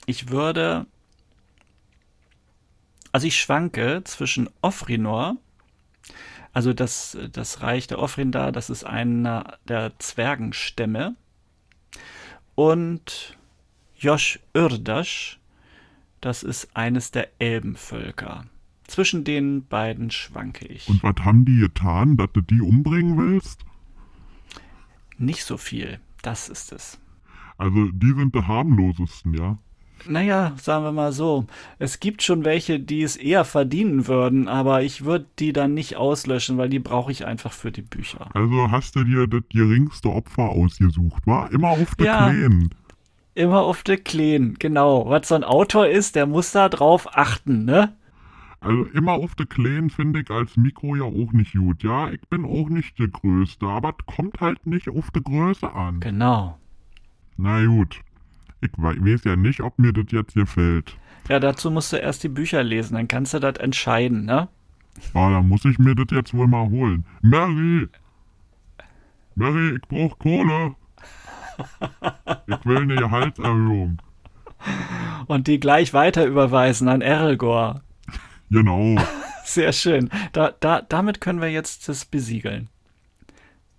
Ich 0.05 0.29
würde. 0.29 0.85
Also 3.13 3.27
ich 3.27 3.39
schwanke 3.39 4.01
zwischen 4.05 4.49
Ofrinor, 4.63 5.37
also 6.51 6.73
das, 6.73 7.15
das 7.31 7.61
Reich 7.61 7.85
der 7.85 7.99
Ofrindar, 7.99 8.51
das 8.51 8.71
ist 8.71 8.83
einer 8.83 9.59
der 9.67 9.97
Zwergenstämme, 9.99 11.15
und 12.55 13.37
Josh 13.95 14.39
Urdash, 14.55 15.39
das 16.21 16.41
ist 16.41 16.75
eines 16.75 17.11
der 17.11 17.29
Elbenvölker. 17.39 18.45
Zwischen 18.85 19.23
den 19.23 19.67
beiden 19.67 20.09
schwanke 20.09 20.65
ich. 20.65 20.87
Und 20.89 21.03
was 21.03 21.15
haben 21.23 21.45
die 21.45 21.59
getan, 21.59 22.17
dass 22.17 22.31
du 22.33 22.41
die 22.41 22.61
umbringen 22.61 23.17
willst? 23.17 23.63
Nicht 25.19 25.45
so 25.45 25.57
viel, 25.57 25.99
das 26.23 26.49
ist 26.49 26.71
es. 26.71 26.99
Also 27.57 27.89
die 27.91 28.13
sind 28.13 28.33
die 28.33 28.41
harmlosesten, 28.41 29.35
ja? 29.35 29.59
Naja, 30.07 30.53
sagen 30.61 30.83
wir 30.83 30.91
mal 30.91 31.11
so. 31.11 31.45
Es 31.79 31.99
gibt 31.99 32.23
schon 32.23 32.45
welche, 32.45 32.79
die 32.79 33.03
es 33.03 33.15
eher 33.15 33.45
verdienen 33.45 34.07
würden, 34.07 34.47
aber 34.47 34.83
ich 34.83 35.05
würde 35.05 35.25
die 35.39 35.53
dann 35.53 35.73
nicht 35.73 35.95
auslöschen, 35.95 36.57
weil 36.57 36.69
die 36.69 36.79
brauche 36.79 37.11
ich 37.11 37.25
einfach 37.25 37.53
für 37.53 37.71
die 37.71 37.81
Bücher. 37.81 38.29
Also 38.33 38.71
hast 38.71 38.95
du 38.95 39.03
dir 39.03 39.27
das 39.27 39.43
geringste 39.49 40.09
Opfer 40.09 40.49
ausgesucht, 40.49 41.25
war? 41.25 41.51
Immer 41.51 41.69
auf 41.69 41.95
die 41.95 42.03
Ja. 42.05 42.29
Kleinen. 42.29 42.69
Immer 43.35 43.61
auf 43.61 43.81
der 43.83 43.97
Kleen, 43.97 44.55
genau. 44.59 45.09
Was 45.09 45.29
so 45.29 45.35
ein 45.35 45.43
Autor 45.43 45.87
ist, 45.87 46.15
der 46.15 46.27
muss 46.27 46.51
da 46.51 46.69
drauf 46.69 47.07
achten, 47.17 47.65
ne? 47.65 47.93
Also 48.59 48.85
immer 48.93 49.13
auf 49.13 49.35
die 49.35 49.45
Kleinen 49.45 49.89
finde 49.89 50.21
ich 50.21 50.29
als 50.29 50.55
Mikro 50.55 50.95
ja 50.95 51.03
auch 51.03 51.33
nicht 51.33 51.53
gut, 51.53 51.83
ja? 51.83 52.11
Ich 52.11 52.21
bin 52.29 52.45
auch 52.45 52.69
nicht 52.69 52.97
der 52.99 53.09
Größte, 53.09 53.65
aber 53.65 53.95
es 53.97 54.15
kommt 54.15 54.39
halt 54.39 54.65
nicht 54.65 54.87
auf 54.87 55.11
die 55.11 55.23
Größe 55.23 55.73
an. 55.73 55.99
Genau. 55.99 56.57
Na 57.35 57.65
gut. 57.65 57.99
Ich 58.63 58.71
wei- 58.77 58.95
weiß 58.97 59.25
ja 59.25 59.35
nicht, 59.35 59.59
ob 59.61 59.77
mir 59.77 59.91
das 59.91 60.05
jetzt 60.11 60.33
gefällt. 60.35 60.95
Ja, 61.27 61.39
dazu 61.39 61.69
musst 61.69 61.91
du 61.91 61.97
erst 61.97 62.23
die 62.23 62.29
Bücher 62.29 62.63
lesen, 62.63 62.95
dann 62.95 63.07
kannst 63.07 63.33
du 63.33 63.39
das 63.39 63.57
entscheiden, 63.57 64.25
ne? 64.25 64.47
Ah, 65.13 65.29
dann 65.31 65.47
muss 65.49 65.65
ich 65.65 65.79
mir 65.79 65.95
das 65.95 66.07
jetzt 66.11 66.33
wohl 66.33 66.47
mal 66.47 66.69
holen. 66.69 67.05
Mary! 67.21 67.87
Mary, 69.35 69.75
ich 69.75 69.81
brauch 69.87 70.17
Kohle! 70.19 70.75
Ich 72.47 72.65
will 72.65 72.77
eine 72.77 72.95
Gehaltserhöhung. 72.95 73.97
Und 75.27 75.47
die 75.47 75.59
gleich 75.59 75.93
weiter 75.93 76.25
überweisen 76.25 76.87
an 76.87 77.01
Erelgor. 77.01 77.81
Genau. 78.49 78.95
Sehr 79.43 79.73
schön. 79.73 80.09
Da, 80.31 80.53
da, 80.59 80.81
damit 80.81 81.19
können 81.21 81.41
wir 81.41 81.49
jetzt 81.51 81.89
das 81.89 82.05
besiegeln. 82.05 82.69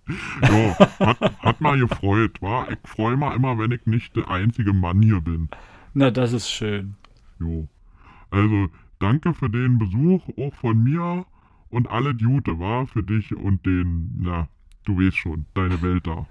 Ja, 0.41 0.77
hat, 0.99 1.19
hat 1.39 1.61
mal 1.61 1.79
gefreut, 1.79 2.41
wa? 2.41 2.67
Ich 2.69 2.89
freue 2.89 3.17
mich 3.17 3.33
immer, 3.33 3.57
wenn 3.57 3.71
ich 3.71 3.85
nicht 3.85 4.15
der 4.15 4.29
einzige 4.29 4.73
Mann 4.73 5.01
hier 5.01 5.21
bin. 5.21 5.49
Na, 5.93 6.11
das 6.11 6.33
ist 6.33 6.49
schön. 6.49 6.95
Jo. 7.39 7.67
Also, 8.29 8.67
danke 8.99 9.33
für 9.33 9.49
den 9.49 9.79
Besuch, 9.79 10.27
auch 10.37 10.53
von 10.55 10.83
mir. 10.83 11.25
Und 11.69 11.89
alle 11.89 12.15
Gute, 12.15 12.59
war 12.59 12.87
für 12.87 13.03
dich 13.03 13.35
und 13.35 13.65
den, 13.65 14.11
na, 14.19 14.47
du 14.85 14.99
weißt 14.99 15.17
schon, 15.17 15.45
deine 15.53 15.81
Welt 15.81 16.05
da. 16.07 16.27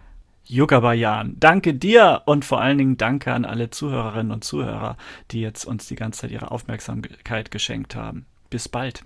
Jukabayan, 0.46 1.36
danke 1.40 1.74
dir 1.74 2.22
und 2.26 2.44
vor 2.44 2.60
allen 2.60 2.78
Dingen 2.78 2.96
danke 2.98 3.32
an 3.32 3.44
alle 3.44 3.70
Zuhörerinnen 3.70 4.30
und 4.30 4.44
Zuhörer, 4.44 4.96
die 5.30 5.40
jetzt 5.40 5.64
uns 5.64 5.86
die 5.86 5.96
ganze 5.96 6.22
Zeit 6.22 6.30
ihre 6.30 6.50
Aufmerksamkeit 6.50 7.50
geschenkt 7.50 7.96
haben. 7.96 8.26
Bis 8.50 8.68
bald. 8.68 9.04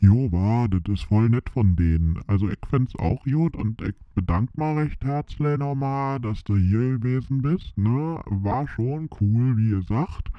Jo, 0.00 0.30
war, 0.30 0.68
das 0.68 0.82
ist 0.86 1.08
voll 1.08 1.28
nett 1.28 1.50
von 1.50 1.74
denen. 1.74 2.20
Also 2.28 2.48
ich 2.48 2.58
find's 2.70 2.94
auch 3.00 3.24
gut 3.24 3.56
und 3.56 3.82
ich 3.82 3.94
bedanke 4.14 4.52
mal 4.54 4.78
recht 4.78 5.04
herzlich 5.04 5.58
nochmal, 5.58 6.20
dass 6.20 6.44
du 6.44 6.56
hier 6.56 6.98
gewesen 6.98 7.42
bist, 7.42 7.76
ne? 7.76 8.20
War 8.26 8.68
schon 8.68 9.08
cool, 9.20 9.56
wie 9.56 9.70
gesagt. 9.70 10.30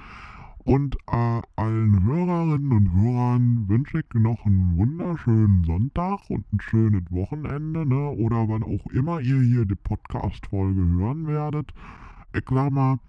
Und 0.59 0.95
äh, 1.11 1.41
allen 1.57 2.03
Hörerinnen 2.05 2.71
und 2.71 2.93
Hörern 2.93 3.67
wünsche 3.67 3.99
ich 3.99 4.13
noch 4.13 4.45
einen 4.45 4.77
wunderschönen 4.77 5.65
Sonntag 5.65 6.29
und 6.29 6.45
ein 6.53 6.61
schönes 6.61 7.03
Wochenende, 7.09 7.85
ne? 7.85 8.11
Oder 8.11 8.47
wann 8.47 8.63
auch 8.63 8.85
immer 8.93 9.19
ihr 9.19 9.41
hier 9.41 9.65
die 9.65 9.75
Podcast-Folge 9.75 10.81
hören 10.81 11.27
werdet. 11.27 11.73
Ich 12.33 12.45
sag 12.49 12.71
mal, 12.71 12.99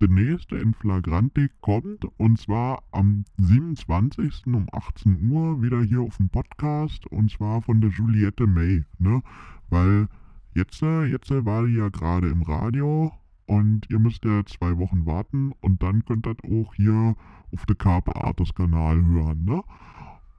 der 0.00 0.08
nächste 0.08 0.56
in 0.56 0.72
Flagranti 0.72 1.50
kommt 1.60 2.06
und 2.16 2.38
zwar 2.38 2.82
am 2.90 3.24
27. 3.36 4.46
um 4.46 4.66
18 4.72 5.30
Uhr 5.30 5.62
wieder 5.62 5.82
hier 5.82 6.00
auf 6.00 6.16
dem 6.16 6.30
Podcast 6.30 7.06
und 7.08 7.30
zwar 7.30 7.60
von 7.60 7.80
der 7.80 7.90
Juliette 7.90 8.46
May, 8.46 8.84
ne? 8.98 9.22
Weil 9.68 10.08
jetzt, 10.54 10.82
äh, 10.82 11.04
jetzt 11.04 11.30
äh, 11.30 11.44
war 11.44 11.66
die 11.66 11.74
ja 11.74 11.90
gerade 11.90 12.28
im 12.28 12.42
Radio 12.42 13.12
und 13.46 13.90
ihr 13.90 13.98
müsst 13.98 14.24
ja 14.24 14.44
zwei 14.46 14.78
Wochen 14.78 15.04
warten 15.04 15.52
und 15.60 15.82
dann 15.82 16.04
könnt 16.04 16.26
ihr 16.26 16.36
auch 16.44 16.74
hier 16.74 17.14
auf 17.52 17.66
der 17.66 17.76
Carpe 17.76 18.16
Artis 18.16 18.54
Kanal 18.54 19.04
hören, 19.04 19.44
ne? 19.44 19.62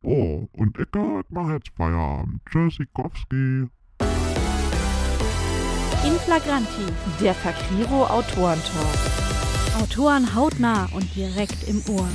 Oh, 0.02 0.48
und 0.54 0.80
ich 0.80 0.88
mache 1.30 1.54
jetzt 1.54 1.70
Feierabend. 1.78 2.42
Tschüssikowski. 2.50 3.68
In 6.04 6.14
Flagranti. 6.26 6.88
Der 7.22 7.36
Fakriro 7.36 8.08
Autorentalk. 8.08 9.41
Autoren 9.82 10.36
hautnah 10.36 10.90
und 10.94 11.16
direkt 11.16 11.68
im 11.68 11.82
Ohr. 11.90 12.08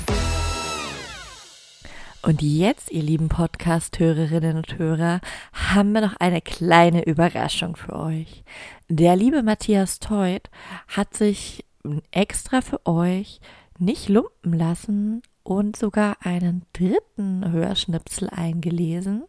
Und 2.22 2.40
jetzt, 2.40 2.92
ihr 2.92 3.02
lieben 3.02 3.28
Podcast-Hörerinnen 3.28 4.56
und 4.56 4.78
Hörer, 4.78 5.20
haben 5.52 5.90
wir 5.90 6.00
noch 6.00 6.14
eine 6.20 6.40
kleine 6.40 7.04
Überraschung 7.04 7.74
für 7.74 7.96
euch. 7.96 8.44
Der 8.88 9.16
liebe 9.16 9.42
Matthias 9.42 9.98
Teut 9.98 10.48
hat 10.86 11.14
sich 11.14 11.64
extra 12.12 12.60
für 12.60 12.86
euch 12.86 13.40
nicht 13.80 14.08
lumpen 14.08 14.52
lassen 14.52 15.22
und 15.42 15.74
sogar 15.74 16.18
einen 16.20 16.64
dritten 16.72 17.50
Hörschnipsel 17.50 18.30
eingelesen. 18.30 19.24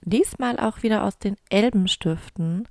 Diesmal 0.00 0.58
auch 0.58 0.82
wieder 0.82 1.04
aus 1.04 1.18
den 1.18 1.36
Elbenstiften. 1.50 2.66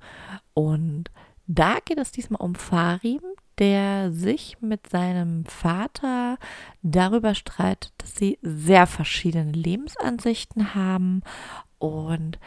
Und 0.54 1.04
da 1.46 1.76
geht 1.84 1.98
es 1.98 2.10
diesmal 2.10 2.40
um 2.40 2.56
Farim, 2.56 3.20
der 3.58 4.12
sich 4.12 4.56
mit 4.60 4.88
seinem 4.88 5.44
Vater 5.44 6.38
darüber 6.82 7.34
streitet, 7.34 7.92
dass 7.98 8.16
sie 8.16 8.38
sehr 8.42 8.86
verschiedene 8.86 9.52
Lebensansichten 9.52 10.74
haben. 10.74 11.22
Und 11.78 12.38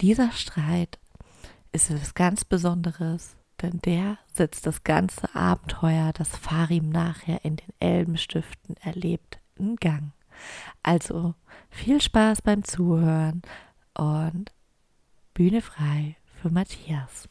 dieser 0.00 0.32
Streit 0.32 0.98
ist 1.72 1.90
etwas 1.90 2.14
ganz 2.14 2.44
Besonderes, 2.44 3.36
denn 3.62 3.80
der 3.84 4.18
setzt 4.32 4.66
das 4.66 4.84
ganze 4.84 5.34
Abenteuer, 5.34 6.12
das 6.12 6.28
Farim 6.28 6.88
nachher 6.88 7.44
in 7.44 7.56
den 7.56 7.72
Elbenstiften 7.80 8.76
erlebt, 8.78 9.40
in 9.56 9.76
Gang. 9.76 10.12
Also 10.82 11.34
viel 11.70 12.00
Spaß 12.00 12.42
beim 12.42 12.64
Zuhören 12.64 13.42
und 13.96 14.52
Bühne 15.34 15.60
frei 15.60 16.16
für 16.40 16.50
Matthias. 16.50 17.28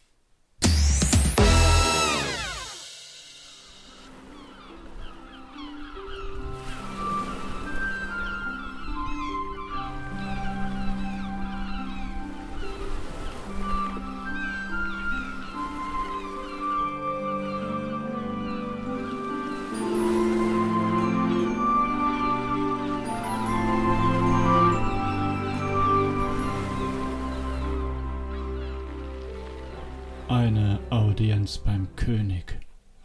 Audienz 31.44 31.58
beim 31.58 31.94
König, 31.98 32.58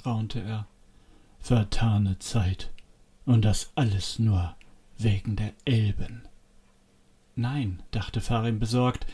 raunte 0.07 0.41
er. 0.41 0.69
Vertane 1.41 2.21
Zeit. 2.21 2.71
Und 3.27 3.45
das 3.45 3.73
alles 3.75 4.21
nur 4.21 4.55
wegen 4.97 5.35
der 5.35 5.55
Elben. 5.65 6.23
Nein, 7.35 7.83
dachte 7.91 8.21
Farim 8.21 8.61
besorgt, 8.61 9.09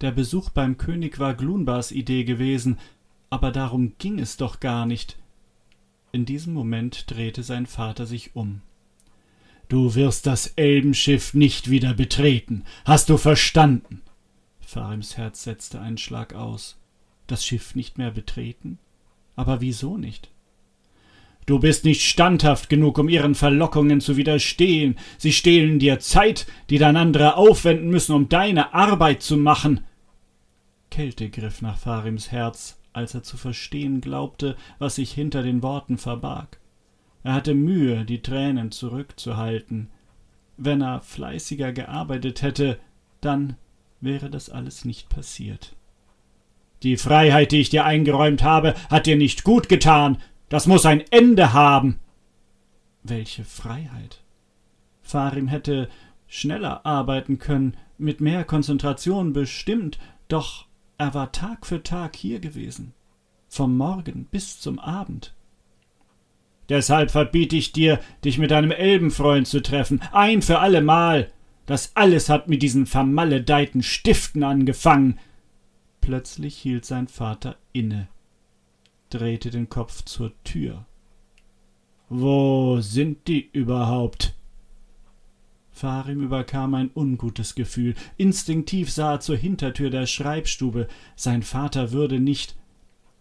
der 0.00 0.12
Besuch 0.12 0.48
beim 0.48 0.78
König 0.78 1.18
war 1.18 1.34
Glunbars 1.34 1.92
Idee 1.92 2.24
gewesen, 2.24 2.78
aber 3.28 3.52
darum 3.52 3.98
ging 3.98 4.18
es 4.18 4.38
doch 4.38 4.60
gar 4.60 4.86
nicht. 4.86 5.18
In 6.10 6.24
diesem 6.24 6.54
Moment 6.54 7.04
drehte 7.10 7.42
sein 7.42 7.66
Vater 7.66 8.06
sich 8.06 8.34
um. 8.34 8.62
Du 9.68 9.94
wirst 9.94 10.26
das 10.26 10.46
Elbenschiff 10.56 11.34
nicht 11.34 11.68
wieder 11.68 11.92
betreten. 11.92 12.64
Hast 12.86 13.10
du 13.10 13.18
verstanden? 13.18 14.00
Farims 14.58 15.18
Herz 15.18 15.42
setzte 15.42 15.82
einen 15.82 15.98
Schlag 15.98 16.32
aus. 16.32 16.79
Das 17.30 17.44
Schiff 17.44 17.76
nicht 17.76 17.96
mehr 17.96 18.10
betreten? 18.10 18.80
Aber 19.36 19.60
wieso 19.60 19.96
nicht? 19.96 20.32
Du 21.46 21.60
bist 21.60 21.84
nicht 21.84 22.02
standhaft 22.02 22.68
genug, 22.68 22.98
um 22.98 23.08
ihren 23.08 23.36
Verlockungen 23.36 24.00
zu 24.00 24.16
widerstehen. 24.16 24.96
Sie 25.16 25.32
stehlen 25.32 25.78
dir 25.78 26.00
Zeit, 26.00 26.48
die 26.70 26.78
dann 26.78 26.96
andere 26.96 27.36
aufwenden 27.36 27.88
müssen, 27.88 28.16
um 28.16 28.28
deine 28.28 28.74
Arbeit 28.74 29.22
zu 29.22 29.36
machen. 29.36 29.84
Kälte 30.90 31.30
griff 31.30 31.62
nach 31.62 31.78
Farims 31.78 32.32
Herz, 32.32 32.80
als 32.92 33.14
er 33.14 33.22
zu 33.22 33.36
verstehen 33.36 34.00
glaubte, 34.00 34.56
was 34.80 34.96
sich 34.96 35.12
hinter 35.12 35.44
den 35.44 35.62
Worten 35.62 35.98
verbarg. 35.98 36.58
Er 37.22 37.34
hatte 37.34 37.54
Mühe, 37.54 38.04
die 38.04 38.22
Tränen 38.22 38.72
zurückzuhalten. 38.72 39.88
Wenn 40.56 40.80
er 40.80 41.00
fleißiger 41.00 41.72
gearbeitet 41.72 42.42
hätte, 42.42 42.80
dann 43.20 43.56
wäre 44.00 44.30
das 44.30 44.50
alles 44.50 44.84
nicht 44.84 45.08
passiert. 45.08 45.76
Die 46.82 46.96
Freiheit, 46.96 47.52
die 47.52 47.60
ich 47.60 47.70
dir 47.70 47.84
eingeräumt 47.84 48.42
habe, 48.42 48.74
hat 48.88 49.06
dir 49.06 49.16
nicht 49.16 49.44
gut 49.44 49.68
getan. 49.68 50.18
Das 50.48 50.66
muss 50.66 50.86
ein 50.86 51.02
Ende 51.10 51.52
haben. 51.52 51.98
Welche 53.02 53.44
Freiheit? 53.44 54.22
Farim 55.02 55.48
hätte 55.48 55.88
schneller 56.26 56.86
arbeiten 56.86 57.38
können, 57.38 57.76
mit 57.98 58.20
mehr 58.20 58.44
Konzentration 58.44 59.32
bestimmt, 59.32 59.98
doch 60.28 60.66
er 60.96 61.12
war 61.14 61.32
Tag 61.32 61.66
für 61.66 61.82
Tag 61.82 62.16
hier 62.16 62.40
gewesen, 62.40 62.92
vom 63.48 63.76
Morgen 63.76 64.26
bis 64.30 64.60
zum 64.60 64.78
Abend. 64.78 65.34
Deshalb 66.68 67.10
verbiete 67.10 67.56
ich 67.56 67.72
dir, 67.72 67.98
dich 68.24 68.38
mit 68.38 68.52
deinem 68.52 68.70
Elbenfreund 68.70 69.48
zu 69.48 69.60
treffen, 69.60 70.00
ein 70.12 70.40
für 70.40 70.60
allemal. 70.60 71.32
Das 71.66 71.96
alles 71.96 72.28
hat 72.28 72.48
mit 72.48 72.62
diesen 72.62 72.86
vermaledeiten 72.86 73.82
Stiften 73.82 74.44
angefangen. 74.44 75.18
Plötzlich 76.00 76.56
hielt 76.56 76.84
sein 76.84 77.08
Vater 77.08 77.56
inne, 77.72 78.08
drehte 79.10 79.50
den 79.50 79.68
Kopf 79.68 80.02
zur 80.04 80.32
Tür. 80.44 80.86
Wo 82.08 82.80
sind 82.80 83.28
die 83.28 83.48
überhaupt? 83.52 84.34
Farim 85.70 86.22
überkam 86.22 86.74
ein 86.74 86.90
ungutes 86.94 87.54
Gefühl. 87.54 87.94
Instinktiv 88.16 88.90
sah 88.90 89.14
er 89.14 89.20
zur 89.20 89.36
Hintertür 89.36 89.90
der 89.90 90.06
Schreibstube. 90.06 90.88
Sein 91.16 91.42
Vater 91.42 91.92
würde 91.92 92.20
nicht. 92.20 92.56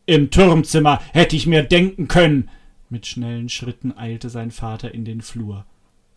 Im 0.06 0.32
Turmzimmer 0.32 1.00
hätte 1.14 1.36
ich 1.36 1.46
mir 1.48 1.64
denken 1.64 2.08
können. 2.08 2.50
Mit 2.90 3.06
schnellen 3.06 3.48
Schritten 3.48 3.96
eilte 3.96 4.30
sein 4.30 4.52
Vater 4.52 4.94
in 4.94 5.06
den 5.06 5.22
Flur. 5.22 5.66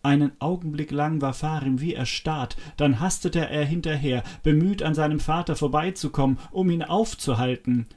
Einen 0.03 0.33
Augenblick 0.39 0.91
lang 0.91 1.21
war 1.21 1.33
Farim 1.33 1.79
wie 1.79 1.93
erstarrt, 1.93 2.57
dann 2.75 2.99
hastete 2.99 3.49
er 3.49 3.63
hinterher, 3.63 4.23
bemüht 4.43 4.83
an 4.83 4.93
seinem 4.93 5.21
Vater 5.21 5.55
vorbeizukommen, 5.55 6.39
um 6.51 6.69
ihn 6.69 6.83
aufzuhalten. 6.83 7.87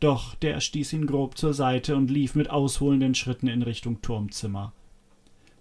Doch 0.00 0.34
der 0.36 0.60
stieß 0.60 0.94
ihn 0.94 1.06
grob 1.06 1.36
zur 1.36 1.52
Seite 1.52 1.96
und 1.96 2.10
lief 2.10 2.34
mit 2.34 2.48
ausholenden 2.48 3.14
Schritten 3.14 3.48
in 3.48 3.60
Richtung 3.60 4.00
Turmzimmer. 4.00 4.72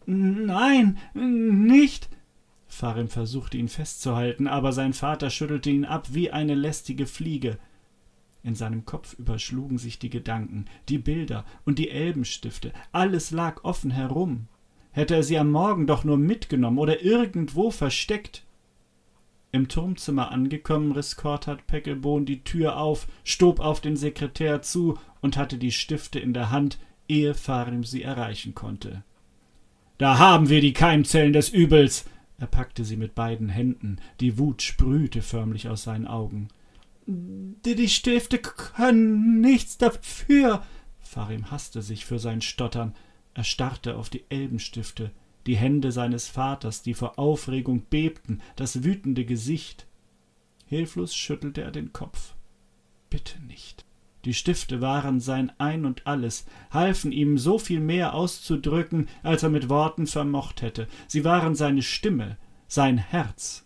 Nein, 0.05 0.97
nicht. 1.13 2.09
Farim 2.65 3.09
versuchte 3.09 3.57
ihn 3.57 3.67
festzuhalten, 3.67 4.47
aber 4.47 4.71
sein 4.71 4.93
Vater 4.93 5.29
schüttelte 5.29 5.69
ihn 5.69 5.83
ab 5.83 6.07
wie 6.13 6.31
eine 6.31 6.55
lästige 6.55 7.05
Fliege. 7.05 7.59
In 8.41 8.55
seinem 8.55 8.85
Kopf 8.85 9.13
überschlugen 9.19 9.77
sich 9.77 9.99
die 9.99 10.09
Gedanken, 10.09 10.65
die 10.87 10.97
Bilder 10.97 11.43
und 11.65 11.77
die 11.77 11.89
Elbenstifte, 11.89 12.71
alles 12.93 13.31
lag 13.31 13.63
offen 13.65 13.91
herum. 13.91 14.47
Hätte 14.93 15.15
er 15.15 15.23
sie 15.23 15.37
am 15.37 15.51
Morgen 15.51 15.87
doch 15.87 16.03
nur 16.03 16.17
mitgenommen 16.17 16.77
oder 16.77 17.03
irgendwo 17.03 17.71
versteckt. 17.71 18.43
Im 19.51 19.67
Turmzimmer 19.67 20.31
angekommen, 20.31 20.93
riss 20.93 21.15
Korthard 21.15 21.67
Peckelbohn 21.67 22.25
die 22.25 22.43
Tür 22.43 22.77
auf, 22.77 23.07
stob 23.23 23.59
auf 23.59 23.81
den 23.81 23.95
Sekretär 23.95 24.61
zu 24.61 24.97
und 25.21 25.35
hatte 25.35 25.57
die 25.57 25.71
Stifte 25.71 26.19
in 26.19 26.33
der 26.33 26.49
Hand, 26.49 26.79
ehe 27.07 27.33
Farim 27.33 27.83
sie 27.83 28.03
erreichen 28.03 28.55
konnte. 28.55 29.03
Da 29.97 30.17
haben 30.17 30.49
wir 30.49 30.61
die 30.61 30.73
Keimzellen 30.73 31.33
des 31.33 31.49
Übels. 31.49 32.05
Er 32.39 32.47
packte 32.47 32.83
sie 32.83 32.97
mit 32.97 33.15
beiden 33.15 33.49
Händen, 33.49 33.97
die 34.19 34.37
Wut 34.37 34.61
sprühte 34.61 35.21
förmlich 35.21 35.69
aus 35.69 35.83
seinen 35.83 36.07
Augen. 36.07 36.49
Die 37.05 37.89
Stifte 37.89 38.37
können 38.39 39.41
nichts 39.41 39.77
dafür. 39.77 40.63
Farim 40.99 41.51
hasste 41.51 41.81
sich 41.81 42.05
für 42.05 42.19
sein 42.19 42.41
Stottern. 42.41 42.95
Er 43.33 43.43
starrte 43.43 43.95
auf 43.95 44.09
die 44.09 44.23
Elbenstifte, 44.29 45.11
die 45.47 45.57
Hände 45.57 45.91
seines 45.91 46.27
Vaters, 46.27 46.81
die 46.81 46.93
vor 46.93 47.19
Aufregung 47.19 47.83
bebten, 47.89 48.41
das 48.55 48.83
wütende 48.83 49.25
Gesicht. 49.25 49.87
Hilflos 50.67 51.15
schüttelte 51.15 51.61
er 51.61 51.71
den 51.71 51.93
Kopf. 51.93 52.33
Bitte 53.09 53.41
nicht. 53.43 53.85
Die 54.25 54.33
Stifte 54.33 54.79
waren 54.79 55.19
sein 55.19 55.51
Ein 55.57 55.85
und 55.85 56.07
alles, 56.07 56.45
halfen 56.71 57.11
ihm 57.11 57.37
so 57.37 57.59
viel 57.59 57.81
mehr 57.81 58.13
auszudrücken, 58.13 59.09
als 59.21 59.43
er 59.43 59.49
mit 59.49 59.67
Worten 59.67 60.07
vermocht 60.07 60.61
hätte. 60.61 60.87
Sie 61.07 61.25
waren 61.25 61.55
seine 61.55 61.81
Stimme, 61.81 62.37
sein 62.67 62.97
Herz. 62.97 63.65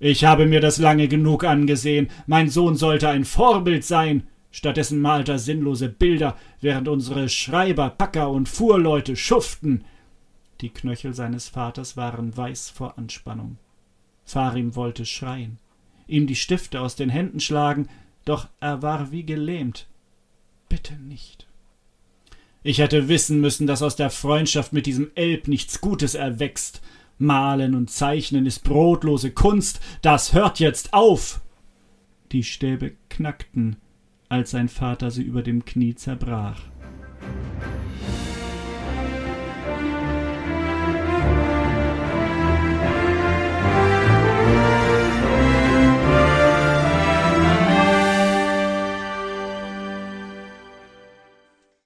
Ich 0.00 0.24
habe 0.24 0.46
mir 0.46 0.60
das 0.60 0.78
lange 0.78 1.06
genug 1.06 1.44
angesehen. 1.44 2.10
Mein 2.26 2.48
Sohn 2.48 2.74
sollte 2.74 3.08
ein 3.08 3.24
Vorbild 3.24 3.84
sein. 3.84 4.26
Stattdessen 4.52 5.00
malt 5.00 5.28
er 5.30 5.38
sinnlose 5.38 5.88
Bilder, 5.88 6.36
während 6.60 6.86
unsere 6.86 7.28
Schreiber, 7.30 7.90
Packer 7.90 8.30
und 8.30 8.48
Fuhrleute 8.48 9.16
schuften. 9.16 9.84
Die 10.60 10.68
Knöchel 10.68 11.14
seines 11.14 11.48
Vaters 11.48 11.96
waren 11.96 12.36
weiß 12.36 12.68
vor 12.70 12.98
Anspannung. 12.98 13.56
Farim 14.24 14.76
wollte 14.76 15.04
schreien, 15.06 15.58
ihm 16.06 16.26
die 16.26 16.36
Stifte 16.36 16.80
aus 16.80 16.94
den 16.94 17.08
Händen 17.08 17.40
schlagen, 17.40 17.88
doch 18.24 18.48
er 18.60 18.82
war 18.82 19.10
wie 19.10 19.24
gelähmt. 19.24 19.88
Bitte 20.68 20.94
nicht. 20.94 21.46
Ich 22.62 22.78
hätte 22.78 23.08
wissen 23.08 23.40
müssen, 23.40 23.66
dass 23.66 23.82
aus 23.82 23.96
der 23.96 24.10
Freundschaft 24.10 24.72
mit 24.72 24.86
diesem 24.86 25.10
Elb 25.14 25.48
nichts 25.48 25.80
Gutes 25.80 26.14
erwächst. 26.14 26.80
Malen 27.18 27.74
und 27.74 27.90
Zeichnen 27.90 28.46
ist 28.46 28.64
brotlose 28.64 29.32
Kunst, 29.32 29.80
das 30.02 30.32
hört 30.32 30.60
jetzt 30.60 30.92
auf. 30.92 31.40
Die 32.30 32.44
Stäbe 32.44 32.92
knackten, 33.10 33.76
als 34.32 34.52
sein 34.52 34.70
Vater 34.70 35.10
sie 35.10 35.22
über 35.22 35.42
dem 35.42 35.66
Knie 35.66 35.94
zerbrach. 35.94 36.62